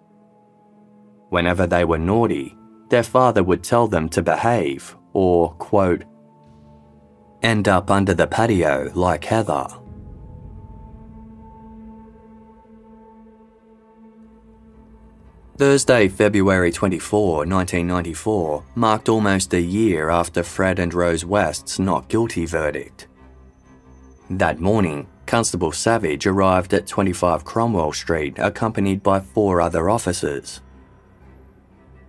Whenever 1.29 1.67
they 1.67 1.85
were 1.85 1.97
naughty, 1.97 2.57
their 2.89 3.03
father 3.03 3.43
would 3.43 3.63
tell 3.63 3.87
them 3.87 4.09
to 4.09 4.21
behave 4.21 4.95
or, 5.13 5.53
quote, 5.55 6.03
end 7.41 7.67
up 7.67 7.89
under 7.89 8.13
the 8.13 8.27
patio 8.27 8.91
like 8.93 9.23
Heather. 9.25 9.67
Thursday, 15.61 16.07
February 16.07 16.71
24, 16.71 17.45
1994, 17.45 18.63
marked 18.73 19.07
almost 19.07 19.53
a 19.53 19.61
year 19.61 20.09
after 20.09 20.41
Fred 20.41 20.79
and 20.79 20.91
Rose 20.91 21.23
West's 21.23 21.77
not 21.77 22.07
guilty 22.07 22.47
verdict. 22.47 23.05
That 24.27 24.59
morning, 24.59 25.05
Constable 25.27 25.71
Savage 25.71 26.25
arrived 26.25 26.73
at 26.73 26.87
25 26.87 27.45
Cromwell 27.45 27.93
Street 27.93 28.39
accompanied 28.39 29.03
by 29.03 29.19
four 29.19 29.61
other 29.61 29.87
officers. 29.87 30.61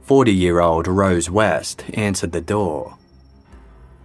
40 0.01 0.33
year 0.33 0.61
old 0.61 0.89
Rose 0.89 1.29
West 1.29 1.85
answered 1.93 2.33
the 2.33 2.41
door. 2.41 2.97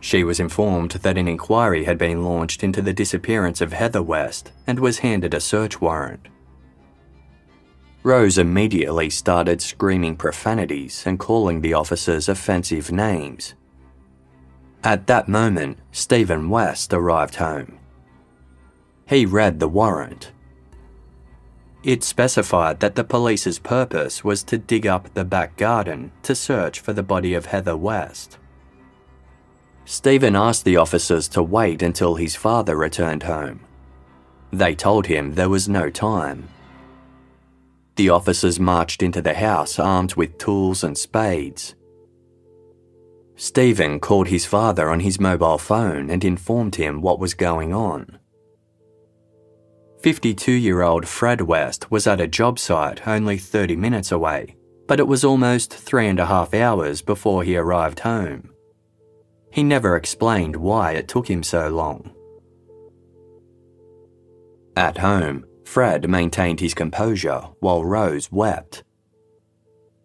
She 0.02 0.26
was 0.26 0.42
informed 0.42 0.92
that 0.92 1.18
an 1.18 1.30
inquiry 1.30 1.86
had 1.86 1.98
been 1.98 2.26
launched 2.26 2.66
into 2.66 2.82
the 2.82 2.92
disappearance 2.92 3.62
of 3.62 3.72
Heather 3.72 4.04
West 4.04 4.52
and 4.68 4.78
was 4.78 5.00
handed 5.00 5.34
a 5.34 5.40
search 5.40 5.80
warrant. 5.80 6.28
Rose 8.04 8.38
immediately 8.38 9.10
started 9.10 9.62
screaming 9.62 10.16
profanities 10.16 11.04
and 11.06 11.20
calling 11.20 11.62
the 11.62 11.74
officers 11.74 12.30
offensive 12.30 12.92
names. 12.92 13.54
At 14.84 15.08
that 15.08 15.28
moment, 15.28 15.80
Stephen 15.92 16.50
West 16.50 16.94
arrived 16.94 17.36
home. 17.36 17.80
He 19.08 19.26
read 19.26 19.60
the 19.60 19.68
warrant. 19.68 20.32
It 21.84 22.04
specified 22.04 22.80
that 22.80 22.96
the 22.96 23.04
police's 23.04 23.60
purpose 23.60 24.24
was 24.24 24.44
to 24.44 24.58
dig 24.58 24.86
up 24.86 25.14
the 25.14 25.26
back 25.26 25.58
garden 25.58 26.12
to 26.24 26.36
search 26.36 26.80
for 26.80 26.94
the 26.94 27.04
body 27.04 27.34
of 27.34 27.48
Heather 27.48 27.78
West. 27.78 28.38
Stephen 29.86 30.36
asked 30.36 30.66
the 30.66 30.76
officers 30.76 31.30
to 31.30 31.42
wait 31.42 31.82
until 31.82 32.16
his 32.16 32.36
father 32.36 32.76
returned 32.76 33.24
home. 33.24 33.62
They 34.52 34.76
told 34.76 35.08
him 35.08 35.36
there 35.36 35.50
was 35.50 35.70
no 35.70 35.90
time. 35.90 36.50
The 37.98 38.10
officers 38.10 38.60
marched 38.60 39.02
into 39.02 39.24
the 39.24 39.34
house 39.34 39.80
armed 39.80 40.14
with 40.14 40.38
tools 40.38 40.84
and 40.84 40.96
spades. 40.96 41.76
Stephen 43.36 44.00
called 44.00 44.28
his 44.28 44.46
father 44.46 44.90
on 44.90 45.00
his 45.00 45.20
mobile 45.20 45.58
phone 45.58 46.12
and 46.12 46.24
informed 46.24 46.76
him 46.76 47.02
what 47.02 47.20
was 47.20 47.34
going 47.34 47.74
on. 47.74 48.20
52 50.04 50.52
year 50.52 50.84
old 50.84 51.08
Fred 51.08 51.42
West 51.42 51.90
was 51.90 52.06
at 52.06 52.22
a 52.22 52.28
job 52.28 52.60
site 52.60 53.08
only 53.08 53.38
30 53.38 53.76
minutes 53.76 54.12
away, 54.12 54.56
but 54.88 55.00
it 55.00 55.08
was 55.08 55.24
almost 55.24 55.74
three 55.74 56.08
and 56.08 56.20
a 56.20 56.28
half 56.28 56.54
hours 56.54 57.02
before 57.02 57.44
he 57.44 57.58
arrived 57.58 58.02
home. 58.02 58.52
He 59.52 59.64
never 59.64 59.96
explained 59.96 60.56
why 60.56 60.92
it 60.92 61.08
took 61.08 61.28
him 61.28 61.42
so 61.42 61.70
long. 61.70 62.14
At 64.76 65.00
home, 65.00 65.47
Fred 65.68 66.10
maintained 66.10 66.62
his 66.62 66.74
composure 66.74 67.42
while 67.60 67.84
Rose 67.84 68.32
wept. 68.32 68.84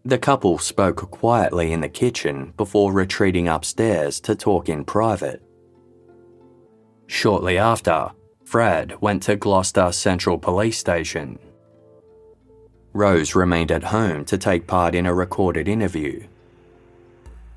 The 0.05 0.19
couple 0.19 0.59
spoke 0.59 1.09
quietly 1.13 1.73
in 1.73 1.81
the 1.81 1.89
kitchen 1.89 2.53
before 2.57 2.93
retreating 2.93 3.47
upstairs 3.47 4.19
to 4.23 4.35
talk 4.35 4.69
in 4.69 4.85
private. 4.85 5.41
Shortly 7.07 7.59
after, 7.59 8.11
Fred 8.45 9.01
went 9.01 9.23
to 9.23 9.37
Gloucester 9.37 9.93
Central 9.93 10.37
Police 10.37 10.79
Station. 10.79 11.39
Rose 12.93 13.37
remained 13.37 13.71
at 13.71 13.85
home 13.85 14.25
to 14.25 14.37
take 14.37 14.67
part 14.67 14.97
in 14.97 15.07
a 15.07 15.15
recorded 15.15 15.69
interview. 15.69 16.27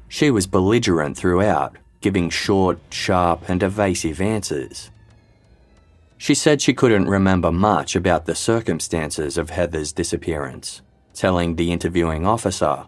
She 0.09 0.29
was 0.29 0.45
belligerent 0.45 1.17
throughout, 1.17 1.75
giving 2.01 2.29
short, 2.29 2.77
sharp, 2.91 3.49
and 3.49 3.63
evasive 3.63 4.21
answers. 4.21 4.91
She 6.17 6.33
said 6.33 6.61
she 6.61 6.73
couldn't 6.73 7.09
remember 7.09 7.51
much 7.51 7.95
about 7.95 8.25
the 8.25 8.35
circumstances 8.35 9.37
of 9.37 9.49
Heather's 9.49 9.91
disappearance, 9.91 10.81
telling 11.13 11.55
the 11.55 11.71
interviewing 11.71 12.25
officer, 12.25 12.85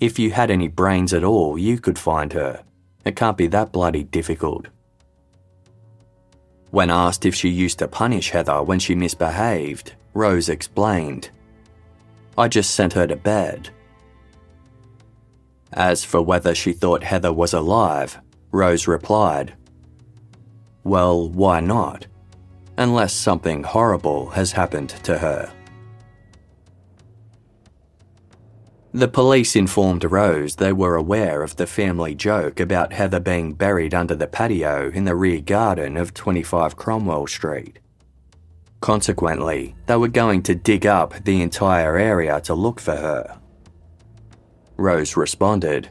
If 0.00 0.18
you 0.18 0.30
had 0.30 0.50
any 0.50 0.68
brains 0.68 1.14
at 1.14 1.24
all, 1.24 1.58
you 1.58 1.78
could 1.78 1.98
find 1.98 2.32
her. 2.32 2.62
It 3.04 3.16
can't 3.16 3.36
be 3.36 3.46
that 3.48 3.72
bloody 3.72 4.04
difficult. 4.04 4.66
When 6.70 6.90
asked 6.90 7.24
if 7.24 7.34
she 7.34 7.48
used 7.48 7.78
to 7.78 7.88
punish 7.88 8.30
Heather 8.30 8.62
when 8.62 8.80
she 8.80 8.94
misbehaved, 8.94 9.94
Rose 10.12 10.48
explained, 10.48 11.30
I 12.36 12.48
just 12.48 12.74
sent 12.74 12.94
her 12.94 13.06
to 13.06 13.16
bed. 13.16 13.70
As 15.72 16.04
for 16.04 16.20
whether 16.20 16.54
she 16.54 16.72
thought 16.72 17.04
Heather 17.04 17.32
was 17.32 17.52
alive, 17.52 18.18
Rose 18.50 18.88
replied, 18.88 19.54
well, 20.84 21.28
why 21.30 21.60
not? 21.60 22.06
Unless 22.76 23.14
something 23.14 23.62
horrible 23.62 24.30
has 24.30 24.52
happened 24.52 24.90
to 25.04 25.18
her. 25.18 25.52
The 28.92 29.08
police 29.08 29.56
informed 29.56 30.04
Rose 30.04 30.54
they 30.54 30.72
were 30.72 30.94
aware 30.94 31.42
of 31.42 31.56
the 31.56 31.66
family 31.66 32.14
joke 32.14 32.60
about 32.60 32.92
Heather 32.92 33.18
being 33.18 33.54
buried 33.54 33.92
under 33.92 34.14
the 34.14 34.28
patio 34.28 34.88
in 34.90 35.04
the 35.04 35.16
rear 35.16 35.40
garden 35.40 35.96
of 35.96 36.14
25 36.14 36.76
Cromwell 36.76 37.26
Street. 37.26 37.80
Consequently, 38.80 39.74
they 39.86 39.96
were 39.96 40.06
going 40.06 40.44
to 40.44 40.54
dig 40.54 40.86
up 40.86 41.24
the 41.24 41.42
entire 41.42 41.96
area 41.96 42.40
to 42.42 42.54
look 42.54 42.78
for 42.78 42.94
her. 42.94 43.40
Rose 44.76 45.16
responded, 45.16 45.88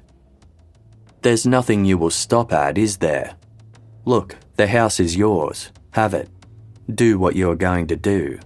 There's 1.23 1.45
nothing 1.45 1.83
you 1.83 1.97
will 1.97 2.09
stop 2.09 2.53
at, 2.53 2.77
is 2.77 2.97
there? 2.97 3.35
Look, 4.05 4.37
the 4.55 4.67
house 4.67 4.99
is 4.99 5.15
yours. 5.15 5.71
Have 5.91 6.13
it. 6.13 6.29
Do 6.93 7.17
what 7.17 7.35
you 7.35 7.49
are 7.49 7.55
going 7.55 7.87
to 7.87 7.95
do. 7.95 8.39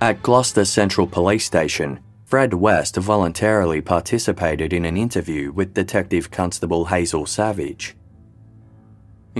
At 0.00 0.22
Gloucester 0.22 0.64
Central 0.64 1.06
Police 1.06 1.44
Station, 1.44 2.00
Fred 2.24 2.54
West 2.54 2.96
voluntarily 2.96 3.80
participated 3.80 4.72
in 4.72 4.84
an 4.84 4.96
interview 4.96 5.50
with 5.50 5.74
Detective 5.74 6.30
Constable 6.30 6.86
Hazel 6.86 7.26
Savage. 7.26 7.96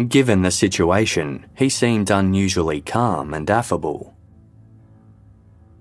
Given 0.09 0.42
the 0.42 0.51
situation, 0.51 1.46
he 1.55 1.68
seemed 1.68 2.11
unusually 2.11 2.80
calm 2.80 3.34
and 3.34 3.51
affable. 3.51 4.14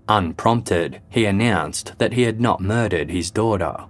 Unprompted, 0.10 1.02
he 1.10 1.26
announced 1.26 1.98
that 1.98 2.14
he 2.14 2.24
had 2.24 2.42
not 2.42 2.62
murdered 2.62 3.10
his 3.10 3.30
daughter. 3.30 3.86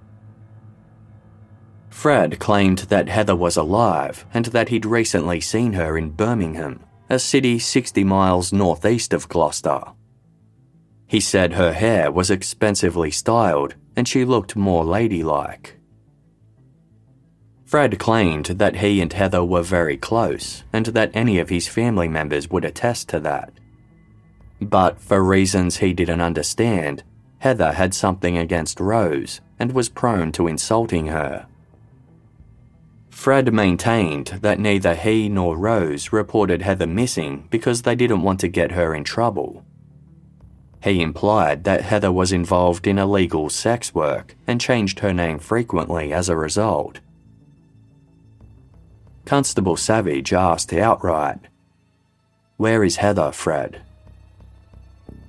Fred 1.98 2.38
claimed 2.38 2.78
that 2.90 3.10
Heather 3.10 3.36
was 3.36 3.58
alive 3.58 4.24
and 4.32 4.46
that 4.46 4.70
he'd 4.70 4.86
recently 4.86 5.42
seen 5.42 5.74
her 5.74 5.98
in 5.98 6.12
Birmingham, 6.12 6.82
a 7.10 7.18
city 7.18 7.58
60 7.58 8.04
miles 8.04 8.54
northeast 8.54 9.14
of 9.14 9.28
Gloucester. 9.28 9.82
He 11.08 11.20
said 11.20 11.54
her 11.54 11.74
hair 11.74 12.12
was 12.12 12.30
expensively 12.30 13.10
styled 13.10 13.74
and 13.96 14.08
she 14.08 14.26
looked 14.26 14.56
more 14.56 14.86
ladylike. 14.86 15.80
Fred 17.66 17.98
claimed 17.98 18.46
that 18.46 18.76
he 18.76 19.02
and 19.02 19.12
Heather 19.12 19.44
were 19.44 19.64
very 19.64 19.98
close 19.98 20.64
and 20.72 20.86
that 20.86 21.10
any 21.16 21.40
of 21.40 21.50
his 21.50 21.68
family 21.68 22.08
members 22.08 22.48
would 22.48 22.64
attest 22.64 23.10
to 23.10 23.20
that. 23.22 23.52
But 24.62 25.02
for 25.02 25.24
reasons 25.24 25.78
he 25.78 25.94
didn't 25.94 26.22
understand, 26.22 27.02
Heather 27.40 27.72
had 27.72 27.96
something 27.96 28.38
against 28.38 28.80
Rose 28.80 29.42
and 29.58 29.72
was 29.72 29.90
prone 29.90 30.32
to 30.34 30.48
insulting 30.48 31.08
her. 31.08 31.48
Fred 33.18 33.52
maintained 33.52 34.28
that 34.44 34.60
neither 34.60 34.94
he 34.94 35.28
nor 35.28 35.58
Rose 35.58 36.14
reported 36.14 36.62
Heather 36.62 36.86
missing 36.86 37.48
because 37.50 37.82
they 37.82 37.96
didn't 37.96 38.22
want 38.22 38.40
to 38.42 38.48
get 38.48 38.74
her 38.74 38.94
in 38.94 39.04
trouble. 39.04 39.66
He 40.84 41.02
implied 41.02 41.64
that 41.64 41.82
Heather 41.82 42.12
was 42.12 42.32
involved 42.32 42.86
in 42.86 43.00
illegal 43.00 43.50
sex 43.50 43.94
work 43.94 44.36
and 44.46 44.62
changed 44.62 45.00
her 45.00 45.14
name 45.14 45.40
frequently 45.40 46.14
as 46.14 46.30
a 46.30 46.38
result. 46.38 47.00
Constable 49.26 49.78
Savage 49.78 50.32
asked 50.32 50.72
outright, 50.72 51.40
Where 52.58 52.84
is 52.84 52.98
Heather, 52.98 53.32
Fred? 53.32 53.82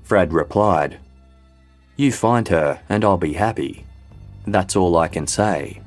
Fred 0.03 0.35
replied, 0.35 0.99
You 1.97 2.13
find 2.13 2.49
her 2.49 2.83
and 2.91 3.03
I'll 3.03 3.17
be 3.17 3.33
happy. 3.33 3.87
That's 4.47 4.77
all 4.77 4.95
I 4.99 5.09
can 5.09 5.27
say. 5.27 5.81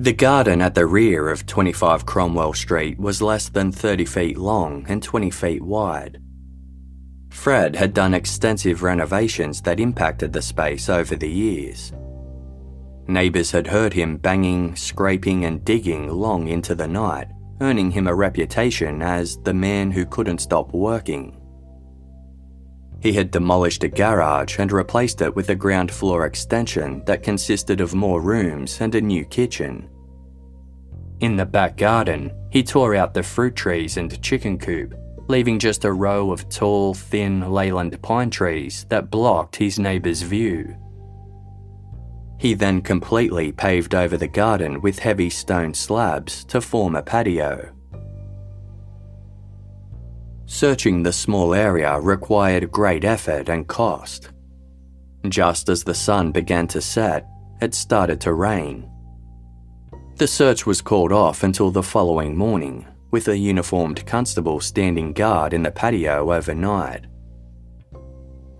The 0.00 0.12
garden 0.12 0.62
at 0.62 0.76
the 0.76 0.86
rear 0.86 1.28
of 1.28 1.44
25 1.44 2.06
Cromwell 2.06 2.52
Street 2.52 3.00
was 3.00 3.20
less 3.20 3.48
than 3.48 3.72
30 3.72 4.04
feet 4.04 4.38
long 4.38 4.86
and 4.88 5.02
20 5.02 5.28
feet 5.32 5.60
wide. 5.60 6.22
Fred 7.30 7.74
had 7.74 7.94
done 7.94 8.14
extensive 8.14 8.84
renovations 8.84 9.60
that 9.62 9.80
impacted 9.80 10.32
the 10.32 10.40
space 10.40 10.88
over 10.88 11.16
the 11.16 11.28
years. 11.28 11.92
Neighbours 13.08 13.50
had 13.50 13.66
heard 13.66 13.92
him 13.92 14.18
banging, 14.18 14.76
scraping, 14.76 15.46
and 15.46 15.64
digging 15.64 16.08
long 16.08 16.46
into 16.46 16.76
the 16.76 16.86
night, 16.86 17.26
earning 17.60 17.90
him 17.90 18.06
a 18.06 18.14
reputation 18.14 19.02
as 19.02 19.36
the 19.38 19.52
man 19.52 19.90
who 19.90 20.06
couldn't 20.06 20.38
stop 20.38 20.72
working. 20.72 21.37
He 23.00 23.12
had 23.12 23.30
demolished 23.30 23.84
a 23.84 23.88
garage 23.88 24.58
and 24.58 24.72
replaced 24.72 25.22
it 25.22 25.34
with 25.34 25.50
a 25.50 25.54
ground 25.54 25.90
floor 25.92 26.26
extension 26.26 27.02
that 27.06 27.22
consisted 27.22 27.80
of 27.80 27.94
more 27.94 28.20
rooms 28.20 28.80
and 28.80 28.94
a 28.94 29.00
new 29.00 29.24
kitchen. 29.24 29.88
In 31.20 31.36
the 31.36 31.46
back 31.46 31.76
garden, 31.76 32.32
he 32.50 32.62
tore 32.62 32.94
out 32.94 33.14
the 33.14 33.22
fruit 33.22 33.54
trees 33.56 33.96
and 33.96 34.20
chicken 34.22 34.58
coop 34.58 34.94
leaving 35.28 35.58
just 35.58 35.84
a 35.84 35.92
row 35.92 36.32
of 36.32 36.48
tall, 36.48 36.94
thin 36.94 37.52
Leyland 37.52 38.00
pine 38.02 38.30
trees 38.30 38.86
that 38.88 39.10
blocked 39.10 39.56
his 39.56 39.78
neighbour's 39.78 40.22
view. 40.22 40.74
He 42.38 42.54
then 42.54 42.80
completely 42.80 43.52
paved 43.52 43.94
over 43.94 44.16
the 44.16 44.28
garden 44.28 44.80
with 44.80 44.98
heavy 44.98 45.28
stone 45.28 45.74
slabs 45.74 46.44
to 46.44 46.60
form 46.60 46.96
a 46.96 47.02
patio. 47.02 47.74
Searching 50.50 51.02
the 51.02 51.12
small 51.12 51.52
area 51.52 52.00
required 52.00 52.72
great 52.72 53.04
effort 53.04 53.50
and 53.50 53.68
cost. 53.68 54.30
Just 55.28 55.68
as 55.68 55.84
the 55.84 55.94
sun 55.94 56.32
began 56.32 56.66
to 56.68 56.80
set, 56.80 57.26
it 57.60 57.74
started 57.74 58.18
to 58.22 58.32
rain. 58.32 58.90
The 60.16 60.26
search 60.26 60.64
was 60.64 60.80
called 60.80 61.12
off 61.12 61.42
until 61.42 61.70
the 61.70 61.82
following 61.82 62.34
morning 62.34 62.86
with 63.10 63.28
a 63.28 63.36
uniformed 63.36 64.06
constable 64.06 64.58
standing 64.58 65.12
guard 65.12 65.52
in 65.52 65.62
the 65.62 65.70
patio 65.70 66.32
overnight. 66.32 67.04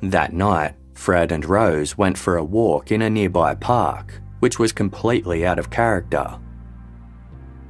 That 0.03 0.34
night, 0.34 0.74
Fred 0.93 1.32
and 1.32 1.45
Rose 1.47 1.97
went 1.97 2.18
for 2.18 2.36
a 2.36 2.45
walk 2.45 2.93
in 2.93 3.01
a 3.01 3.09
nearby 3.09 3.55
park, 3.55 4.20
which 4.41 4.59
was 4.59 4.72
completely 4.72 5.47
out 5.47 5.59
of 5.59 5.70
character. 5.70 6.39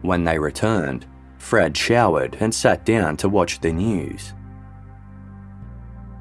When 0.02 0.24
they 0.24 0.40
returned, 0.40 1.06
Fred 1.39 1.76
showered 1.76 2.36
and 2.41 2.55
sat 2.55 2.84
down 2.84 3.16
to 3.18 3.28
watch 3.28 3.61
the 3.61 3.72
news. 3.72 4.34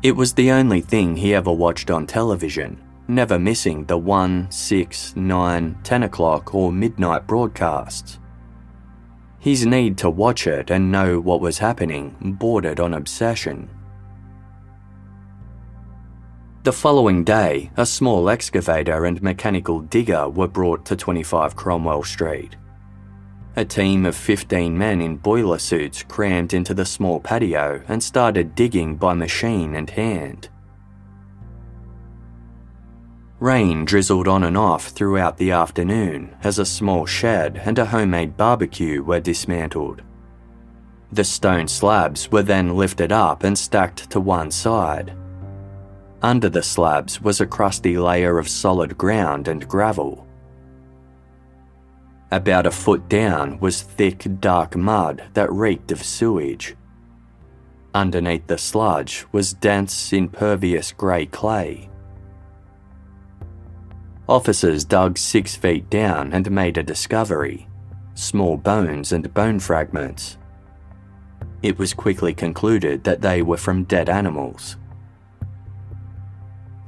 It 0.03 0.15
was 0.15 0.33
the 0.33 0.51
only 0.51 0.81
thing 0.81 1.15
he 1.17 1.33
ever 1.33 1.51
watched 1.51 1.91
on 1.91 2.05
television, 2.05 2.81
never 3.07 3.39
missing 3.39 3.83
the 3.85 3.97
1, 3.97 4.51
6, 4.51 5.15
9, 5.15 5.77
10 5.83 6.03
o'clock, 6.03 6.53
or 6.53 6.71
midnight 6.71 7.27
broadcasts. 7.27 8.19
His 9.39 9.65
need 9.65 9.97
to 9.99 10.09
watch 10.09 10.47
it 10.47 10.69
and 10.69 10.91
know 10.91 11.19
what 11.19 11.41
was 11.41 11.57
happening 11.57 12.15
bordered 12.39 12.79
on 12.79 12.93
obsession. 12.93 13.69
The 16.63 16.73
following 16.73 17.23
day, 17.23 17.71
a 17.77 17.85
small 17.85 18.29
excavator 18.29 19.05
and 19.05 19.21
mechanical 19.21 19.79
digger 19.79 20.27
were 20.27 20.49
brought 20.49 20.85
to 20.85 20.97
25 20.97 21.55
Cromwell 21.55 22.03
Street. 22.03 22.57
A 23.57 23.65
team 23.65 24.05
of 24.05 24.15
15 24.15 24.77
men 24.77 25.01
in 25.01 25.17
boiler 25.17 25.57
suits 25.57 26.03
crammed 26.03 26.53
into 26.53 26.75
the 26.75 26.85
small 26.85 27.19
patio 27.19 27.81
and 27.87 28.03
started 28.03 28.53
digging 28.53 28.97
by 28.97 29.15
machine 29.15 29.73
and 29.73 29.89
hand. 29.89 30.49
Rain 33.39 33.83
drizzled 33.83 34.27
on 34.27 34.43
and 34.43 34.55
off 34.55 34.89
throughout 34.89 35.37
the 35.37 35.49
afternoon 35.49 36.35
as 36.43 36.59
a 36.59 36.65
small 36.67 37.07
shed 37.07 37.59
and 37.65 37.79
a 37.79 37.85
homemade 37.87 38.37
barbecue 38.37 39.01
were 39.01 39.19
dismantled. 39.19 40.03
The 41.11 41.23
stone 41.23 41.67
slabs 41.67 42.31
were 42.31 42.43
then 42.43 42.77
lifted 42.77 43.11
up 43.11 43.43
and 43.43 43.57
stacked 43.57 44.11
to 44.11 44.19
one 44.19 44.51
side. 44.51 45.17
Under 46.21 46.47
the 46.47 46.61
slabs 46.61 47.19
was 47.23 47.41
a 47.41 47.47
crusty 47.47 47.97
layer 47.97 48.37
of 48.37 48.49
solid 48.49 48.99
ground 48.99 49.47
and 49.47 49.67
gravel. 49.67 50.26
About 52.31 52.65
a 52.65 52.71
foot 52.71 53.07
down 53.07 53.59
was 53.59 53.81
thick, 53.81 54.27
dark 54.39 54.75
mud 54.75 55.23
that 55.33 55.51
reeked 55.51 55.91
of 55.91 56.03
sewage. 56.03 56.75
Underneath 57.93 58.47
the 58.47 58.57
sludge 58.57 59.25
was 59.31 59.53
dense, 59.53 60.11
impervious 60.11 60.91
grey 60.91 61.25
clay. 61.25 61.89
Officers 64.27 64.83
dug 64.83 65.17
six 65.17 65.55
feet 65.55 65.89
down 65.89 66.33
and 66.33 66.51
made 66.51 66.77
a 66.77 66.83
discovery 66.83 67.67
small 68.17 68.57
bones 68.57 69.11
and 69.11 69.31
bone 69.33 69.59
fragments. 69.59 70.37
It 71.61 71.77
was 71.77 71.93
quickly 71.93 72.33
concluded 72.33 73.03
that 73.03 73.21
they 73.21 73.43
were 73.43 73.57
from 73.57 73.83
dead 73.83 74.09
animals. 74.09 74.75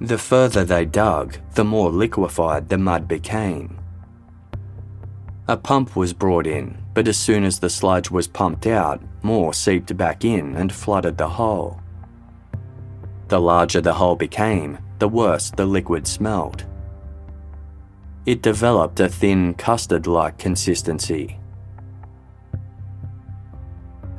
The 0.02 0.18
further 0.18 0.64
they 0.64 0.86
dug, 0.86 1.38
the 1.54 1.64
more 1.64 1.92
liquefied 1.92 2.70
the 2.70 2.80
mud 2.80 3.08
became. 3.08 3.79
A 5.50 5.58
pump 5.58 5.98
was 5.98 6.14
brought 6.14 6.48
in, 6.48 6.78
but 6.94 7.10
as 7.10 7.18
soon 7.18 7.44
as 7.44 7.60
the 7.60 7.70
sludge 7.70 8.10
was 8.10 8.30
pumped 8.30 8.66
out, 8.66 9.02
more 9.22 9.54
seeped 9.54 9.98
back 9.98 10.24
in 10.24 10.56
and 10.56 10.72
flooded 10.72 11.18
the 11.18 11.28
hole. 11.28 11.82
The 13.28 13.42
larger 13.42 13.82
the 13.82 13.96
hole 13.96 14.16
became, 14.16 14.78
the 15.00 15.10
worse 15.10 15.52
the 15.52 15.66
liquid 15.66 16.08
smelled 16.08 16.64
it 18.30 18.44
developed 18.44 19.00
a 19.00 19.10
thin 19.10 19.56
custard 19.56 20.06
like 20.06 20.38
consistency. 20.38 21.36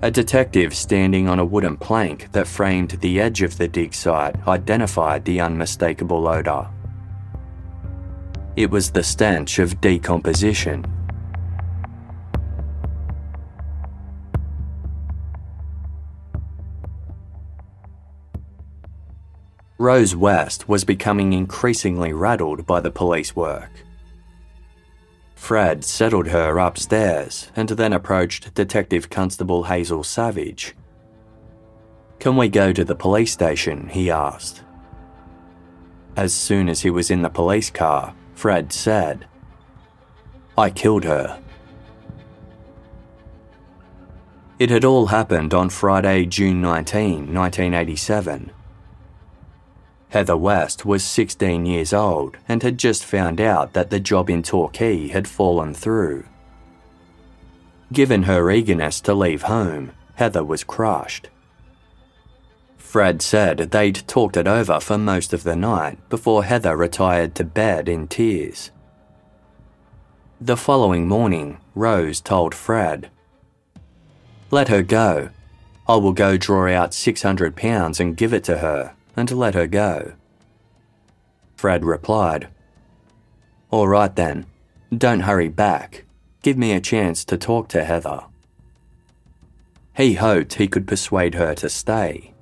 A 0.03 0.11
detective 0.11 0.75
standing 0.75 1.29
on 1.29 1.39
a 1.39 1.45
wooden 1.45 1.77
plank 1.77 2.33
that 2.33 2.49
framed 2.49 2.91
the 3.03 3.21
edge 3.21 3.43
of 3.43 3.57
the 3.57 3.69
dig 3.69 3.95
site 3.95 4.35
identified 4.49 5.25
the 5.25 5.41
unmistakable 5.41 6.27
odour. 6.27 6.69
It 8.57 8.69
was 8.69 8.91
the 8.91 9.05
stench 9.05 9.61
of 9.61 9.81
decomposition. 9.81 10.85
Rose 19.81 20.15
West 20.15 20.69
was 20.69 20.85
becoming 20.85 21.33
increasingly 21.33 22.13
rattled 22.13 22.67
by 22.67 22.81
the 22.81 22.91
police 22.91 23.35
work. 23.35 23.71
Fred 25.35 25.87
settled 25.87 26.27
her 26.27 26.59
upstairs 26.59 27.51
and 27.57 27.71
then 27.71 27.95
approached 27.95 28.53
Detective 28.53 29.09
Constable 29.09 29.65
Hazel 29.65 30.05
Savage. 30.05 30.77
Can 32.19 32.37
we 32.37 32.51
go 32.51 32.75
to 32.75 32.85
the 32.85 32.95
police 32.95 33.33
station? 33.33 33.89
he 33.89 34.11
asked. 34.11 34.63
As 36.15 36.35
soon 36.35 36.69
as 36.69 36.83
he 36.83 36.91
was 36.91 37.11
in 37.11 37.23
the 37.23 37.31
police 37.31 37.71
car, 37.71 38.15
Fred 38.35 38.75
said, 38.75 39.27
I 40.59 40.69
killed 40.69 41.05
her. 41.05 41.43
It 44.59 44.69
had 44.69 44.85
all 44.85 45.07
happened 45.07 45.55
on 45.55 45.71
Friday, 45.71 46.27
June 46.27 46.61
19, 46.61 47.33
1987. 47.33 48.51
Heather 50.11 50.37
West 50.37 50.85
was 50.85 51.05
16 51.05 51.67
years 51.67 51.93
old 51.93 52.37
and 52.49 52.63
had 52.65 52.79
just 52.79 53.05
found 53.05 53.41
out 53.41 53.75
that 53.75 53.91
the 53.91 54.01
job 54.01 54.29
in 54.29 54.43
Torquay 54.43 55.07
had 55.09 55.29
fallen 55.29 55.73
through. 55.73 56.25
Given 57.93 58.25
her 58.25 58.51
eagerness 58.51 59.01
to 59.03 59.15
leave 59.15 59.43
home, 59.43 59.93
Heather 60.17 60.45
was 60.45 60.65
crushed. 60.65 61.29
Fred 62.77 63.23
said 63.23 63.59
they'd 63.59 64.07
talked 64.09 64.37
it 64.37 64.49
over 64.49 64.81
for 64.81 64.99
most 64.99 65.33
of 65.33 65.45
the 65.45 65.55
night 65.55 65.97
before 66.09 66.43
Heather 66.43 66.77
retired 66.77 67.37
to 67.37 67.45
bed 67.45 67.89
in 67.89 68.09
tears. 68.09 68.73
The 70.41 70.57
following 70.57 71.07
morning, 71.07 71.59
Rose 71.77 72.21
told 72.21 72.53
Fred, 72.53 73.11
Let 74.51 74.69
her 74.69 74.83
go. 74.83 75.31
I 75.87 75.97
will 75.97 76.13
go 76.13 76.37
draw 76.37 76.69
out 76.69 76.91
£600 76.91 78.01
and 78.01 78.17
give 78.17 78.35
it 78.35 78.43
to 78.45 78.59
her 78.59 78.95
and 79.17 79.31
let 79.31 79.55
her 79.55 79.67
go. 79.67 80.13
Fred 81.57 81.85
replied, 81.85 82.49
All 83.71 83.89
right 83.89 84.15
then, 84.15 84.47
don't 84.97 85.21
hurry 85.21 85.49
back. 85.49 86.05
Give 86.43 86.57
me 86.57 86.73
a 86.73 86.81
chance 86.81 87.25
to 87.27 87.37
talk 87.37 87.69
to 87.69 87.85
Heather. 87.85 88.25
He 89.95 90.15
hoped 90.15 90.55
he 90.55 90.69
could 90.69 90.87
persuade 90.87 91.35
her 91.35 91.55
to 91.57 91.69
stay. 91.69 92.33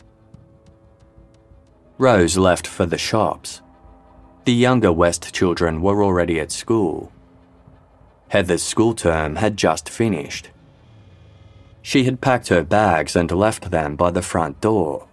Rose 1.98 2.36
left 2.36 2.66
for 2.66 2.86
the 2.86 2.96
shops. 2.96 3.60
The 4.44 4.54
younger 4.54 4.92
West 4.92 5.34
children 5.34 5.82
were 5.82 6.02
already 6.04 6.38
at 6.38 6.52
school. 6.52 7.12
Heather's 8.28 8.62
school 8.62 8.94
term 8.94 9.36
had 9.36 9.56
just 9.56 9.88
finished. 9.88 10.50
She 11.82 12.04
had 12.04 12.20
packed 12.20 12.48
her 12.48 12.62
bags 12.62 13.16
and 13.16 13.30
left 13.30 13.70
them 13.70 13.96
by 13.96 14.10
the 14.10 14.22
front 14.22 14.60
door. 14.60 15.08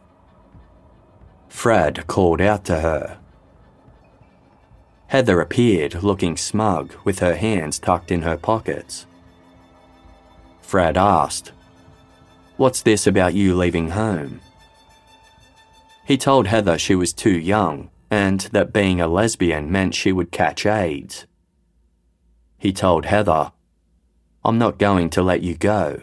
Fred 1.56 2.06
called 2.06 2.42
out 2.42 2.66
to 2.66 2.82
her. 2.82 3.18
Heather 5.08 5.40
appeared 5.40 6.04
looking 6.04 6.36
smug 6.36 6.94
with 7.06 7.20
her 7.20 7.34
hands 7.34 7.80
tucked 7.80 8.12
in 8.12 8.24
her 8.24 8.36
pockets. 8.36 9.08
Fred 10.62 10.98
asked, 10.98 11.54
What's 12.58 12.82
this 12.82 13.08
about 13.08 13.36
you 13.36 13.56
leaving 13.56 13.92
home? 13.92 14.42
He 16.06 16.18
told 16.18 16.46
Heather 16.46 16.78
she 16.78 16.94
was 16.94 17.14
too 17.14 17.40
young 17.40 17.90
and 18.12 18.42
that 18.52 18.74
being 18.74 19.00
a 19.00 19.08
lesbian 19.08 19.72
meant 19.72 19.96
she 19.96 20.12
would 20.12 20.32
catch 20.32 20.66
AIDS. 20.66 21.26
He 22.58 22.74
told 22.74 23.06
Heather, 23.06 23.54
I'm 24.44 24.58
not 24.58 24.78
going 24.78 25.10
to 25.12 25.24
let 25.24 25.42
you 25.42 25.56
go. 25.56 26.02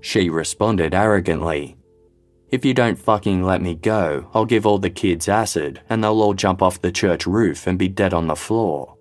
She 0.00 0.30
responded 0.30 0.94
arrogantly, 0.94 1.76
If 2.50 2.64
you 2.64 2.74
don't 2.74 2.98
fucking 2.98 3.42
let 3.42 3.60
me 3.60 3.74
go, 3.74 4.30
I'll 4.32 4.44
give 4.44 4.66
all 4.66 4.78
the 4.78 4.90
kids 4.90 5.28
acid 5.28 5.80
and 5.88 6.02
they'll 6.02 6.22
all 6.22 6.34
jump 6.34 6.62
off 6.62 6.80
the 6.80 6.92
church 6.92 7.26
roof 7.26 7.66
and 7.66 7.78
be 7.78 7.88
dead 7.88 8.14
on 8.14 8.28
the 8.28 8.36
floor. 8.36 8.96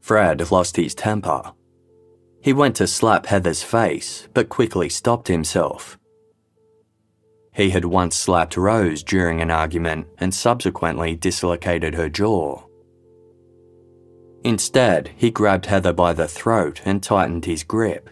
Fred 0.00 0.50
lost 0.50 0.76
his 0.76 0.94
temper. 0.94 1.52
He 2.42 2.54
went 2.54 2.76
to 2.76 2.86
slap 2.86 3.26
Heather's 3.26 3.62
face, 3.62 4.28
but 4.32 4.48
quickly 4.48 4.88
stopped 4.88 5.28
himself. 5.28 5.98
He 7.52 7.70
had 7.70 7.84
once 7.84 8.16
slapped 8.16 8.56
Rose 8.56 9.02
during 9.02 9.42
an 9.42 9.50
argument 9.50 10.06
and 10.18 10.34
subsequently 10.34 11.14
dislocated 11.16 11.94
her 11.94 12.08
jaw. 12.08 12.62
Instead, 14.42 15.10
he 15.16 15.30
grabbed 15.30 15.66
Heather 15.66 15.92
by 15.92 16.14
the 16.14 16.26
throat 16.26 16.80
and 16.86 17.02
tightened 17.02 17.44
his 17.44 17.62
grip. 17.62 18.08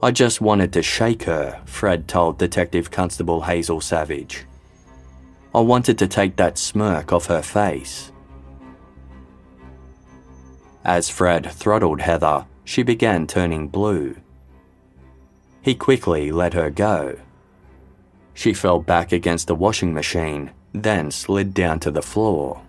I 0.00 0.12
just 0.12 0.40
wanted 0.40 0.72
to 0.74 0.82
shake 0.82 1.24
her, 1.24 1.60
Fred 1.64 2.06
told 2.06 2.38
Detective 2.38 2.88
Constable 2.88 3.42
Hazel 3.42 3.80
Savage. 3.80 4.44
I 5.52 5.60
wanted 5.60 5.98
to 5.98 6.06
take 6.06 6.36
that 6.36 6.56
smirk 6.56 7.12
off 7.12 7.26
her 7.26 7.42
face. 7.42 8.12
As 10.84 11.10
Fred 11.10 11.50
throttled 11.50 12.00
Heather, 12.00 12.46
she 12.64 12.84
began 12.84 13.26
turning 13.26 13.66
blue. 13.66 14.14
He 15.62 15.74
quickly 15.74 16.30
let 16.30 16.54
her 16.54 16.70
go. 16.70 17.18
She 18.34 18.54
fell 18.54 18.78
back 18.78 19.10
against 19.10 19.48
the 19.48 19.56
washing 19.56 19.92
machine, 19.92 20.52
then 20.72 21.10
slid 21.10 21.52
down 21.52 21.80
to 21.80 21.90
the 21.90 22.02
floor. 22.02 22.62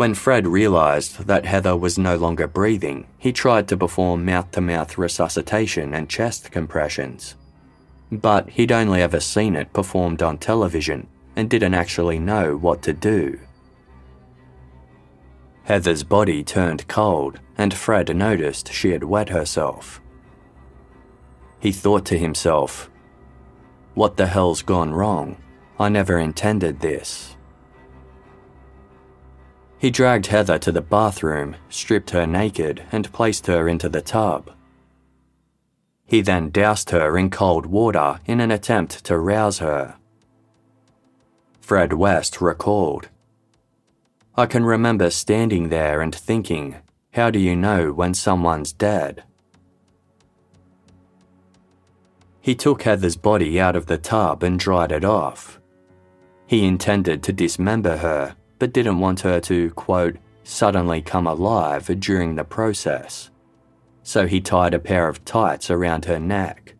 When 0.00 0.14
Fred 0.14 0.46
realised 0.46 1.26
that 1.26 1.44
Heather 1.44 1.76
was 1.76 1.98
no 1.98 2.16
longer 2.16 2.48
breathing, 2.48 3.06
he 3.18 3.34
tried 3.34 3.68
to 3.68 3.76
perform 3.76 4.24
mouth 4.24 4.50
to 4.52 4.62
mouth 4.62 4.96
resuscitation 4.96 5.92
and 5.92 6.08
chest 6.08 6.50
compressions. 6.50 7.34
But 8.10 8.48
he'd 8.48 8.72
only 8.72 9.02
ever 9.02 9.20
seen 9.20 9.54
it 9.54 9.74
performed 9.74 10.22
on 10.22 10.38
television 10.38 11.06
and 11.36 11.50
didn't 11.50 11.74
actually 11.74 12.18
know 12.18 12.56
what 12.56 12.80
to 12.84 12.94
do. 12.94 13.40
Heather's 15.64 16.02
body 16.02 16.42
turned 16.44 16.88
cold, 16.88 17.38
and 17.58 17.74
Fred 17.74 18.16
noticed 18.16 18.72
she 18.72 18.92
had 18.92 19.04
wet 19.04 19.28
herself. 19.28 20.00
He 21.58 21.72
thought 21.72 22.06
to 22.06 22.16
himself, 22.16 22.88
What 23.92 24.16
the 24.16 24.28
hell's 24.28 24.62
gone 24.62 24.94
wrong? 24.94 25.36
I 25.78 25.90
never 25.90 26.16
intended 26.18 26.80
this. 26.80 27.36
He 29.80 29.90
dragged 29.90 30.26
Heather 30.26 30.58
to 30.58 30.70
the 30.70 30.82
bathroom, 30.82 31.56
stripped 31.70 32.10
her 32.10 32.26
naked, 32.26 32.82
and 32.92 33.10
placed 33.14 33.46
her 33.46 33.66
into 33.66 33.88
the 33.88 34.02
tub. 34.02 34.50
He 36.04 36.20
then 36.20 36.50
doused 36.50 36.90
her 36.90 37.16
in 37.16 37.30
cold 37.30 37.64
water 37.64 38.20
in 38.26 38.40
an 38.40 38.50
attempt 38.50 39.02
to 39.06 39.18
rouse 39.18 39.58
her. 39.60 39.96
Fred 41.62 41.94
West 41.94 42.42
recalled 42.42 43.08
I 44.36 44.44
can 44.44 44.64
remember 44.64 45.08
standing 45.08 45.70
there 45.70 46.02
and 46.02 46.14
thinking, 46.14 46.76
how 47.12 47.30
do 47.30 47.38
you 47.38 47.56
know 47.56 47.90
when 47.90 48.12
someone's 48.12 48.72
dead? 48.72 49.24
He 52.42 52.54
took 52.54 52.82
Heather's 52.82 53.16
body 53.16 53.58
out 53.58 53.76
of 53.76 53.86
the 53.86 53.98
tub 53.98 54.42
and 54.42 54.58
dried 54.58 54.92
it 54.92 55.06
off. 55.06 55.58
He 56.46 56.66
intended 56.66 57.22
to 57.22 57.32
dismember 57.32 57.96
her 57.96 58.36
but 58.60 58.72
didn't 58.72 59.00
want 59.00 59.20
her 59.20 59.40
to, 59.40 59.70
quote, 59.70 60.16
suddenly 60.44 61.02
come 61.02 61.26
alive 61.26 61.86
during 61.98 62.36
the 62.36 62.44
process. 62.44 63.30
So 64.04 64.26
he 64.26 64.40
tied 64.40 64.74
a 64.74 64.78
pair 64.78 65.08
of 65.08 65.24
tights 65.24 65.70
around 65.70 66.04
her 66.04 66.20
neck. 66.20 66.74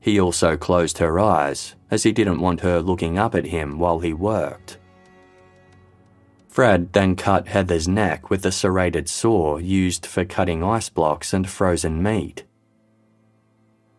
He 0.00 0.20
also 0.20 0.56
closed 0.56 0.98
her 0.98 1.18
eyes, 1.18 1.74
as 1.90 2.04
he 2.04 2.12
didn't 2.12 2.40
want 2.40 2.60
her 2.60 2.80
looking 2.80 3.18
up 3.18 3.34
at 3.34 3.46
him 3.46 3.78
while 3.78 3.98
he 3.98 4.12
worked. 4.12 4.78
Fred 6.46 6.92
then 6.92 7.16
cut 7.16 7.48
Heather's 7.48 7.88
neck 7.88 8.30
with 8.30 8.46
a 8.46 8.52
serrated 8.52 9.08
saw 9.08 9.58
used 9.58 10.06
for 10.06 10.24
cutting 10.24 10.62
ice 10.62 10.88
blocks 10.88 11.32
and 11.32 11.48
frozen 11.48 12.02
meat. 12.02 12.44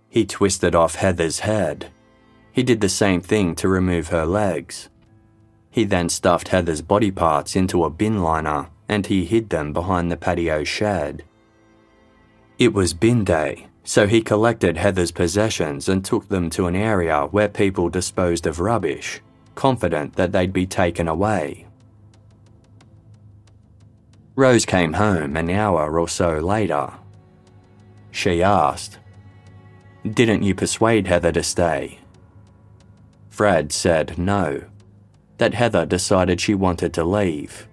He 0.09 0.25
twisted 0.25 0.75
off 0.75 0.95
Heather's 0.95 1.39
head. 1.39 1.91
He 2.51 2.63
did 2.63 2.81
the 2.81 2.89
same 2.89 3.21
thing 3.21 3.53
to 3.55 3.67
remove 3.67 4.07
her 4.07 4.25
legs. 4.25 4.89
He 5.79 5.85
then 5.85 6.09
stuffed 6.09 6.49
Heather's 6.49 6.81
body 6.81 7.09
parts 7.09 7.55
into 7.55 7.85
a 7.85 7.89
bin 7.89 8.21
liner 8.21 8.67
and 8.89 9.05
he 9.07 9.23
hid 9.23 9.49
them 9.49 9.71
behind 9.71 10.11
the 10.11 10.17
patio 10.17 10.65
shed. 10.65 11.23
It 12.57 12.73
was 12.73 12.93
bin 12.93 13.23
day, 13.23 13.67
so 13.85 14.05
he 14.05 14.19
collected 14.21 14.75
Heather's 14.75 15.11
possessions 15.11 15.87
and 15.87 16.03
took 16.03 16.27
them 16.27 16.49
to 16.49 16.67
an 16.67 16.75
area 16.75 17.27
where 17.27 17.47
people 17.47 17.87
disposed 17.87 18.45
of 18.45 18.59
rubbish, 18.59 19.21
confident 19.55 20.17
that 20.17 20.33
they'd 20.33 20.51
be 20.51 20.65
taken 20.65 21.07
away. 21.07 21.65
Rose 24.35 24.65
came 24.65 24.91
home 24.91 25.37
an 25.37 25.49
hour 25.49 25.97
or 25.97 26.09
so 26.09 26.39
later. 26.39 26.91
She 28.11 28.43
asked, 28.43 28.99
Didn't 30.03 30.43
you 30.43 30.53
persuade 30.55 31.07
Heather 31.07 31.31
to 31.31 31.41
stay? 31.41 31.99
Fred 33.29 33.71
said 33.71 34.17
no 34.17 34.65
that 35.39 35.55
Heather 35.55 35.85
decided 35.85 36.39
she 36.39 36.53
wanted 36.53 36.93
to 36.93 37.03
leave. 37.03 37.67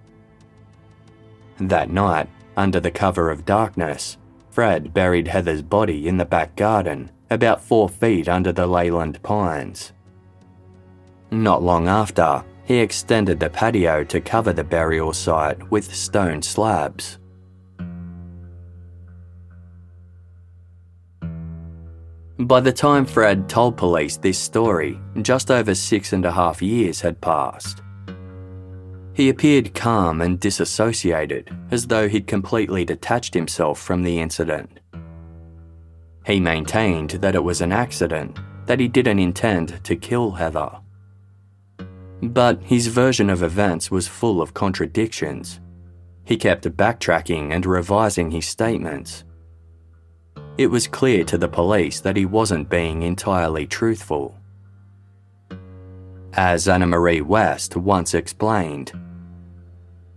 That 1.59 1.91
night, 1.91 2.29
under 2.57 2.81
the 2.81 2.91
cover 2.91 3.31
of 3.31 3.45
darkness, 3.45 4.17
Fred 4.51 4.95
buried 4.95 5.29
Heather's 5.29 5.63
body 5.63 6.09
in 6.09 6.17
the 6.17 6.25
back 6.25 6.57
garden, 6.57 7.11
about 7.31 7.61
four 7.61 7.89
feet 7.89 8.29
under 8.29 8.53
the 8.53 8.67
Leyland 8.67 9.23
pines. 9.23 9.93
Not 11.31 11.63
long 11.63 11.89
after, 11.89 12.45
he 12.65 12.79
extended 12.79 13.39
the 13.39 13.51
patio 13.51 14.05
to 14.05 14.21
cover 14.21 14.53
the 14.53 14.65
burial 14.65 15.13
site 15.13 15.71
with 15.71 15.95
stone 15.95 16.41
slabs. 16.43 17.19
By 22.39 22.61
the 22.61 22.73
time 22.73 23.07
Fred 23.07 23.49
told 23.49 23.79
police 23.79 24.19
this 24.19 24.39
story, 24.39 25.01
just 25.23 25.51
over 25.51 25.75
six 25.75 26.13
and 26.13 26.25
a 26.27 26.33
half 26.33 26.61
years 26.61 27.01
had 27.01 27.21
passed. 27.21 27.83
He 29.15 29.31
appeared 29.31 29.73
calm 29.73 30.21
and 30.21 30.39
disassociated, 30.39 31.51
as 31.71 31.87
though 31.87 32.07
he'd 32.07 32.27
completely 32.27 32.85
detached 32.85 33.33
himself 33.33 33.81
from 33.81 34.03
the 34.03 34.21
incident. 34.21 34.81
He 36.27 36.39
maintained 36.39 37.11
that 37.11 37.35
it 37.35 37.43
was 37.43 37.63
an 37.63 37.73
accident, 37.73 38.39
that 38.67 38.81
he 38.81 38.89
didn't 38.89 39.19
intend 39.19 39.83
to 39.85 39.97
kill 39.97 40.33
Heather. 40.33 40.73
But 42.21 42.63
his 42.63 42.89
version 42.89 43.31
of 43.31 43.43
events 43.43 43.91
was 43.91 44.09
full 44.09 44.43
of 44.43 44.53
contradictions. 44.53 45.61
He 46.25 46.37
kept 46.37 46.69
backtracking 46.77 47.55
and 47.55 47.65
revising 47.65 48.31
his 48.31 48.47
statements. 48.47 49.25
It 50.59 50.69
was 50.69 50.87
clear 50.87 51.25
to 51.25 51.39
the 51.39 51.49
police 51.49 52.01
that 52.01 52.17
he 52.17 52.25
wasn't 52.25 52.69
being 52.69 53.03
entirely 53.03 53.67
truthful. 53.67 54.39
As 56.33 56.69
Anna 56.69 56.87
Marie 56.87 57.21
West 57.21 57.77
once 57.77 58.15
explained, 58.15 58.93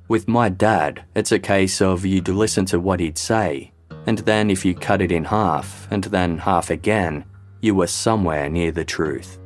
with 0.07 0.28
my 0.28 0.49
dad, 0.49 1.05
it's 1.13 1.32
a 1.32 1.39
case 1.39 1.82
of 1.82 2.03
you'd 2.03 2.28
listen 2.28 2.65
to 2.65 2.80
what 2.80 2.99
he'd 2.99 3.17
say, 3.17 3.72
and 4.07 4.17
then 4.20 4.49
if 4.49 4.65
you 4.65 4.74
cut 4.74 5.01
it 5.01 5.11
in 5.11 5.26
half, 5.26 5.88
and 5.91 6.05
then 6.05 6.39
half 6.39 6.72
again, 6.72 7.26
you 7.61 7.76
were 7.76 7.88
somewhere 7.88 8.49
near 8.49 8.72
the 8.72 8.86
truth. 8.86 9.38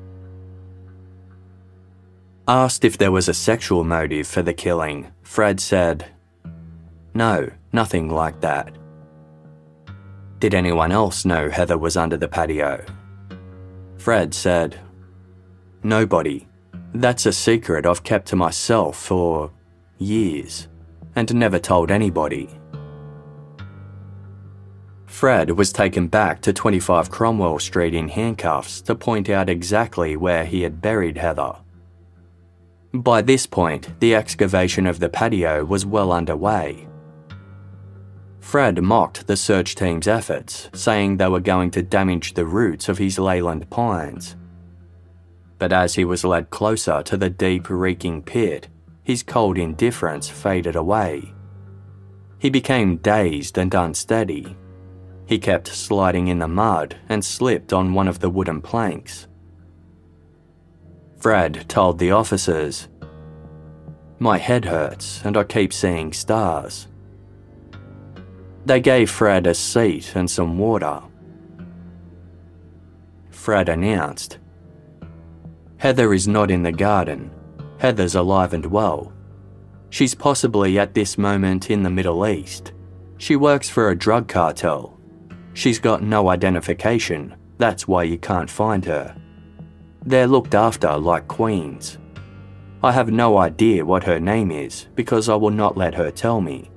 Asked 2.47 2.85
if 2.85 2.97
there 2.97 3.11
was 3.11 3.27
a 3.27 3.33
sexual 3.33 3.83
motive 3.83 4.25
for 4.27 4.41
the 4.41 4.53
killing, 4.53 5.11
Fred 5.21 5.59
said, 5.59 6.11
No, 7.13 7.49
nothing 7.73 8.09
like 8.09 8.39
that. 8.39 8.73
Did 10.43 10.53
anyone 10.53 10.91
else 10.91 11.23
know 11.23 11.49
Heather 11.49 11.77
was 11.77 11.95
under 11.95 12.17
the 12.17 12.27
patio? 12.27 12.83
Fred 13.97 14.33
said, 14.33 14.77
Nobody. 15.83 16.49
That's 16.93 17.25
a 17.25 17.31
secret 17.31 17.85
I've 17.85 18.03
kept 18.03 18.27
to 18.27 18.35
myself 18.35 18.97
for 18.97 19.51
years 19.99 20.67
and 21.15 21.33
never 21.33 21.59
told 21.59 21.91
anybody. 21.91 22.49
Fred 25.05 25.51
was 25.51 25.71
taken 25.71 26.07
back 26.07 26.41
to 26.41 26.51
25 26.51 27.09
Cromwell 27.09 27.59
Street 27.59 27.93
in 27.93 28.09
handcuffs 28.09 28.81
to 28.81 28.95
point 28.95 29.29
out 29.29 29.49
exactly 29.49 30.17
where 30.17 30.43
he 30.43 30.63
had 30.63 30.81
buried 30.81 31.17
Heather. 31.17 31.55
By 32.93 33.21
this 33.21 33.45
point, 33.45 33.97
the 34.01 34.13
excavation 34.13 34.87
of 34.87 34.99
the 34.99 35.07
patio 35.07 35.63
was 35.63 35.85
well 35.85 36.11
underway. 36.11 36.85
Fred 38.43 38.83
mocked 38.83 39.25
the 39.25 39.37
search 39.37 39.73
team's 39.73 40.05
efforts, 40.05 40.69
saying 40.73 41.15
they 41.15 41.29
were 41.29 41.39
going 41.39 41.71
to 41.71 41.81
damage 41.81 42.33
the 42.33 42.45
roots 42.45 42.89
of 42.89 42.97
his 42.99 43.17
Leyland 43.17 43.67
pines. 43.69 44.35
But 45.57 45.71
as 45.71 45.95
he 45.95 46.03
was 46.03 46.25
led 46.25 46.49
closer 46.49 47.01
to 47.03 47.17
the 47.17 47.29
deep, 47.29 47.69
reeking 47.69 48.21
pit, 48.21 48.67
his 49.01 49.23
cold 49.23 49.57
indifference 49.57 50.29
faded 50.29 50.75
away. 50.75 51.33
He 52.37 52.49
became 52.49 52.97
dazed 52.97 53.57
and 53.57 53.73
unsteady. 53.73 54.55
He 55.25 55.39
kept 55.39 55.69
sliding 55.69 56.27
in 56.27 56.39
the 56.39 56.47
mud 56.47 56.97
and 57.07 57.23
slipped 57.23 57.71
on 57.71 57.93
one 57.93 58.09
of 58.09 58.19
the 58.19 58.29
wooden 58.29 58.61
planks. 58.61 59.25
Fred 61.17 61.65
told 61.69 61.97
the 61.97 62.11
officers, 62.11 62.89
My 64.19 64.37
head 64.37 64.65
hurts 64.65 65.23
and 65.23 65.37
I 65.37 65.45
keep 65.45 65.71
seeing 65.71 66.11
stars. 66.11 66.87
They 68.65 68.79
gave 68.79 69.09
Fred 69.09 69.45
a 69.47 69.53
seat 69.53 70.15
and 70.15 70.29
some 70.29 70.57
water. 70.57 71.01
Fred 73.29 73.67
announced, 73.67 74.39
Heather 75.77 76.13
is 76.13 76.29
not 76.29 76.49
in 76.49 76.63
the 76.63 76.71
garden. 76.71 77.29
Heather's 77.77 78.15
alive 78.15 78.53
and 78.53 78.65
well. 78.65 79.11
She's 79.89 80.15
possibly 80.15 80.79
at 80.79 80.93
this 80.93 81.17
moment 81.17 81.69
in 81.69 81.83
the 81.83 81.89
Middle 81.89 82.25
East. 82.25 82.71
She 83.17 83.35
works 83.35 83.69
for 83.69 83.89
a 83.89 83.97
drug 83.97 84.29
cartel. 84.29 84.97
She's 85.53 85.79
got 85.79 86.01
no 86.01 86.29
identification, 86.29 87.35
that's 87.57 87.87
why 87.87 88.03
you 88.03 88.17
can't 88.17 88.49
find 88.49 88.85
her. 88.85 89.15
They're 90.05 90.27
looked 90.27 90.55
after 90.55 90.97
like 90.97 91.27
queens. 91.27 91.97
I 92.81 92.91
have 92.91 93.11
no 93.11 93.37
idea 93.37 93.85
what 93.85 94.03
her 94.05 94.19
name 94.19 94.51
is 94.51 94.87
because 94.95 95.29
I 95.29 95.35
will 95.35 95.51
not 95.51 95.77
let 95.77 95.95
her 95.95 96.11
tell 96.11 96.41
me. 96.41 96.71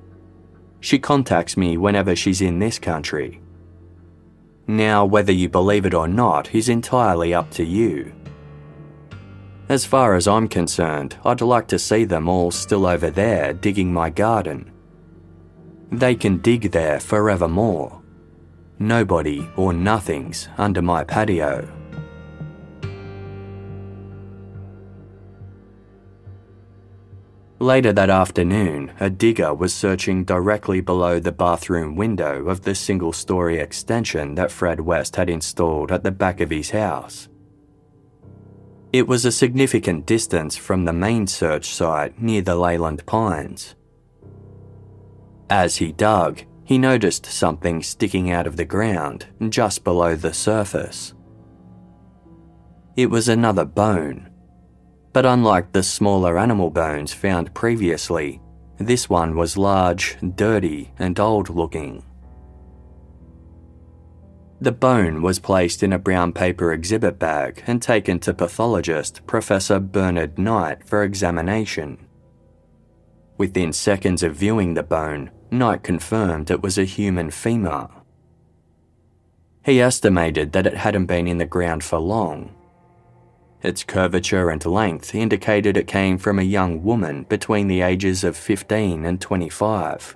She 0.87 0.99
contacts 0.99 1.57
me 1.57 1.75
whenever 1.75 2.15
she's 2.15 2.39
in 2.39 2.59
this 2.59 2.79
country. 2.79 3.41
Now, 4.67 5.03
whether 5.03 5.33
you 5.33 5.49
believe 5.49 5.85
it 5.85 5.93
or 5.93 6.07
not 6.07 6.55
is 6.55 6.69
entirely 6.69 7.33
up 7.33 7.51
to 7.59 7.65
you. 7.65 8.13
As 9.67 9.83
far 9.83 10.15
as 10.15 10.29
I'm 10.29 10.47
concerned, 10.47 11.17
I'd 11.25 11.41
like 11.41 11.67
to 11.67 11.77
see 11.77 12.05
them 12.05 12.29
all 12.29 12.51
still 12.51 12.85
over 12.85 13.09
there 13.09 13.51
digging 13.51 13.91
my 13.91 14.09
garden. 14.09 14.71
They 15.91 16.15
can 16.15 16.37
dig 16.37 16.71
there 16.71 17.01
forevermore. 17.01 18.01
Nobody 18.79 19.45
or 19.57 19.73
nothing's 19.73 20.47
under 20.57 20.81
my 20.81 21.03
patio. 21.03 21.67
Later 27.59 27.91
that 27.93 28.11
afternoon, 28.11 28.91
a 28.99 29.09
digger 29.09 29.51
was 29.51 29.73
searching 29.73 30.23
directly 30.23 30.79
below 30.79 31.19
the 31.19 31.31
bathroom 31.31 31.95
window 31.95 32.47
of 32.47 32.61
the 32.61 32.75
single 32.75 33.11
story 33.11 33.57
extension 33.57 34.35
that 34.35 34.51
Fred 34.51 34.79
West 34.79 35.15
had 35.15 35.27
installed 35.27 35.91
at 35.91 36.03
the 36.03 36.11
back 36.11 36.39
of 36.39 36.51
his 36.51 36.69
house. 36.69 37.29
It 38.93 39.07
was 39.07 39.25
a 39.25 39.31
significant 39.31 40.05
distance 40.05 40.55
from 40.55 40.85
the 40.85 40.93
main 40.93 41.25
search 41.25 41.69
site 41.69 42.21
near 42.21 42.43
the 42.43 42.55
Leyland 42.55 43.03
Pines. 43.07 43.73
As 45.49 45.77
he 45.77 45.91
dug, 45.91 46.41
he 46.63 46.77
noticed 46.77 47.25
something 47.25 47.81
sticking 47.81 48.29
out 48.29 48.45
of 48.45 48.57
the 48.57 48.65
ground 48.65 49.25
just 49.49 49.83
below 49.83 50.15
the 50.15 50.33
surface. 50.33 51.15
It 52.95 53.09
was 53.09 53.27
another 53.27 53.65
bone, 53.65 54.29
but 55.17 55.25
unlike 55.25 55.71
the 55.71 55.81
smaller 55.81 56.37
animal 56.37 56.69
bones 56.69 57.11
found 57.11 57.51
previously, 57.55 58.39
this 58.77 59.09
one 59.09 59.35
was 59.35 59.57
large, 59.57 60.15
dirty, 60.35 60.93
and 60.99 61.19
old 61.19 61.49
looking. 61.49 62.03
The 64.61 64.71
bone 64.71 65.23
was 65.23 65.39
placed 65.39 65.81
in 65.81 65.91
a 65.91 65.97
brown 65.97 66.33
paper 66.33 66.71
exhibit 66.71 67.17
bag 67.17 67.63
and 67.65 67.81
taken 67.81 68.19
to 68.19 68.33
pathologist 68.35 69.25
Professor 69.25 69.79
Bernard 69.79 70.37
Knight 70.37 70.87
for 70.87 71.01
examination. 71.01 71.97
Within 73.39 73.73
seconds 73.73 74.21
of 74.21 74.35
viewing 74.35 74.75
the 74.75 74.83
bone, 74.83 75.31
Knight 75.49 75.81
confirmed 75.81 76.51
it 76.51 76.61
was 76.61 76.77
a 76.77 76.83
human 76.83 77.31
femur. 77.31 77.89
He 79.65 79.81
estimated 79.81 80.51
that 80.51 80.67
it 80.67 80.77
hadn't 80.77 81.07
been 81.07 81.27
in 81.27 81.39
the 81.39 81.45
ground 81.47 81.83
for 81.83 81.97
long. 81.97 82.53
Its 83.63 83.83
curvature 83.83 84.49
and 84.49 84.63
length 84.65 85.15
indicated 85.15 85.77
it 85.77 85.87
came 85.87 86.17
from 86.17 86.37
a 86.37 86.43
young 86.43 86.83
woman 86.83 87.23
between 87.23 87.67
the 87.67 87.81
ages 87.81 88.23
of 88.23 88.37
15 88.37 89.05
and 89.05 89.19
25. 89.19 90.15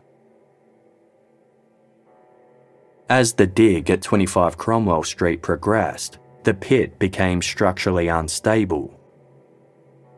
As 3.09 3.33
the 3.33 3.47
dig 3.47 3.89
at 3.89 4.01
25 4.01 4.57
Cromwell 4.57 5.03
Street 5.03 5.41
progressed, 5.41 6.19
the 6.43 6.53
pit 6.53 6.97
became 6.97 7.41
structurally 7.41 8.07
unstable. 8.07 8.97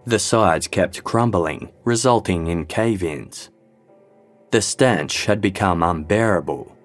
The 0.05 0.19
sides 0.19 0.67
kept 0.67 1.03
crumbling, 1.03 1.71
resulting 1.85 2.47
in 2.47 2.65
cave 2.65 3.03
ins. 3.03 3.49
The 4.51 4.61
stench 4.61 5.25
had 5.25 5.41
become 5.41 5.81
unbearable. 5.81 6.75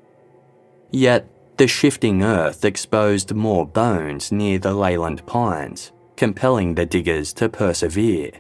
Yet, 0.91 1.29
the 1.59 1.67
shifting 1.67 2.23
earth 2.23 2.65
exposed 2.65 3.35
more 3.35 3.67
bones 3.67 4.33
near 4.33 4.59
the 4.59 4.73
Leyland 4.73 5.27
Pines, 5.27 5.93
compelling 6.19 6.75
the 6.75 6.85
diggers 6.85 7.33
to 7.33 7.49
persevere. 7.49 8.33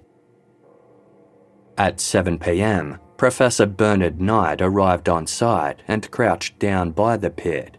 At 1.78 2.00
7 2.00 2.36
pm, 2.40 2.98
Professor 3.16 3.66
Bernard 3.66 4.20
Knight 4.20 4.60
arrived 4.60 5.08
on 5.08 5.28
site 5.28 5.80
and 5.86 6.10
crouched 6.10 6.58
down 6.58 6.90
by 6.90 7.16
the 7.16 7.30
pit. 7.30 7.76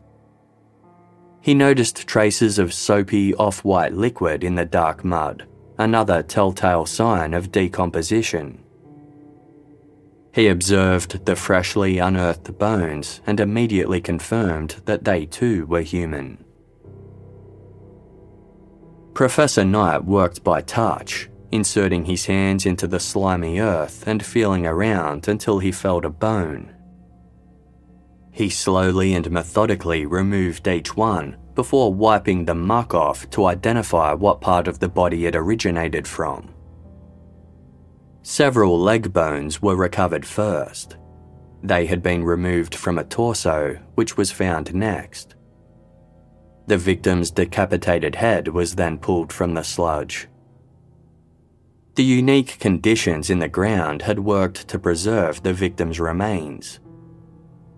He 1.41 1.53
noticed 1.53 2.07
traces 2.07 2.57
of 2.59 2.73
soapy 2.73 3.35
off 3.35 3.65
white 3.65 3.93
liquid 3.93 4.41
in 4.41 4.55
the 4.55 4.65
dark 4.65 5.03
mud, 5.03 5.45
another 5.77 6.23
telltale 6.23 6.85
sign 6.85 7.33
of 7.33 7.51
decomposition. 7.51 8.63
He 10.33 10.47
observed 10.47 11.25
the 11.25 11.35
freshly 11.35 11.97
unearthed 11.97 12.57
bones 12.57 13.19
and 13.27 13.41
immediately 13.41 13.99
confirmed 13.99 14.81
that 14.85 15.03
they 15.03 15.25
too 15.25 15.65
were 15.65 15.81
human. 15.81 16.45
Professor 19.13 19.65
Knight 19.65 20.05
worked 20.05 20.43
by 20.43 20.61
touch, 20.61 21.29
inserting 21.51 22.05
his 22.05 22.25
hands 22.25 22.65
into 22.65 22.87
the 22.87 22.99
slimy 22.99 23.59
earth 23.59 24.07
and 24.07 24.25
feeling 24.25 24.65
around 24.65 25.27
until 25.27 25.59
he 25.59 25.71
felt 25.71 26.05
a 26.05 26.09
bone. 26.09 26.73
He 28.31 28.49
slowly 28.49 29.13
and 29.13 29.29
methodically 29.31 30.05
removed 30.05 30.67
each 30.67 30.95
one 30.95 31.37
before 31.55 31.93
wiping 31.93 32.45
the 32.45 32.55
muck 32.55 32.93
off 32.93 33.29
to 33.31 33.45
identify 33.45 34.13
what 34.13 34.39
part 34.39 34.67
of 34.67 34.79
the 34.79 34.87
body 34.87 35.25
it 35.25 35.35
originated 35.35 36.07
from. 36.07 36.53
Several 38.21 38.79
leg 38.79 39.11
bones 39.11 39.61
were 39.61 39.75
recovered 39.75 40.25
first. 40.25 40.97
They 41.63 41.85
had 41.87 42.01
been 42.01 42.23
removed 42.23 42.75
from 42.75 42.97
a 42.97 43.03
torso, 43.03 43.77
which 43.95 44.15
was 44.15 44.31
found 44.31 44.73
next. 44.73 45.35
The 46.69 46.77
victim's 46.77 47.31
decapitated 47.31 48.13
head 48.13 48.49
was 48.49 48.75
then 48.75 48.99
pulled 48.99 49.33
from 49.33 49.55
the 49.55 49.63
sludge. 49.63 50.27
The 51.95 52.03
unique 52.03 52.59
conditions 52.59 53.31
in 53.31 53.39
the 53.39 53.47
ground 53.47 54.03
had 54.03 54.19
worked 54.19 54.67
to 54.67 54.77
preserve 54.77 55.41
the 55.41 55.51
victim's 55.51 55.99
remains. 55.99 56.79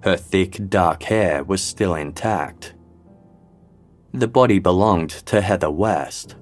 Her 0.02 0.18
thick, 0.18 0.68
dark 0.68 1.04
hair 1.04 1.42
was 1.42 1.62
still 1.64 1.96
intact. 1.96 2.74
The 4.14 4.28
body 4.28 4.60
belonged 4.60 5.12
to 5.28 5.40
Heather 5.40 5.72
West. 5.72 6.36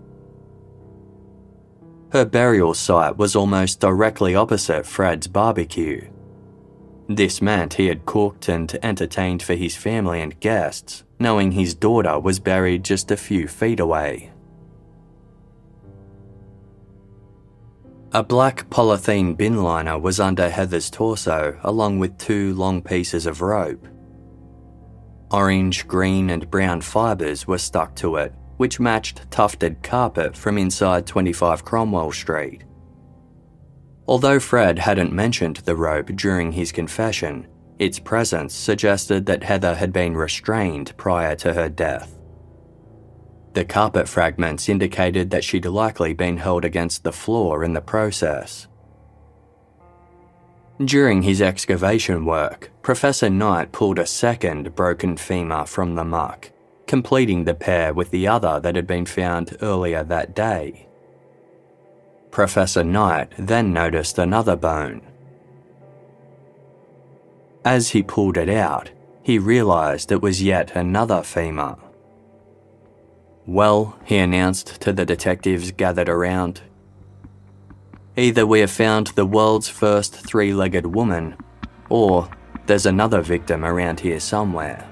Her 2.13 2.26
burial 2.26 2.73
site 2.73 3.15
was 3.15 3.35
almost 3.35 3.80
directly 3.80 4.34
opposite 4.34 4.88
Fred's 4.88 5.27
barbecue. 5.27 6.09
This 7.07 7.43
meant 7.43 7.76
he 7.76 7.85
had 7.85 8.07
cooked 8.07 8.49
and 8.49 8.76
entertained 8.81 9.43
for 9.43 9.53
his 9.53 9.76
family 9.76 10.19
and 10.19 10.39
guests, 10.39 11.03
knowing 11.19 11.51
his 11.51 11.75
daughter 11.75 12.17
was 12.19 12.39
buried 12.39 12.83
just 12.83 13.11
a 13.11 13.17
few 13.17 13.47
feet 13.47 13.79
away. 13.79 14.31
A 18.11 18.23
black 18.23 18.67
polythene 18.71 19.37
bin 19.37 19.61
liner 19.61 19.99
was 19.99 20.19
under 20.19 20.49
Heather's 20.49 20.89
torso, 20.89 21.59
along 21.63 21.99
with 21.99 22.17
two 22.17 22.55
long 22.55 22.81
pieces 22.81 23.27
of 23.27 23.41
rope. 23.41 23.87
Orange, 25.29 25.87
green, 25.87 26.31
and 26.31 26.49
brown 26.49 26.81
fibres 26.81 27.45
were 27.45 27.59
stuck 27.59 27.95
to 27.97 28.15
it, 28.15 28.33
which 28.57 28.79
matched 28.79 29.29
tufted 29.29 29.83
carpet 29.83 30.35
from 30.35 30.57
inside 30.57 31.05
25 31.05 31.63
Cromwell 31.63 32.11
Street. 32.11 32.63
Although 34.07 34.39
Fred 34.39 34.79
hadn't 34.79 35.13
mentioned 35.13 35.57
the 35.57 35.75
rope 35.75 36.07
during 36.15 36.51
his 36.51 36.71
confession, 36.71 37.45
its 37.80 37.97
presence 37.97 38.53
suggested 38.53 39.26
that 39.26 39.43
Heather 39.43 39.76
had 39.76 39.91
been 39.91 40.15
restrained 40.15 40.95
prior 40.97 41.35
to 41.38 41.53
her 41.53 41.69
death. 41.69 42.19
The 43.53 43.65
carpet 43.65 44.07
fragments 44.07 44.69
indicated 44.69 45.31
that 45.31 45.43
she'd 45.43 45.65
likely 45.65 46.14
been 46.14 46.38
held 46.38 46.65
against 46.65 47.03
the 47.03 47.11
floor 47.11 47.64
in 47.64 47.73
the 47.73 47.81
process. 47.81 48.68
During 50.84 51.23
his 51.23 51.41
excavation 51.41 52.26
work, 52.26 52.69
Professor 52.84 53.30
Knight 53.30 53.72
pulled 53.72 53.97
a 53.97 54.06
second 54.06 54.76
broken 54.76 55.18
femur 55.18 55.65
from 55.65 55.95
the 55.95 56.06
muck 56.06 56.51
completing 56.89 57.43
the 57.43 57.53
pair 57.53 57.93
with 57.93 58.10
the 58.10 58.27
other 58.27 58.60
that 58.60 58.76
had 58.76 58.88
been 58.88 59.06
found 59.06 59.56
earlier 59.61 60.03
that 60.03 60.34
day. 60.34 60.88
Professor 62.31 62.84
Knight 62.84 63.31
then 63.38 63.72
noticed 63.72 64.18
another 64.18 64.56
bone. 64.56 64.99
As 67.69 67.89
he 67.89 68.01
pulled 68.01 68.35
it 68.35 68.49
out, 68.49 68.89
he 69.21 69.37
realised 69.37 70.11
it 70.11 70.23
was 70.23 70.41
yet 70.41 70.75
another 70.75 71.21
femur. 71.21 71.75
Well, 73.45 73.95
he 74.05 74.17
announced 74.17 74.81
to 74.81 74.91
the 74.91 75.05
detectives 75.05 75.69
gathered 75.69 76.09
around, 76.09 76.61
either 78.17 78.47
we 78.47 78.61
have 78.61 78.71
found 78.71 79.07
the 79.13 79.23
world's 79.27 79.69
first 79.69 80.15
three 80.15 80.51
legged 80.51 80.87
woman, 80.87 81.37
or 81.89 82.27
there's 82.65 82.87
another 82.87 83.21
victim 83.21 83.63
around 83.63 83.99
here 83.99 84.19
somewhere. 84.19 84.88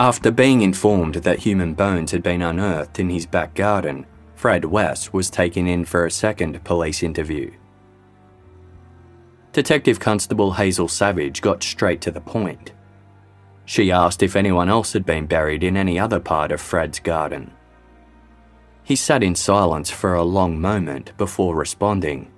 After 0.00 0.30
being 0.30 0.62
informed 0.62 1.16
that 1.16 1.40
human 1.40 1.74
bones 1.74 2.12
had 2.12 2.22
been 2.22 2.40
unearthed 2.40 3.00
in 3.00 3.10
his 3.10 3.26
back 3.26 3.54
garden, 3.54 4.06
Fred 4.36 4.64
West 4.64 5.12
was 5.12 5.28
taken 5.28 5.66
in 5.66 5.84
for 5.84 6.06
a 6.06 6.10
second 6.10 6.62
police 6.62 7.02
interview. 7.02 7.50
Detective 9.52 9.98
Constable 9.98 10.52
Hazel 10.52 10.86
Savage 10.86 11.40
got 11.40 11.64
straight 11.64 12.00
to 12.02 12.12
the 12.12 12.20
point. 12.20 12.72
She 13.64 13.90
asked 13.90 14.22
if 14.22 14.36
anyone 14.36 14.68
else 14.68 14.92
had 14.92 15.04
been 15.04 15.26
buried 15.26 15.64
in 15.64 15.76
any 15.76 15.98
other 15.98 16.20
part 16.20 16.52
of 16.52 16.60
Fred's 16.60 17.00
garden. 17.00 17.50
He 18.84 18.94
sat 18.94 19.24
in 19.24 19.34
silence 19.34 19.90
for 19.90 20.14
a 20.14 20.22
long 20.22 20.60
moment 20.60 21.12
before 21.16 21.56
responding. 21.56 22.30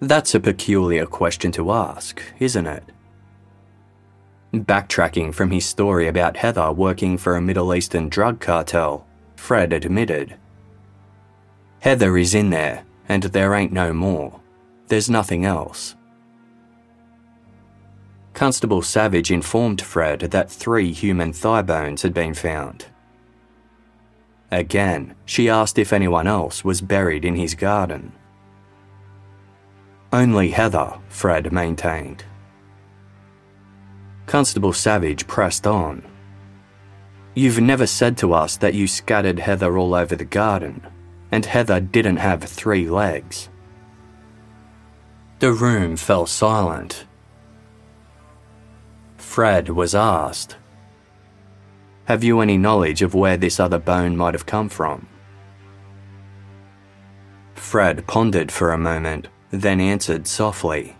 That's 0.00 0.34
a 0.34 0.40
peculiar 0.40 1.06
question 1.06 1.52
to 1.52 1.70
ask, 1.70 2.20
isn't 2.40 2.66
it? 2.66 2.90
Backtracking 4.64 5.34
from 5.34 5.50
his 5.50 5.66
story 5.66 6.08
about 6.08 6.36
Heather 6.36 6.72
working 6.72 7.18
for 7.18 7.36
a 7.36 7.40
Middle 7.40 7.74
Eastern 7.74 8.08
drug 8.08 8.40
cartel, 8.40 9.06
Fred 9.36 9.72
admitted 9.72 10.36
Heather 11.80 12.16
is 12.16 12.34
in 12.34 12.50
there, 12.50 12.84
and 13.08 13.22
there 13.24 13.54
ain't 13.54 13.72
no 13.72 13.92
more. 13.92 14.40
There's 14.88 15.10
nothing 15.10 15.44
else. 15.44 15.94
Constable 18.34 18.82
Savage 18.82 19.30
informed 19.30 19.80
Fred 19.80 20.20
that 20.20 20.50
three 20.50 20.92
human 20.92 21.32
thigh 21.32 21.62
bones 21.62 22.02
had 22.02 22.12
been 22.12 22.34
found. 22.34 22.86
Again, 24.50 25.14
she 25.24 25.48
asked 25.48 25.78
if 25.78 25.92
anyone 25.92 26.26
else 26.26 26.64
was 26.64 26.80
buried 26.80 27.24
in 27.24 27.34
his 27.34 27.54
garden. 27.54 28.12
Only 30.12 30.50
Heather, 30.50 30.98
Fred 31.08 31.52
maintained. 31.52 32.24
Constable 34.26 34.72
Savage 34.72 35.26
pressed 35.26 35.66
on. 35.66 36.02
You've 37.34 37.60
never 37.60 37.86
said 37.86 38.16
to 38.18 38.32
us 38.32 38.56
that 38.56 38.74
you 38.74 38.86
scattered 38.86 39.38
Heather 39.38 39.78
all 39.78 39.94
over 39.94 40.16
the 40.16 40.24
garden, 40.24 40.82
and 41.30 41.44
Heather 41.44 41.80
didn't 41.80 42.16
have 42.16 42.42
three 42.42 42.88
legs. 42.88 43.48
The 45.38 45.52
room 45.52 45.96
fell 45.96 46.26
silent. 46.26 47.04
Fred 49.16 49.68
was 49.68 49.94
asked, 49.94 50.56
Have 52.06 52.24
you 52.24 52.40
any 52.40 52.56
knowledge 52.56 53.02
of 53.02 53.14
where 53.14 53.36
this 53.36 53.60
other 53.60 53.78
bone 53.78 54.16
might 54.16 54.34
have 54.34 54.46
come 54.46 54.68
from? 54.68 55.06
Fred 57.54 58.06
pondered 58.06 58.50
for 58.50 58.72
a 58.72 58.78
moment, 58.78 59.28
then 59.50 59.78
answered 59.80 60.26
softly, 60.26 60.96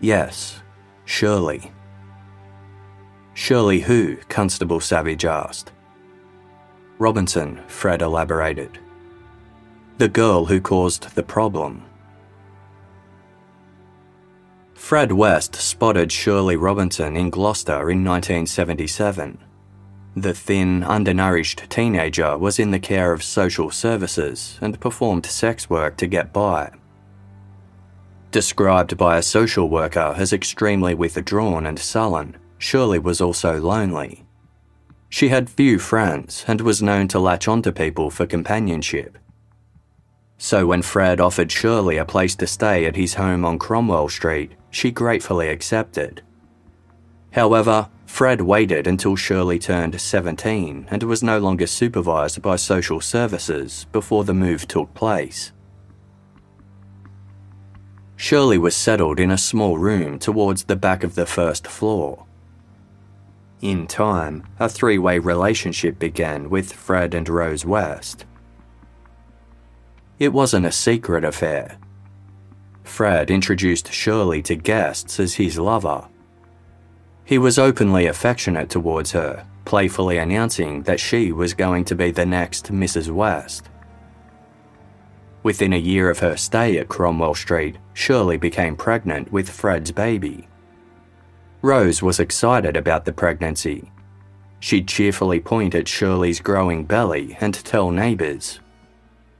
Yes, 0.00 0.60
surely. 1.04 1.72
Surely 3.38 3.78
who? 3.78 4.16
Constable 4.28 4.80
Savage 4.80 5.24
asked. 5.24 5.70
Robinson, 6.98 7.60
Fred 7.68 8.02
elaborated. 8.02 8.80
The 9.98 10.08
girl 10.08 10.46
who 10.46 10.60
caused 10.60 11.14
the 11.14 11.22
problem. 11.22 11.84
Fred 14.74 15.12
West 15.12 15.54
spotted 15.54 16.10
Shirley 16.10 16.56
Robinson 16.56 17.16
in 17.16 17.30
Gloucester 17.30 17.88
in 17.88 18.04
1977. 18.04 19.38
The 20.16 20.34
thin, 20.34 20.82
undernourished 20.82 21.70
teenager 21.70 22.36
was 22.36 22.58
in 22.58 22.72
the 22.72 22.80
care 22.80 23.12
of 23.12 23.22
social 23.22 23.70
services 23.70 24.58
and 24.60 24.80
performed 24.80 25.26
sex 25.26 25.70
work 25.70 25.96
to 25.98 26.08
get 26.08 26.32
by. 26.32 26.72
Described 28.32 28.96
by 28.96 29.16
a 29.16 29.22
social 29.22 29.68
worker 29.68 30.12
as 30.16 30.32
extremely 30.32 30.92
withdrawn 30.92 31.66
and 31.66 31.78
sullen, 31.78 32.36
Shirley 32.58 32.98
was 32.98 33.20
also 33.20 33.60
lonely. 33.60 34.24
She 35.08 35.28
had 35.28 35.48
few 35.48 35.78
friends 35.78 36.44
and 36.46 36.60
was 36.60 36.82
known 36.82 37.08
to 37.08 37.18
latch 37.18 37.48
onto 37.48 37.72
people 37.72 38.10
for 38.10 38.26
companionship. 38.26 39.16
So 40.36 40.66
when 40.66 40.82
Fred 40.82 41.20
offered 41.20 41.50
Shirley 41.50 41.96
a 41.96 42.04
place 42.04 42.36
to 42.36 42.46
stay 42.46 42.84
at 42.84 42.96
his 42.96 43.14
home 43.14 43.44
on 43.44 43.58
Cromwell 43.58 44.08
Street, 44.08 44.52
she 44.70 44.90
gratefully 44.90 45.48
accepted. 45.48 46.22
However, 47.32 47.88
Fred 48.06 48.40
waited 48.40 48.86
until 48.86 49.16
Shirley 49.16 49.58
turned 49.58 50.00
17 50.00 50.86
and 50.90 51.02
was 51.02 51.22
no 51.22 51.38
longer 51.38 51.66
supervised 51.66 52.40
by 52.40 52.56
social 52.56 53.00
services 53.00 53.86
before 53.92 54.24
the 54.24 54.34
move 54.34 54.68
took 54.68 54.92
place. 54.94 55.52
Shirley 58.16 58.58
was 58.58 58.74
settled 58.74 59.20
in 59.20 59.30
a 59.30 59.38
small 59.38 59.78
room 59.78 60.18
towards 60.18 60.64
the 60.64 60.76
back 60.76 61.04
of 61.04 61.14
the 61.14 61.26
first 61.26 61.66
floor. 61.66 62.26
In 63.60 63.88
time, 63.88 64.44
a 64.60 64.68
three 64.68 64.98
way 64.98 65.18
relationship 65.18 65.98
began 65.98 66.48
with 66.48 66.72
Fred 66.72 67.12
and 67.12 67.28
Rose 67.28 67.64
West. 67.64 68.24
It 70.20 70.32
wasn't 70.32 70.66
a 70.66 70.72
secret 70.72 71.24
affair. 71.24 71.78
Fred 72.84 73.30
introduced 73.30 73.92
Shirley 73.92 74.42
to 74.42 74.54
guests 74.54 75.18
as 75.18 75.34
his 75.34 75.58
lover. 75.58 76.06
He 77.24 77.36
was 77.36 77.58
openly 77.58 78.06
affectionate 78.06 78.70
towards 78.70 79.12
her, 79.12 79.44
playfully 79.64 80.18
announcing 80.18 80.82
that 80.84 81.00
she 81.00 81.32
was 81.32 81.52
going 81.52 81.84
to 81.86 81.94
be 81.94 82.10
the 82.10 82.26
next 82.26 82.72
Mrs. 82.72 83.10
West. 83.10 83.68
Within 85.42 85.72
a 85.72 85.78
year 85.78 86.10
of 86.10 86.20
her 86.20 86.36
stay 86.36 86.78
at 86.78 86.88
Cromwell 86.88 87.34
Street, 87.34 87.76
Shirley 87.92 88.36
became 88.36 88.76
pregnant 88.76 89.32
with 89.32 89.50
Fred's 89.50 89.92
baby. 89.92 90.48
Rose 91.62 92.02
was 92.02 92.20
excited 92.20 92.76
about 92.76 93.04
the 93.04 93.12
pregnancy. 93.12 93.90
She'd 94.60 94.86
cheerfully 94.86 95.40
point 95.40 95.74
at 95.74 95.88
Shirley's 95.88 96.40
growing 96.40 96.84
belly 96.84 97.36
and 97.40 97.54
tell 97.54 97.90
neighbours, 97.90 98.60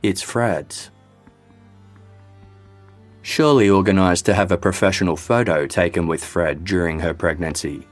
It's 0.02 0.22
Fred's. 0.22 0.90
Shirley 3.22 3.68
organised 3.68 4.26
to 4.26 4.34
have 4.34 4.52
a 4.52 4.56
professional 4.56 5.16
photo 5.16 5.66
taken 5.66 6.06
with 6.06 6.24
Fred 6.24 6.64
during 6.64 6.98
her 7.00 7.14
pregnancy. 7.14 7.86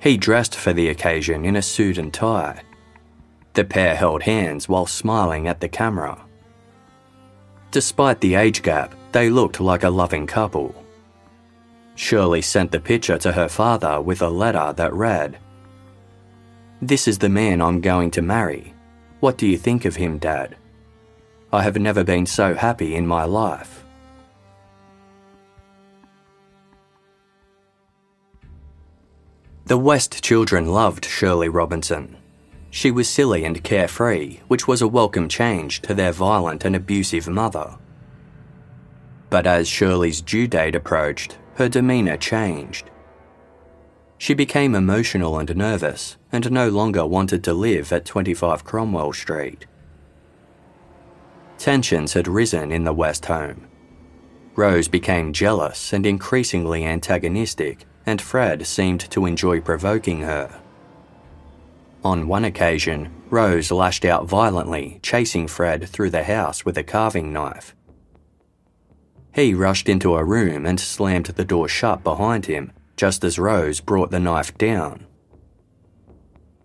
He 0.00 0.16
dressed 0.16 0.54
for 0.54 0.72
the 0.72 0.88
occasion 0.88 1.44
in 1.44 1.56
a 1.56 1.62
suit 1.62 1.98
and 1.98 2.12
tie. 2.12 2.62
The 3.54 3.64
pair 3.64 3.94
held 3.94 4.22
hands 4.22 4.68
while 4.68 4.86
smiling 4.86 5.48
at 5.48 5.60
the 5.60 5.68
camera. 5.68 6.20
Despite 7.70 8.20
the 8.20 8.34
age 8.34 8.62
gap, 8.62 8.94
they 9.12 9.30
looked 9.30 9.60
like 9.60 9.84
a 9.84 9.90
loving 9.90 10.26
couple. 10.26 10.81
Shirley 11.94 12.42
sent 12.42 12.72
the 12.72 12.80
picture 12.80 13.18
to 13.18 13.32
her 13.32 13.48
father 13.48 14.00
with 14.00 14.22
a 14.22 14.28
letter 14.28 14.72
that 14.72 14.92
read 14.92 15.38
This 16.80 17.06
is 17.06 17.18
the 17.18 17.28
man 17.28 17.60
I'm 17.60 17.80
going 17.80 18.10
to 18.12 18.22
marry. 18.22 18.74
What 19.20 19.38
do 19.38 19.46
you 19.46 19.56
think 19.56 19.84
of 19.84 19.96
him, 19.96 20.18
Dad? 20.18 20.56
I 21.52 21.62
have 21.62 21.76
never 21.76 22.02
been 22.02 22.26
so 22.26 22.54
happy 22.54 22.94
in 22.94 23.06
my 23.06 23.24
life. 23.24 23.84
The 29.66 29.78
West 29.78 30.24
children 30.24 30.66
loved 30.66 31.04
Shirley 31.04 31.48
Robinson. 31.48 32.16
She 32.70 32.90
was 32.90 33.08
silly 33.08 33.44
and 33.44 33.62
carefree, 33.62 34.40
which 34.48 34.66
was 34.66 34.82
a 34.82 34.88
welcome 34.88 35.28
change 35.28 35.82
to 35.82 35.94
their 35.94 36.10
violent 36.10 36.64
and 36.64 36.74
abusive 36.74 37.28
mother. 37.28 37.76
But 39.30 39.46
as 39.46 39.68
Shirley's 39.68 40.20
due 40.20 40.48
date 40.48 40.74
approached, 40.74 41.36
her 41.54 41.68
demeanour 41.68 42.16
changed. 42.16 42.90
She 44.18 44.34
became 44.34 44.74
emotional 44.74 45.38
and 45.38 45.54
nervous 45.56 46.16
and 46.30 46.50
no 46.50 46.68
longer 46.68 47.04
wanted 47.04 47.42
to 47.44 47.52
live 47.52 47.92
at 47.92 48.04
25 48.04 48.64
Cromwell 48.64 49.12
Street. 49.12 49.66
Tensions 51.58 52.12
had 52.12 52.28
risen 52.28 52.72
in 52.72 52.84
the 52.84 52.92
West 52.92 53.26
home. 53.26 53.68
Rose 54.54 54.88
became 54.88 55.32
jealous 55.32 55.92
and 55.92 56.04
increasingly 56.04 56.84
antagonistic, 56.84 57.86
and 58.04 58.20
Fred 58.20 58.66
seemed 58.66 59.00
to 59.10 59.26
enjoy 59.26 59.60
provoking 59.60 60.20
her. 60.20 60.60
On 62.04 62.26
one 62.26 62.44
occasion, 62.44 63.12
Rose 63.30 63.70
lashed 63.70 64.04
out 64.04 64.26
violently, 64.26 64.98
chasing 65.02 65.46
Fred 65.46 65.88
through 65.88 66.10
the 66.10 66.24
house 66.24 66.64
with 66.64 66.76
a 66.76 66.82
carving 66.82 67.32
knife. 67.32 67.74
He 69.34 69.54
rushed 69.54 69.88
into 69.88 70.14
a 70.14 70.24
room 70.24 70.66
and 70.66 70.78
slammed 70.78 71.26
the 71.26 71.44
door 71.44 71.68
shut 71.68 72.04
behind 72.04 72.46
him, 72.46 72.72
just 72.96 73.24
as 73.24 73.38
Rose 73.38 73.80
brought 73.80 74.10
the 74.10 74.20
knife 74.20 74.56
down. 74.58 75.06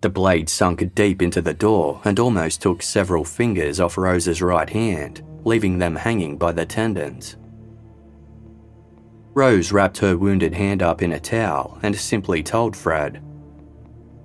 The 0.01 0.09
blade 0.09 0.49
sunk 0.49 0.93
deep 0.93 1.21
into 1.21 1.41
the 1.41 1.53
door 1.53 2.01
and 2.03 2.19
almost 2.19 2.61
took 2.61 2.81
several 2.81 3.23
fingers 3.23 3.79
off 3.79 3.97
Rose's 3.97 4.41
right 4.41 4.69
hand, 4.69 5.23
leaving 5.43 5.79
them 5.79 5.95
hanging 5.95 6.37
by 6.37 6.51
the 6.51 6.65
tendons. 6.65 7.37
Rose 9.33 9.71
wrapped 9.71 9.99
her 9.99 10.17
wounded 10.17 10.53
hand 10.53 10.83
up 10.83 11.01
in 11.01 11.13
a 11.13 11.19
towel 11.19 11.79
and 11.81 11.95
simply 11.95 12.43
told 12.43 12.75
Fred, 12.75 13.23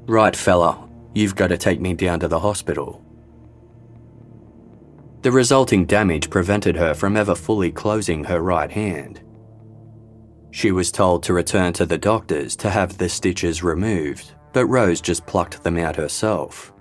Right, 0.07 0.35
fella, 0.35 0.89
you've 1.15 1.37
got 1.37 1.49
to 1.49 1.57
take 1.57 1.81
me 1.81 1.95
down 1.95 2.21
to 2.21 2.29
the 2.29 2.41
hospital. 2.41 3.05
The 5.23 5.31
resulting 5.31 5.87
damage 5.87 6.31
prevented 6.31 6.75
her 6.75 6.95
from 6.95 7.17
ever 7.17 7.37
fully 7.37 7.71
closing 7.71 8.25
her 8.25 8.41
right 8.41 8.71
hand. 8.71 9.21
She 10.51 10.73
was 10.73 10.91
told 10.91 11.23
to 11.23 11.33
return 11.33 11.73
to 11.75 11.87
the 11.87 11.97
doctors 11.97 12.57
to 12.57 12.69
have 12.69 12.99
the 12.99 13.09
stitches 13.09 13.63
removed, 13.63 14.33
but 14.53 14.67
Rose 14.67 15.01
just 15.01 15.25
plucked 15.25 15.63
them 15.63 15.79
out 15.79 15.95
herself. 15.95 16.73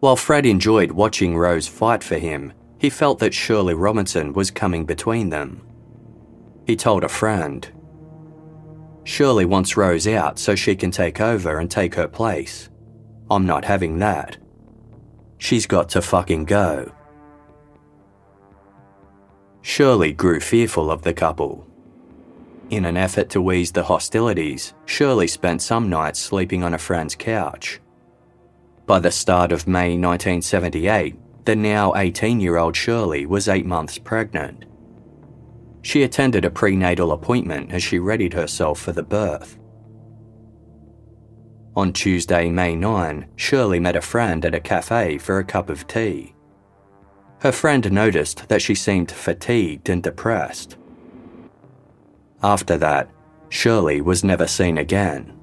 While 0.00 0.16
Fred 0.16 0.44
enjoyed 0.44 0.90
watching 0.90 1.36
Rose 1.36 1.68
fight 1.68 2.02
for 2.02 2.18
him, 2.18 2.52
he 2.78 2.90
felt 2.90 3.20
that 3.20 3.34
Shirley 3.34 3.74
Robinson 3.74 4.32
was 4.32 4.50
coming 4.50 4.84
between 4.84 5.30
them. 5.30 5.62
He 6.66 6.74
told 6.74 7.04
a 7.04 7.08
friend, 7.08 7.66
Shirley 9.04 9.44
wants 9.44 9.76
Rose 9.76 10.06
out 10.06 10.38
so 10.38 10.54
she 10.54 10.74
can 10.74 10.90
take 10.90 11.20
over 11.20 11.58
and 11.58 11.70
take 11.70 11.94
her 11.94 12.08
place. 12.08 12.68
I'm 13.30 13.46
not 13.46 13.64
having 13.64 14.00
that. 14.00 14.36
She's 15.38 15.66
got 15.66 15.88
to 15.90 16.02
fucking 16.02 16.44
go. 16.44 16.92
Shirley 19.62 20.12
grew 20.12 20.40
fearful 20.40 20.90
of 20.90 21.02
the 21.02 21.14
couple. 21.14 21.66
In 22.70 22.84
an 22.84 22.96
effort 22.96 23.30
to 23.30 23.52
ease 23.52 23.72
the 23.72 23.84
hostilities, 23.84 24.74
Shirley 24.84 25.26
spent 25.26 25.62
some 25.62 25.88
nights 25.88 26.20
sleeping 26.20 26.62
on 26.62 26.74
a 26.74 26.78
friend's 26.78 27.14
couch. 27.14 27.80
By 28.86 28.98
the 28.98 29.10
start 29.10 29.52
of 29.52 29.66
May 29.66 29.96
1978, 29.96 31.16
the 31.44 31.56
now 31.56 31.94
18 31.94 32.40
year 32.40 32.56
old 32.56 32.76
Shirley 32.76 33.26
was 33.26 33.48
eight 33.48 33.66
months 33.66 33.98
pregnant. 33.98 34.64
She 35.82 36.02
attended 36.02 36.44
a 36.44 36.50
prenatal 36.50 37.12
appointment 37.12 37.72
as 37.72 37.82
she 37.82 37.98
readied 37.98 38.34
herself 38.34 38.80
for 38.80 38.92
the 38.92 39.02
birth. 39.02 39.57
On 41.78 41.92
Tuesday, 41.92 42.50
May 42.50 42.74
9, 42.74 43.24
Shirley 43.36 43.78
met 43.78 43.94
a 43.94 44.00
friend 44.00 44.44
at 44.44 44.52
a 44.52 44.58
cafe 44.58 45.16
for 45.16 45.38
a 45.38 45.44
cup 45.44 45.70
of 45.70 45.86
tea. 45.86 46.34
Her 47.38 47.52
friend 47.52 47.92
noticed 47.92 48.48
that 48.48 48.60
she 48.60 48.74
seemed 48.74 49.12
fatigued 49.12 49.88
and 49.88 50.02
depressed. 50.02 50.76
After 52.42 52.76
that, 52.78 53.08
Shirley 53.48 54.00
was 54.00 54.24
never 54.24 54.48
seen 54.48 54.76
again. 54.76 55.38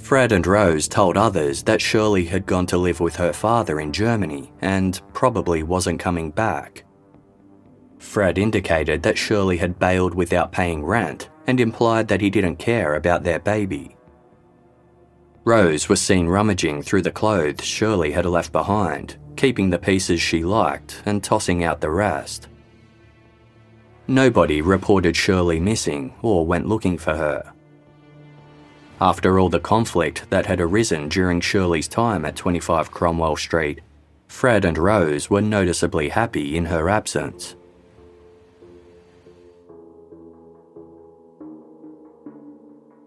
Fred 0.00 0.32
and 0.32 0.44
Rose 0.44 0.88
told 0.88 1.16
others 1.16 1.62
that 1.62 1.80
Shirley 1.80 2.24
had 2.24 2.46
gone 2.46 2.66
to 2.66 2.78
live 2.78 2.98
with 2.98 3.14
her 3.14 3.32
father 3.32 3.78
in 3.78 3.92
Germany 3.92 4.50
and 4.60 5.00
probably 5.12 5.62
wasn't 5.62 6.00
coming 6.00 6.32
back. 6.32 6.82
Fred 8.00 8.38
indicated 8.38 9.04
that 9.04 9.16
Shirley 9.16 9.58
had 9.58 9.78
bailed 9.78 10.16
without 10.16 10.50
paying 10.50 10.84
rent 10.84 11.28
and 11.46 11.60
implied 11.60 12.08
that 12.08 12.20
he 12.20 12.30
didn't 12.30 12.56
care 12.56 12.94
about 12.94 13.22
their 13.22 13.38
baby. 13.38 13.96
Rose 15.44 15.88
was 15.88 16.00
seen 16.00 16.26
rummaging 16.26 16.82
through 16.82 17.02
the 17.02 17.12
clothes 17.12 17.64
Shirley 17.64 18.10
had 18.10 18.26
left 18.26 18.50
behind, 18.50 19.16
keeping 19.36 19.70
the 19.70 19.78
pieces 19.78 20.20
she 20.20 20.44
liked 20.44 21.02
and 21.06 21.22
tossing 21.22 21.62
out 21.62 21.80
the 21.80 21.90
rest. 21.90 22.48
Nobody 24.08 24.60
reported 24.60 25.16
Shirley 25.16 25.60
missing 25.60 26.14
or 26.22 26.46
went 26.46 26.68
looking 26.68 26.98
for 26.98 27.16
her. 27.16 27.52
After 29.00 29.38
all 29.38 29.48
the 29.48 29.60
conflict 29.60 30.28
that 30.30 30.46
had 30.46 30.60
arisen 30.60 31.08
during 31.08 31.40
Shirley's 31.40 31.88
time 31.88 32.24
at 32.24 32.34
25 32.34 32.90
Cromwell 32.90 33.36
Street, 33.36 33.80
Fred 34.26 34.64
and 34.64 34.78
Rose 34.78 35.28
were 35.28 35.42
noticeably 35.42 36.08
happy 36.08 36.56
in 36.56 36.64
her 36.66 36.88
absence. 36.88 37.56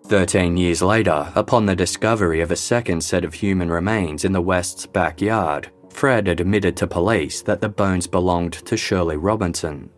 Thirteen 0.09 0.57
years 0.57 0.81
later, 0.81 1.31
upon 1.35 1.67
the 1.67 1.75
discovery 1.75 2.41
of 2.41 2.49
a 2.49 2.55
second 2.55 3.01
set 3.03 3.23
of 3.23 3.35
human 3.35 3.69
remains 3.69 4.25
in 4.25 4.31
the 4.31 4.41
West's 4.41 4.87
backyard, 4.87 5.69
Fred 5.91 6.27
admitted 6.27 6.75
to 6.77 6.87
police 6.87 7.43
that 7.43 7.61
the 7.61 7.69
bones 7.69 8.07
belonged 8.07 8.53
to 8.53 8.75
Shirley 8.75 9.17
Robinson. 9.17 9.91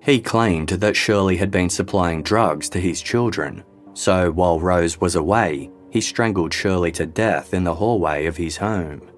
He 0.00 0.18
claimed 0.18 0.70
that 0.70 0.96
Shirley 0.96 1.36
had 1.36 1.50
been 1.50 1.68
supplying 1.68 2.22
drugs 2.22 2.70
to 2.70 2.80
his 2.80 3.02
children, 3.02 3.64
so 3.92 4.30
while 4.30 4.58
Rose 4.58 4.98
was 4.98 5.14
away, 5.14 5.70
he 5.90 6.00
strangled 6.00 6.54
Shirley 6.54 6.92
to 6.92 7.04
death 7.04 7.52
in 7.52 7.64
the 7.64 7.74
hallway 7.74 8.24
of 8.24 8.38
his 8.38 8.56
home. 8.56 9.10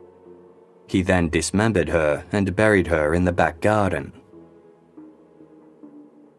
He 0.88 1.02
then 1.02 1.28
dismembered 1.28 1.90
her 1.90 2.24
and 2.32 2.56
buried 2.56 2.88
her 2.88 3.14
in 3.14 3.24
the 3.24 3.32
back 3.32 3.60
garden. 3.60 4.12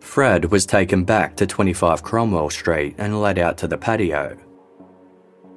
Fred 0.01 0.45
was 0.45 0.65
taken 0.65 1.05
back 1.05 1.35
to 1.37 1.45
25 1.45 2.03
Cromwell 2.03 2.49
Street 2.49 2.95
and 2.97 3.21
led 3.21 3.39
out 3.39 3.57
to 3.59 3.67
the 3.67 3.77
patio. 3.77 4.37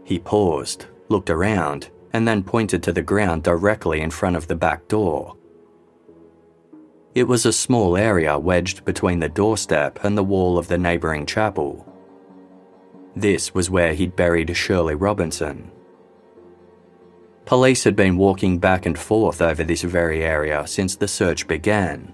He 0.05 0.19
paused, 0.19 0.87
looked 1.09 1.31
around, 1.31 1.89
and 2.13 2.29
then 2.29 2.45
pointed 2.45 2.83
to 2.85 2.93
the 2.93 3.03
ground 3.03 3.43
directly 3.43 4.01
in 4.01 4.11
front 4.11 4.37
of 4.37 4.47
the 4.47 4.55
back 4.55 4.87
door. 4.87 5.37
It 7.15 7.25
was 7.25 7.47
a 7.47 7.53
small 7.53 7.97
area 7.97 8.39
wedged 8.39 8.85
between 8.85 9.19
the 9.19 9.29
doorstep 9.29 10.05
and 10.05 10.17
the 10.17 10.23
wall 10.23 10.59
of 10.59 10.69
the 10.69 10.79
neighbouring 10.79 11.27
chapel. 11.27 11.91
This 13.17 13.55
was 13.55 13.71
where 13.71 13.95
he'd 13.95 14.15
buried 14.15 14.55
Shirley 14.57 14.95
Robinson. 14.95 15.71
Police 17.47 17.85
had 17.85 17.97
been 17.97 18.17
walking 18.17 18.59
back 18.59 18.87
and 18.87 18.99
forth 18.99 19.41
over 19.41 19.65
this 19.65 19.83
very 19.83 20.23
area 20.23 20.67
since 20.67 20.97
the 20.97 21.09
search 21.09 21.47
began. 21.47 22.13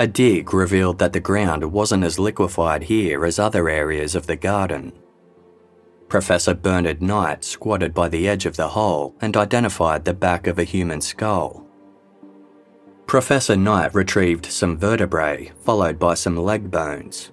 A 0.00 0.06
dig 0.06 0.54
revealed 0.54 1.00
that 1.00 1.12
the 1.12 1.18
ground 1.18 1.72
wasn't 1.72 2.04
as 2.04 2.20
liquefied 2.20 2.84
here 2.84 3.24
as 3.24 3.40
other 3.40 3.68
areas 3.68 4.14
of 4.14 4.28
the 4.28 4.36
garden. 4.36 4.92
Professor 6.08 6.54
Bernard 6.54 7.02
Knight 7.02 7.42
squatted 7.42 7.92
by 7.92 8.08
the 8.08 8.28
edge 8.28 8.46
of 8.46 8.54
the 8.54 8.68
hole 8.68 9.16
and 9.20 9.36
identified 9.36 10.04
the 10.04 10.14
back 10.14 10.46
of 10.46 10.56
a 10.56 10.64
human 10.64 11.00
skull. 11.00 11.66
Professor 13.08 13.56
Knight 13.56 13.92
retrieved 13.92 14.46
some 14.46 14.78
vertebrae, 14.78 15.50
followed 15.64 15.98
by 15.98 16.14
some 16.14 16.36
leg 16.36 16.70
bones. 16.70 17.32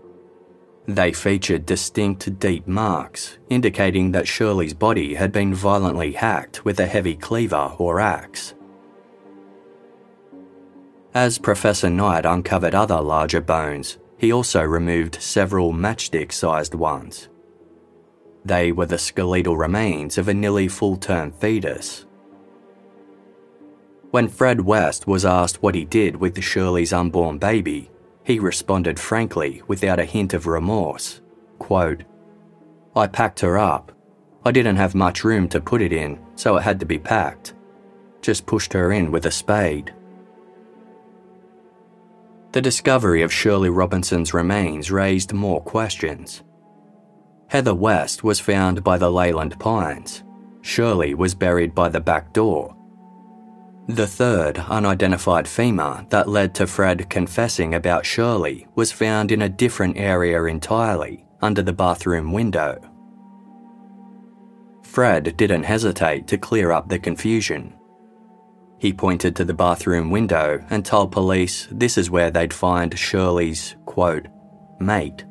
They 0.87 1.13
featured 1.13 1.67
distinct 1.67 2.39
deep 2.39 2.67
marks, 2.67 3.37
indicating 3.47 4.11
that 4.13 4.27
Shirley's 4.27 4.73
body 4.73 5.13
had 5.13 5.31
been 5.31 5.53
violently 5.53 6.13
hacked 6.13 6.65
with 6.65 6.79
a 6.79 6.87
heavy 6.87 7.15
cleaver 7.15 7.75
or 7.77 7.99
axe. 7.99 8.55
As 11.15 11.37
Professor 11.37 11.89
Knight 11.89 12.25
uncovered 12.25 12.75
other 12.75 12.99
larger 12.99 13.39
bones, 13.39 13.99
he 14.17 14.33
also 14.33 14.61
removed 14.61 15.21
several 15.21 15.71
matchstick 15.71 16.33
sized 16.33 16.75
ones. 16.75 17.29
They 18.43 18.73
were 18.73 18.85
the 18.85 18.97
skeletal 18.97 19.55
remains 19.55 20.17
of 20.17 20.27
a 20.27 20.33
nearly 20.33 20.67
full 20.67 20.97
term 20.97 21.31
fetus. 21.31 22.05
When 24.11 24.27
Fred 24.27 24.59
West 24.59 25.07
was 25.07 25.23
asked 25.23 25.63
what 25.63 25.73
he 25.73 25.85
did 25.85 26.17
with 26.17 26.43
Shirley's 26.43 26.91
unborn 26.91 27.37
baby, 27.37 27.91
he 28.25 28.37
responded 28.37 28.99
frankly 28.99 29.61
without 29.67 30.01
a 30.01 30.05
hint 30.05 30.33
of 30.33 30.47
remorse. 30.47 31.21
Quote, 31.59 32.03
I 32.93 33.07
packed 33.07 33.39
her 33.39 33.57
up. 33.57 33.93
I 34.43 34.51
didn't 34.51 34.75
have 34.75 34.93
much 34.93 35.23
room 35.23 35.47
to 35.49 35.61
put 35.61 35.81
it 35.81 35.93
in, 35.93 36.19
so 36.35 36.57
it 36.57 36.63
had 36.63 36.77
to 36.81 36.85
be 36.85 36.99
packed. 36.99 37.53
Just 38.21 38.45
pushed 38.45 38.73
her 38.73 38.91
in 38.91 39.13
with 39.13 39.25
a 39.25 39.31
spade. 39.31 39.93
The 42.55 42.61
discovery 42.61 43.21
of 43.21 43.33
Shirley 43.33 43.69
Robinson's 43.69 44.33
remains 44.33 44.89
raised 44.89 45.33
more 45.33 45.61
questions. 45.61 46.41
Heather 47.49 47.75
West 47.75 48.23
was 48.23 48.39
found 48.39 48.81
by 48.81 48.97
the 48.97 49.11
Leyland 49.11 49.59
Pines. 49.59 50.23
Shirley 50.61 51.13
was 51.13 51.35
buried 51.35 51.75
by 51.75 51.89
the 51.89 51.99
back 51.99 52.31
door, 52.31 52.75
the 53.87 54.07
third 54.07 54.57
unidentified 54.57 55.47
femur 55.47 56.07
that 56.09 56.27
led 56.27 56.55
to 56.55 56.65
Fred 56.65 57.07
confessing 57.07 57.75
about 57.75 58.05
Shirley 58.05 58.65
was 58.73 58.91
found 58.91 59.31
in 59.31 59.43
a 59.43 59.49
different 59.49 59.97
area 59.97 60.43
entirely, 60.45 61.23
under 61.41 61.61
the 61.61 61.73
bathroom 61.73 62.31
window. 62.31 62.79
Fred 64.81 65.37
didn't 65.37 65.63
hesitate 65.63 66.25
to 66.27 66.39
clear 66.39 66.71
up 66.71 66.89
the 66.89 66.97
confusion. 66.97 67.74
He 68.77 68.91
pointed 68.93 69.35
to 69.35 69.45
the 69.45 69.53
bathroom 69.53 70.11
window 70.11 70.63
and 70.69 70.85
told 70.85 71.11
police 71.11 71.67
this 71.71 71.97
is 71.97 72.11
where 72.11 72.29
they'd 72.29 72.53
find 72.53 72.97
Shirley's, 72.97 73.75
quote, 73.85 74.27
mate. 74.79 75.25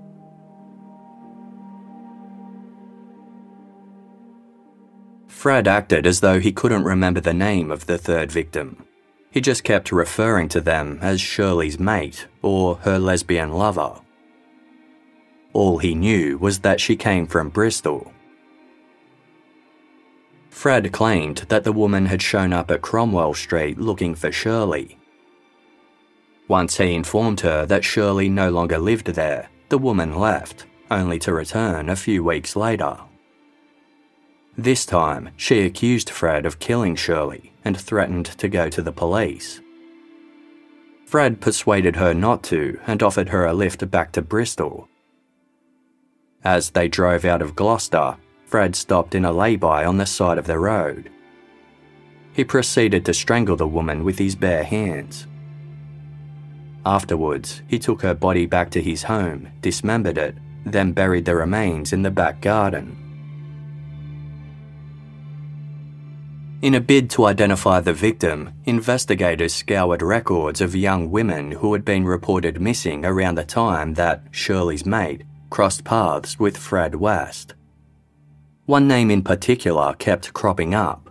Fred 5.29 5.69
acted 5.69 6.07
as 6.07 6.21
though 6.21 6.41
he 6.41 6.53
couldn't 6.53 6.85
remember 6.85 7.21
the 7.21 7.35
name 7.35 7.71
of 7.71 7.85
the 7.85 7.99
third 7.99 8.33
victim. 8.33 8.87
He 9.31 9.43
just 9.43 9.63
kept 9.63 9.93
referring 9.93 10.49
to 10.49 10.61
them 10.63 10.99
as 11.03 11.21
Shirley's 11.21 11.79
mate 11.79 12.29
or 12.41 12.77
her 12.77 12.99
lesbian 12.99 13.53
lover. 13.53 14.01
All 15.53 15.77
he 15.77 15.95
knew 15.95 16.39
was 16.39 16.61
that 16.61 16.81
she 16.81 16.97
came 16.97 17.27
from 17.27 17.51
Bristol. 17.51 18.11
Fred 20.55 20.93
claimed 20.93 21.39
that 21.49 21.65
the 21.65 21.73
woman 21.73 22.07
had 22.07 22.23
shown 22.23 22.53
up 22.53 22.71
at 22.71 22.81
Cromwell 22.81 23.35
Street 23.35 23.77
looking 23.77 24.15
for 24.15 24.31
Shirley. 24.31 24.97
Once 26.47 26.77
he 26.79 26.95
informed 26.95 27.41
her 27.41 27.67
that 27.67 27.85
Shirley 27.85 28.29
no 28.29 28.51
longer 28.51 28.79
lived 28.79 29.09
there, 29.09 29.51
the 29.69 29.77
woman 29.77 30.17
left, 30.17 30.65
only 30.93 31.19
to 31.19 31.35
return 31.35 31.91
a 31.91 31.97
few 31.97 32.23
weeks 32.23 32.55
later. 32.55 32.99
This 34.57 34.87
time, 34.87 35.31
she 35.37 35.61
accused 35.63 36.09
Fred 36.09 36.47
of 36.47 36.61
killing 36.61 36.95
Shirley 36.95 37.53
and 37.65 37.77
threatened 37.77 38.27
to 38.27 38.49
go 38.49 38.71
to 38.71 38.81
the 38.81 38.93
police. 38.93 39.61
Fred 41.05 41.41
persuaded 41.41 41.97
her 41.97 42.15
not 42.15 42.45
to 42.45 42.79
and 42.87 43.03
offered 43.03 43.31
her 43.31 43.45
a 43.45 43.53
lift 43.53 43.91
back 43.91 44.13
to 44.13 44.23
Bristol. 44.23 44.89
As 46.45 46.71
they 46.71 46.87
drove 46.89 47.25
out 47.25 47.43
of 47.43 47.57
Gloucester, 47.57 48.17
Fred 48.55 48.77
stopped 48.77 49.17
in 49.17 49.25
a 49.25 49.33
lay-by 49.33 49.85
on 49.85 49.97
the 49.97 50.07
side 50.07 50.39
of 50.39 50.47
the 50.47 50.61
road. 50.61 51.11
He 52.35 52.45
proceeded 52.45 53.05
to 53.05 53.13
strangle 53.13 53.57
the 53.57 53.67
woman 53.67 54.05
with 54.05 54.17
his 54.17 54.37
bare 54.37 54.63
hands. 54.63 55.27
Afterwards, 56.87 57.63
he 57.67 57.81
took 57.81 58.03
her 58.03 58.15
body 58.15 58.47
back 58.47 58.71
to 58.71 58.81
his 58.81 59.03
home, 59.03 59.49
dismembered 59.61 60.19
it, 60.19 60.37
then 60.65 60.93
buried 60.93 61.25
the 61.25 61.35
remains 61.35 61.93
in 61.93 62.03
the 62.03 62.13
back 62.13 62.41
garden. 62.41 62.97
In 66.63 66.77
a 66.77 66.81
bid 66.81 67.11
to 67.11 67.25
identify 67.25 67.81
the 67.81 67.93
victim, 67.93 68.53
investigators 68.67 69.53
scoured 69.53 70.01
records 70.01 70.61
of 70.61 70.77
young 70.77 71.11
women 71.11 71.51
who 71.51 71.73
had 71.73 71.85
been 71.85 72.05
reported 72.05 72.61
missing 72.61 73.05
around 73.05 73.35
the 73.35 73.45
time 73.45 73.95
that 73.95 74.23
Shirley's 74.31 74.87
mate 74.87 75.25
crossed 75.51 75.83
paths 75.83 76.39
with 76.39 76.57
Fred 76.57 76.95
West. 76.95 77.55
One 78.67 78.89
name 78.89 79.11
in 79.11 79.23
particular 79.23 79.93
kept 79.93 80.33
cropping 80.33 80.75
up. 80.75 81.11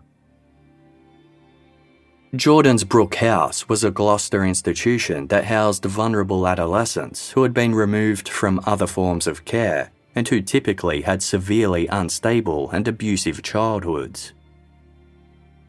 Jordan's 2.36 2.84
Brook 2.84 3.14
House 3.16 3.70
was 3.70 3.84
a 3.84 3.92
Gloucester 3.92 4.44
institution 4.44 5.28
that 5.28 5.46
housed 5.46 5.86
vulnerable 5.86 6.48
adolescents 6.48 7.30
who 7.32 7.44
had 7.44 7.54
been 7.54 7.76
removed 7.76 8.28
from 8.28 8.60
other 8.66 8.88
forms 8.88 9.28
of 9.28 9.46
care 9.46 9.92
and 10.16 10.28
who 10.28 10.42
typically 10.42 11.02
had 11.02 11.22
severely 11.22 11.86
unstable 11.88 12.72
and 12.72 12.88
abusive 12.88 13.44
childhoods. 13.44 14.34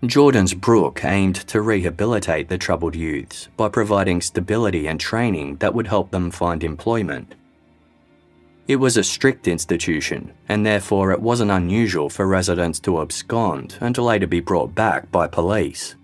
Jordan's 0.07 0.55
Brook 0.55 1.05
aimed 1.05 1.37
to 1.49 1.61
rehabilitate 1.61 2.49
the 2.49 2.57
troubled 2.57 2.97
youths 2.97 3.49
by 3.59 3.69
providing 3.69 4.23
stability 4.23 4.87
and 4.87 4.99
training 4.99 5.57
that 5.57 5.75
would 5.75 5.87
help 5.87 6.11
them 6.11 6.31
find 6.31 6.65
employment. 6.65 7.35
It 8.67 8.77
was 8.77 8.97
a 8.97 9.05
strict 9.05 9.47
institution, 9.47 10.33
and 10.49 10.65
therefore 10.65 11.13
it 11.13 11.21
wasn't 11.21 11.51
unusual 11.51 12.09
for 12.09 12.27
residents 12.27 12.81
to 12.81 13.01
abscond 13.01 13.77
and 13.81 13.95
to 13.95 14.03
later 14.03 14.27
be 14.27 14.41
brought 14.41 14.75
back 14.75 15.11
by 15.13 15.27
police. 15.27 15.97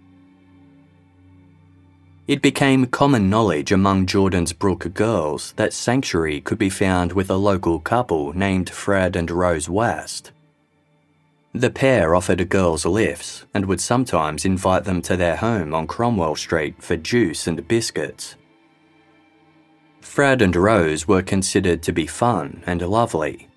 It 2.28 2.42
became 2.42 2.86
common 2.86 3.30
knowledge 3.30 3.72
among 3.72 4.06
Jordan's 4.06 4.52
Brook 4.52 4.92
girls 4.92 5.52
that 5.56 5.72
sanctuary 5.72 6.40
could 6.40 6.58
be 6.58 6.70
found 6.70 7.12
with 7.12 7.30
a 7.30 7.34
local 7.34 7.80
couple 7.80 8.32
named 8.34 8.70
Fred 8.70 9.16
and 9.16 9.30
Rose 9.30 9.68
West. 9.68 10.30
The 11.52 11.70
pair 11.70 12.14
offered 12.14 12.48
girls 12.48 12.84
lifts 12.84 13.46
and 13.52 13.64
would 13.64 13.80
sometimes 13.80 14.44
invite 14.44 14.84
them 14.84 15.02
to 15.02 15.16
their 15.16 15.36
home 15.36 15.74
on 15.74 15.88
Cromwell 15.88 16.36
Street 16.36 16.80
for 16.80 16.96
juice 16.96 17.48
and 17.48 17.66
biscuits. 17.66 18.36
Fred 20.00 20.42
and 20.42 20.54
Rose 20.56 21.06
were 21.06 21.22
considered 21.22 21.82
to 21.82 21.92
be 21.92 22.06
fun 22.06 22.62
and 22.66 22.82
lovely. 22.82 23.48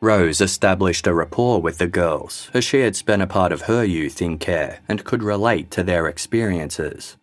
Rose 0.00 0.40
established 0.40 1.06
a 1.06 1.14
rapport 1.14 1.60
with 1.60 1.78
the 1.78 1.86
girls 1.86 2.50
as 2.54 2.64
she 2.64 2.80
had 2.80 2.96
spent 2.96 3.22
a 3.22 3.26
part 3.26 3.52
of 3.52 3.62
her 3.62 3.84
youth 3.84 4.20
in 4.20 4.38
care 4.38 4.80
and 4.88 5.04
could 5.04 5.22
relate 5.22 5.70
to 5.72 5.82
their 5.82 6.08
experiences. 6.08 7.16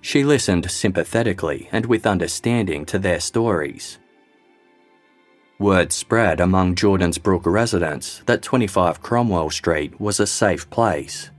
She 0.00 0.24
listened 0.24 0.70
sympathetically 0.70 1.68
and 1.70 1.86
with 1.86 2.06
understanding 2.06 2.86
to 2.86 2.98
their 2.98 3.20
stories 3.20 3.98
Word 5.60 5.92
spread 5.92 6.40
among 6.40 6.74
Jordan's 6.74 7.18
Brook 7.18 7.42
residents 7.44 8.22
that 8.24 8.40
25 8.40 9.02
Cromwell 9.02 9.50
Street 9.50 10.00
was 10.00 10.18
a 10.18 10.26
safe 10.26 10.70
place. 10.70 11.30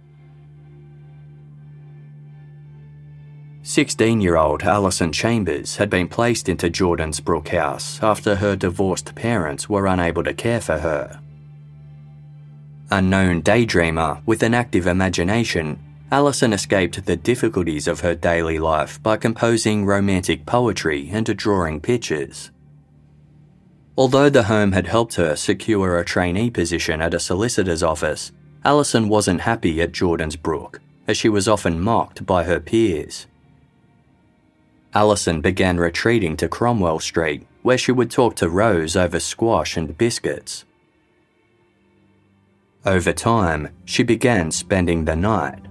16 3.64 4.22
year 4.22 4.38
old 4.38 4.64
Alison 4.64 5.12
Chambers 5.12 5.76
had 5.76 5.88
been 5.88 6.08
placed 6.08 6.50
into 6.50 6.68
Jordan's 6.68 7.20
Brook 7.20 7.50
house 7.50 8.02
after 8.02 8.36
her 8.36 8.56
divorced 8.56 9.14
parents 9.14 9.70
were 9.70 9.86
unable 9.86 10.24
to 10.24 10.34
care 10.34 10.60
for 10.60 10.80
her. 10.80 11.22
A 12.90 13.02
known 13.02 13.44
daydreamer 13.44 14.22
with 14.26 14.42
an 14.42 14.56
active 14.56 14.88
imagination, 14.88 15.80
Alison 16.12 16.54
escaped 16.54 17.06
the 17.06 17.16
difficulties 17.16 17.88
of 17.88 18.00
her 18.00 18.16
daily 18.16 18.58
life 18.58 19.02
by 19.04 19.16
composing 19.16 19.86
romantic 19.86 20.48
poetry 20.48 21.10
and 21.12 21.26
drawing 21.38 21.80
pictures. 21.80 22.50
Although 23.96 24.30
the 24.30 24.44
home 24.44 24.72
had 24.72 24.88
helped 24.88 25.16
her 25.16 25.36
secure 25.36 26.00
a 26.00 26.04
trainee 26.04 26.50
position 26.50 27.00
at 27.00 27.14
a 27.14 27.20
solicitor's 27.20 27.84
office, 27.84 28.32
Alison 28.66 29.08
wasn't 29.08 29.42
happy 29.42 29.80
at 29.82 29.92
Jordan's 29.92 30.36
Brook, 30.36 30.82
as 31.08 31.16
she 31.16 31.30
was 31.30 31.48
often 31.48 31.80
mocked 31.80 32.26
by 32.26 32.44
her 32.44 32.60
peers. 32.60 33.28
Alison 34.94 35.40
began 35.40 35.78
retreating 35.78 36.36
to 36.38 36.50
Cromwell 36.50 37.00
Street, 37.00 37.48
where 37.62 37.78
she 37.78 37.94
would 37.94 38.12
talk 38.12 38.36
to 38.36 38.50
Rose 38.50 38.96
over 38.98 39.20
squash 39.20 39.78
and 39.78 39.98
biscuits. 39.98 40.66
Over 42.86 43.14
time, 43.14 43.70
she 43.86 44.04
began 44.04 44.52
spending 44.52 45.06
the 45.06 45.16
night. 45.16 45.62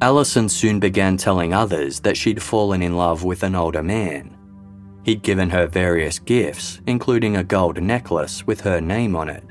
Alison 0.00 0.48
soon 0.48 0.78
began 0.78 1.16
telling 1.16 1.52
others 1.52 2.00
that 2.00 2.16
she'd 2.16 2.42
fallen 2.42 2.82
in 2.82 2.96
love 2.96 3.24
with 3.24 3.42
an 3.42 3.54
older 3.54 3.82
man. 3.82 4.36
He'd 5.04 5.22
given 5.22 5.50
her 5.50 5.66
various 5.66 6.18
gifts, 6.18 6.80
including 6.86 7.36
a 7.36 7.44
gold 7.44 7.82
necklace 7.82 8.46
with 8.46 8.60
her 8.62 8.80
name 8.80 9.16
on 9.16 9.28
it. 9.28 9.44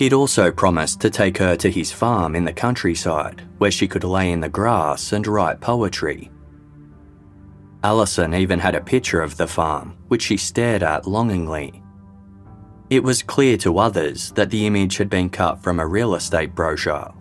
He'd 0.00 0.14
also 0.14 0.50
promised 0.50 1.02
to 1.02 1.10
take 1.10 1.36
her 1.36 1.56
to 1.56 1.70
his 1.70 1.92
farm 1.92 2.34
in 2.34 2.46
the 2.46 2.54
countryside, 2.54 3.42
where 3.58 3.70
she 3.70 3.86
could 3.86 4.02
lay 4.02 4.32
in 4.32 4.40
the 4.40 4.48
grass 4.48 5.12
and 5.12 5.26
write 5.26 5.60
poetry. 5.60 6.30
Alison 7.84 8.32
even 8.32 8.58
had 8.58 8.74
a 8.74 8.80
picture 8.80 9.20
of 9.20 9.36
the 9.36 9.46
farm, 9.46 9.98
which 10.08 10.22
she 10.22 10.38
stared 10.38 10.82
at 10.82 11.06
longingly. 11.06 11.82
It 12.88 13.04
was 13.04 13.22
clear 13.22 13.58
to 13.58 13.76
others 13.76 14.32
that 14.36 14.48
the 14.48 14.66
image 14.66 14.96
had 14.96 15.10
been 15.10 15.28
cut 15.28 15.62
from 15.62 15.78
a 15.78 15.86
real 15.86 16.14
estate 16.14 16.54
brochure. 16.54 17.12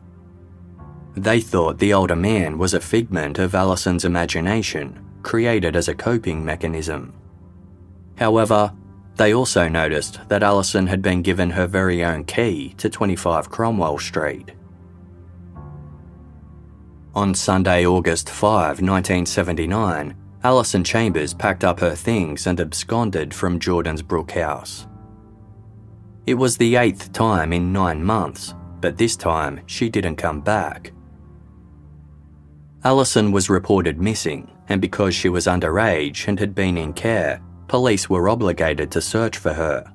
They 1.18 1.42
thought 1.42 1.80
the 1.80 1.94
older 1.94 2.16
man 2.16 2.58
was 2.58 2.74
a 2.74 2.80
figment 2.80 3.40
of 3.40 3.56
Alison's 3.56 4.06
imagination, 4.06 5.06
created 5.22 5.76
as 5.76 5.90
a 5.90 5.94
coping 5.94 6.46
mechanism. 6.46 7.14
However, 8.18 8.72
they 9.20 9.34
also 9.34 9.68
noticed 9.68 10.18
that 10.30 10.44
Alison 10.44 10.88
had 10.88 11.02
been 11.02 11.22
given 11.22 11.50
her 11.50 11.68
very 11.68 12.06
own 12.06 12.24
key 12.24 12.74
to 12.78 12.90
25 12.90 13.50
Cromwell 13.50 14.00
Street. 14.00 14.54
On 17.14 17.36
Sunday, 17.36 17.86
August 17.86 18.30
5, 18.30 18.80
1979, 18.80 20.16
Alison 20.46 20.86
Chambers 20.86 21.34
packed 21.34 21.66
up 21.66 21.82
her 21.82 21.96
things 21.96 22.48
and 22.48 22.62
absconded 22.62 23.34
from 23.34 23.60
Jordan's 23.60 24.02
Brook 24.02 24.32
house. 24.32 24.88
It 26.26 26.36
was 26.36 26.56
the 26.56 26.78
eighth 26.78 27.12
time 27.12 27.52
in 27.52 27.74
nine 27.74 28.02
months, 28.02 28.56
but 28.80 28.98
this 28.98 29.18
time 29.18 29.60
she 29.66 29.90
didn't 29.90 30.16
come 30.16 30.40
back. 30.40 30.94
Alison 32.86 33.34
was 33.34 33.50
reported 33.50 34.00
missing, 34.00 34.50
and 34.70 34.80
because 34.80 35.14
she 35.14 35.28
was 35.28 35.46
underage 35.46 36.30
and 36.30 36.40
had 36.40 36.56
been 36.56 36.78
in 36.78 36.94
care, 36.94 37.42
police 37.70 38.10
were 38.10 38.28
obligated 38.28 38.92
to 38.92 39.00
search 39.00 39.38
for 39.38 39.54
her. 39.54 39.86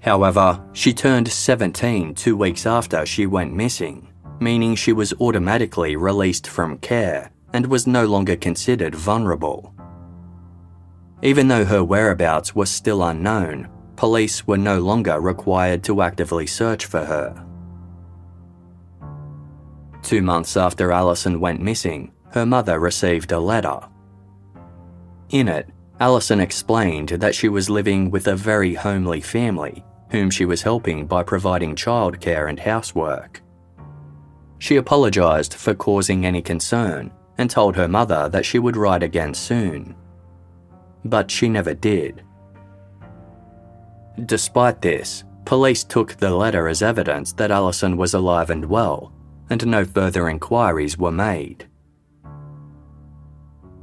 However, 0.00 0.62
she 0.74 0.92
turned 0.92 1.28
17 1.28 2.14
two 2.14 2.36
weeks 2.36 2.66
after 2.66 3.06
she 3.06 3.26
went 3.26 3.54
missing, 3.54 4.12
meaning 4.40 4.74
she 4.74 4.92
was 4.92 5.14
automatically 5.14 5.96
released 5.96 6.46
from 6.46 6.76
care 6.78 7.30
and 7.54 7.64
was 7.66 7.86
no 7.86 8.04
longer 8.04 8.36
considered 8.36 8.94
vulnerable. 8.94 9.72
Even 11.22 11.48
though 11.48 11.64
her 11.64 11.82
whereabouts 11.82 12.54
were 12.54 12.66
still 12.66 13.04
unknown, 13.04 13.68
police 13.96 14.46
were 14.46 14.58
no 14.58 14.80
longer 14.80 15.20
required 15.20 15.82
to 15.84 16.02
actively 16.02 16.46
search 16.46 16.84
for 16.84 17.02
her. 17.04 17.46
Two 20.02 20.20
months 20.20 20.56
after 20.56 20.92
Alison 20.92 21.40
went 21.40 21.62
missing, 21.62 22.12
her 22.32 22.44
mother 22.44 22.78
received 22.78 23.32
a 23.32 23.38
letter. 23.38 23.80
In 25.30 25.48
it, 25.48 25.70
Alison 26.00 26.40
explained 26.40 27.10
that 27.10 27.34
she 27.34 27.48
was 27.48 27.70
living 27.70 28.10
with 28.10 28.26
a 28.26 28.34
very 28.34 28.74
homely 28.74 29.20
family, 29.20 29.84
whom 30.10 30.28
she 30.30 30.44
was 30.44 30.62
helping 30.62 31.06
by 31.06 31.22
providing 31.22 31.76
childcare 31.76 32.48
and 32.48 32.58
housework. 32.58 33.42
She 34.58 34.76
apologised 34.76 35.54
for 35.54 35.74
causing 35.74 36.26
any 36.26 36.42
concern 36.42 37.12
and 37.38 37.48
told 37.48 37.76
her 37.76 37.88
mother 37.88 38.28
that 38.30 38.44
she 38.44 38.58
would 38.58 38.76
write 38.76 39.02
again 39.02 39.34
soon. 39.34 39.94
But 41.04 41.30
she 41.30 41.48
never 41.48 41.74
did. 41.74 42.22
Despite 44.26 44.80
this, 44.80 45.24
police 45.44 45.84
took 45.84 46.14
the 46.14 46.30
letter 46.30 46.68
as 46.68 46.82
evidence 46.82 47.32
that 47.32 47.50
Alison 47.50 47.96
was 47.96 48.14
alive 48.14 48.50
and 48.50 48.64
well, 48.64 49.12
and 49.50 49.66
no 49.66 49.84
further 49.84 50.28
inquiries 50.28 50.96
were 50.96 51.12
made. 51.12 51.68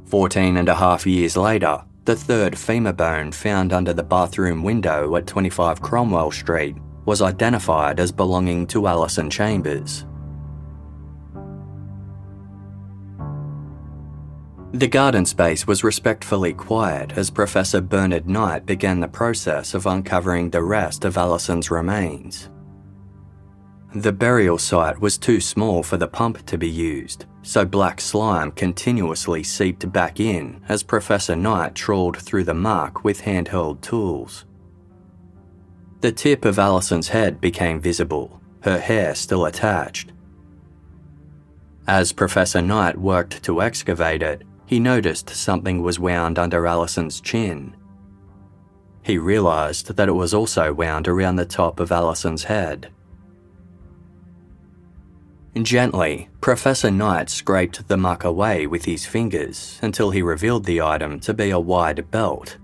Fourteen 0.06 0.56
and 0.56 0.68
a 0.68 0.74
half 0.74 1.06
years 1.06 1.36
later, 1.36 1.84
the 2.04 2.16
third 2.16 2.58
femur 2.58 2.92
bone 2.92 3.30
found 3.30 3.72
under 3.72 3.92
the 3.92 4.02
bathroom 4.02 4.62
window 4.62 5.14
at 5.16 5.26
25 5.26 5.80
Cromwell 5.80 6.32
Street 6.32 6.76
was 7.04 7.22
identified 7.22 8.00
as 8.00 8.10
belonging 8.10 8.66
to 8.68 8.86
Alison 8.88 9.30
Chambers. 9.30 10.04
The 14.72 14.88
garden 14.88 15.26
space 15.26 15.66
was 15.66 15.84
respectfully 15.84 16.54
quiet 16.54 17.12
as 17.12 17.30
Professor 17.30 17.80
Bernard 17.80 18.28
Knight 18.28 18.64
began 18.64 19.00
the 19.00 19.08
process 19.08 19.74
of 19.74 19.86
uncovering 19.86 20.48
the 20.48 20.62
rest 20.62 21.04
of 21.04 21.18
Alison's 21.18 21.70
remains. 21.70 22.48
The 23.94 24.12
burial 24.12 24.56
site 24.56 25.00
was 25.00 25.18
too 25.18 25.38
small 25.38 25.82
for 25.82 25.98
the 25.98 26.08
pump 26.08 26.46
to 26.46 26.56
be 26.56 26.68
used, 26.68 27.26
so 27.42 27.66
black 27.66 28.00
slime 28.00 28.50
continuously 28.52 29.42
seeped 29.42 29.92
back 29.92 30.18
in 30.18 30.62
as 30.66 30.82
Professor 30.82 31.36
Knight 31.36 31.74
trawled 31.74 32.16
through 32.16 32.44
the 32.44 32.54
muck 32.54 33.04
with 33.04 33.20
handheld 33.22 33.82
tools. 33.82 34.46
The 36.00 36.10
tip 36.10 36.46
of 36.46 36.58
Alison's 36.58 37.08
head 37.08 37.38
became 37.38 37.82
visible, 37.82 38.40
her 38.62 38.78
hair 38.78 39.14
still 39.14 39.44
attached. 39.44 40.10
As 41.86 42.12
Professor 42.12 42.62
Knight 42.62 42.96
worked 42.96 43.42
to 43.42 43.60
excavate 43.60 44.22
it, 44.22 44.42
he 44.64 44.80
noticed 44.80 45.28
something 45.28 45.82
was 45.82 45.98
wound 45.98 46.38
under 46.38 46.66
Alison's 46.66 47.20
chin. 47.20 47.76
He 49.02 49.18
realised 49.18 49.96
that 49.96 50.08
it 50.08 50.12
was 50.12 50.32
also 50.32 50.72
wound 50.72 51.08
around 51.08 51.36
the 51.36 51.44
top 51.44 51.78
of 51.78 51.92
Alison's 51.92 52.44
head. 52.44 52.90
Gently, 55.60 56.30
Professor 56.40 56.90
Knight 56.90 57.28
scraped 57.28 57.86
the 57.86 57.98
muck 57.98 58.24
away 58.24 58.66
with 58.66 58.86
his 58.86 59.04
fingers 59.04 59.78
until 59.82 60.10
he 60.10 60.22
revealed 60.22 60.64
the 60.64 60.80
item 60.80 61.20
to 61.20 61.34
be 61.34 61.50
a 61.50 61.60
wide 61.60 62.10
belt. 62.10 62.56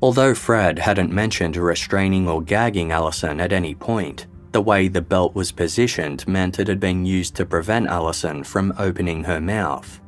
Although 0.00 0.34
Fred 0.34 0.78
hadn't 0.78 1.12
mentioned 1.12 1.56
restraining 1.56 2.28
or 2.28 2.40
gagging 2.40 2.92
Alison 2.92 3.40
at 3.40 3.52
any 3.52 3.74
point, 3.74 4.26
the 4.52 4.62
way 4.62 4.88
the 4.88 5.02
belt 5.02 5.34
was 5.34 5.52
positioned 5.52 6.26
meant 6.26 6.58
it 6.58 6.66
had 6.66 6.80
been 6.80 7.04
used 7.04 7.36
to 7.36 7.44
prevent 7.44 7.88
Alison 7.88 8.42
from 8.42 8.72
opening 8.78 9.24
her 9.24 9.40
mouth. 9.40 10.00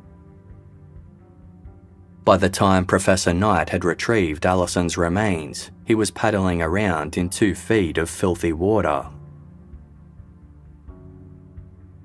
By 2.25 2.37
the 2.37 2.49
time 2.49 2.85
Professor 2.85 3.33
Knight 3.33 3.69
had 3.69 3.85
retrieved 3.85 4.45
Alison's 4.45 4.97
remains, 4.97 5.69
he 5.85 5.93
was 5.93 6.09
paddling 6.09 6.63
around 6.63 7.15
in 7.15 7.29
two 7.29 7.53
feet 7.53 7.99
of 7.99 8.09
filthy 8.09 8.53
water 8.53 9.07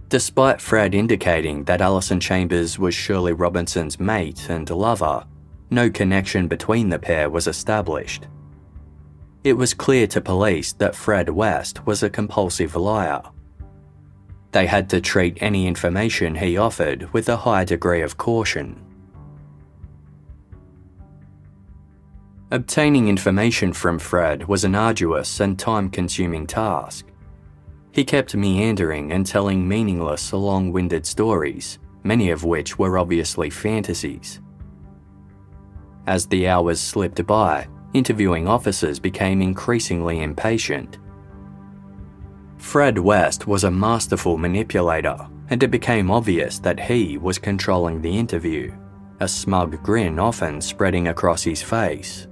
Despite 0.09 0.61
Fred 0.61 0.95
indicating 0.95 1.65
that 1.65 1.81
Alison 1.81 2.21
Chambers 2.21 2.79
was 2.79 2.95
Shirley 2.95 3.33
Robinson's 3.33 3.99
mate 3.99 4.49
and 4.49 4.71
lover, 4.71 5.25
no 5.71 5.91
connection 5.91 6.47
between 6.47 6.89
the 6.89 6.99
pair 6.99 7.29
was 7.29 7.49
established. 7.49 8.29
It 9.43 9.55
was 9.55 9.75
clear 9.75 10.07
to 10.09 10.21
police 10.21 10.73
that 10.75 10.95
Fred 10.95 11.29
West 11.29 11.85
was 11.87 12.05
a 12.05 12.11
compulsive 12.11 12.77
liar. 12.77 13.23
They 14.53 14.67
had 14.67 14.89
to 14.91 15.01
treat 15.01 15.39
any 15.41 15.67
information 15.67 16.37
he 16.37 16.57
offered 16.57 17.13
with 17.13 17.29
a 17.29 17.37
high 17.37 17.65
degree 17.65 18.03
of 18.03 18.17
caution. 18.17 18.81
Obtaining 22.53 23.09
information 23.09 23.73
from 23.73 23.99
Fred 23.99 24.47
was 24.47 24.63
an 24.63 24.77
arduous 24.77 25.41
and 25.41 25.59
time 25.59 25.91
consuming 25.91 26.47
task. 26.47 27.07
He 27.97 28.05
kept 28.05 28.37
meandering 28.37 29.11
and 29.11 29.25
telling 29.25 29.67
meaningless, 29.67 30.31
long 30.31 30.71
winded 30.71 31.07
stories, 31.07 31.79
many 32.05 32.29
of 32.29 32.45
which 32.45 32.79
were 32.79 32.99
obviously 32.99 33.49
fantasies. 33.49 34.43
As 36.07 36.27
the 36.27 36.47
hours 36.47 36.79
slipped 36.79 37.27
by, 37.27 37.67
interviewing 37.95 38.47
officers 38.49 38.99
became 38.99 39.41
increasingly 39.41 40.23
impatient. 40.23 40.99
Fred 42.59 42.99
West 42.99 43.47
was 43.47 43.65
a 43.65 43.71
masterful 43.71 44.37
manipulator, 44.37 45.17
and 45.49 45.63
it 45.63 45.71
became 45.71 46.11
obvious 46.11 46.59
that 46.59 46.79
he 46.79 47.17
was 47.17 47.39
controlling 47.39 48.03
the 48.03 48.19
interview, 48.19 48.77
a 49.21 49.27
smug 49.27 49.83
grin 49.83 50.19
often 50.19 50.61
spreading 50.61 51.09
across 51.09 51.43
his 51.43 51.63
face. 51.63 52.27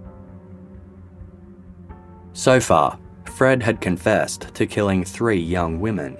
So 2.34 2.60
far, 2.60 2.98
Fred 3.34 3.64
had 3.64 3.80
confessed 3.80 4.54
to 4.54 4.64
killing 4.64 5.02
three 5.02 5.40
young 5.40 5.80
women 5.80 6.16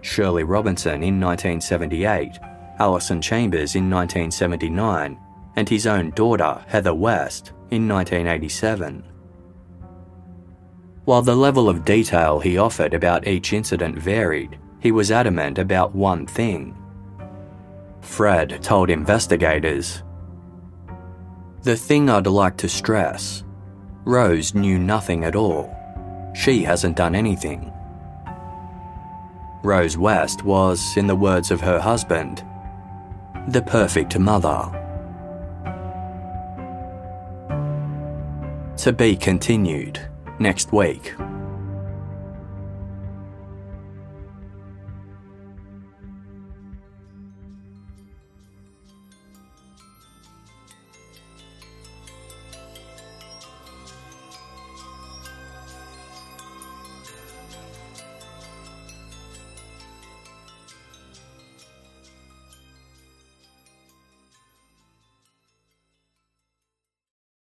Shirley 0.00 0.44
Robinson 0.44 1.02
in 1.02 1.20
1978, 1.20 2.38
Alison 2.78 3.20
Chambers 3.20 3.74
in 3.74 3.90
1979, 3.90 5.18
and 5.56 5.68
his 5.68 5.86
own 5.86 6.10
daughter, 6.12 6.64
Heather 6.66 6.94
West, 6.94 7.52
in 7.70 7.86
1987. 7.86 9.04
While 11.04 11.20
the 11.20 11.36
level 11.36 11.68
of 11.68 11.84
detail 11.84 12.40
he 12.40 12.56
offered 12.56 12.94
about 12.94 13.28
each 13.28 13.52
incident 13.52 13.98
varied, 13.98 14.58
he 14.80 14.90
was 14.90 15.10
adamant 15.10 15.58
about 15.58 15.94
one 15.94 16.26
thing. 16.26 16.74
Fred 18.00 18.62
told 18.62 18.88
investigators 18.88 20.02
The 21.62 21.76
thing 21.76 22.08
I'd 22.08 22.26
like 22.26 22.56
to 22.58 22.68
stress 22.70 23.44
Rose 24.06 24.54
knew 24.54 24.78
nothing 24.78 25.24
at 25.24 25.36
all. 25.36 25.77
She 26.34 26.62
hasn't 26.62 26.96
done 26.96 27.14
anything. 27.14 27.72
Rose 29.62 29.98
West 29.98 30.44
was, 30.44 30.96
in 30.96 31.06
the 31.06 31.16
words 31.16 31.50
of 31.50 31.60
her 31.60 31.80
husband, 31.80 32.44
the 33.48 33.62
perfect 33.62 34.18
mother. 34.18 34.74
To 38.78 38.92
be 38.92 39.16
continued 39.16 40.00
next 40.38 40.72
week. 40.72 41.14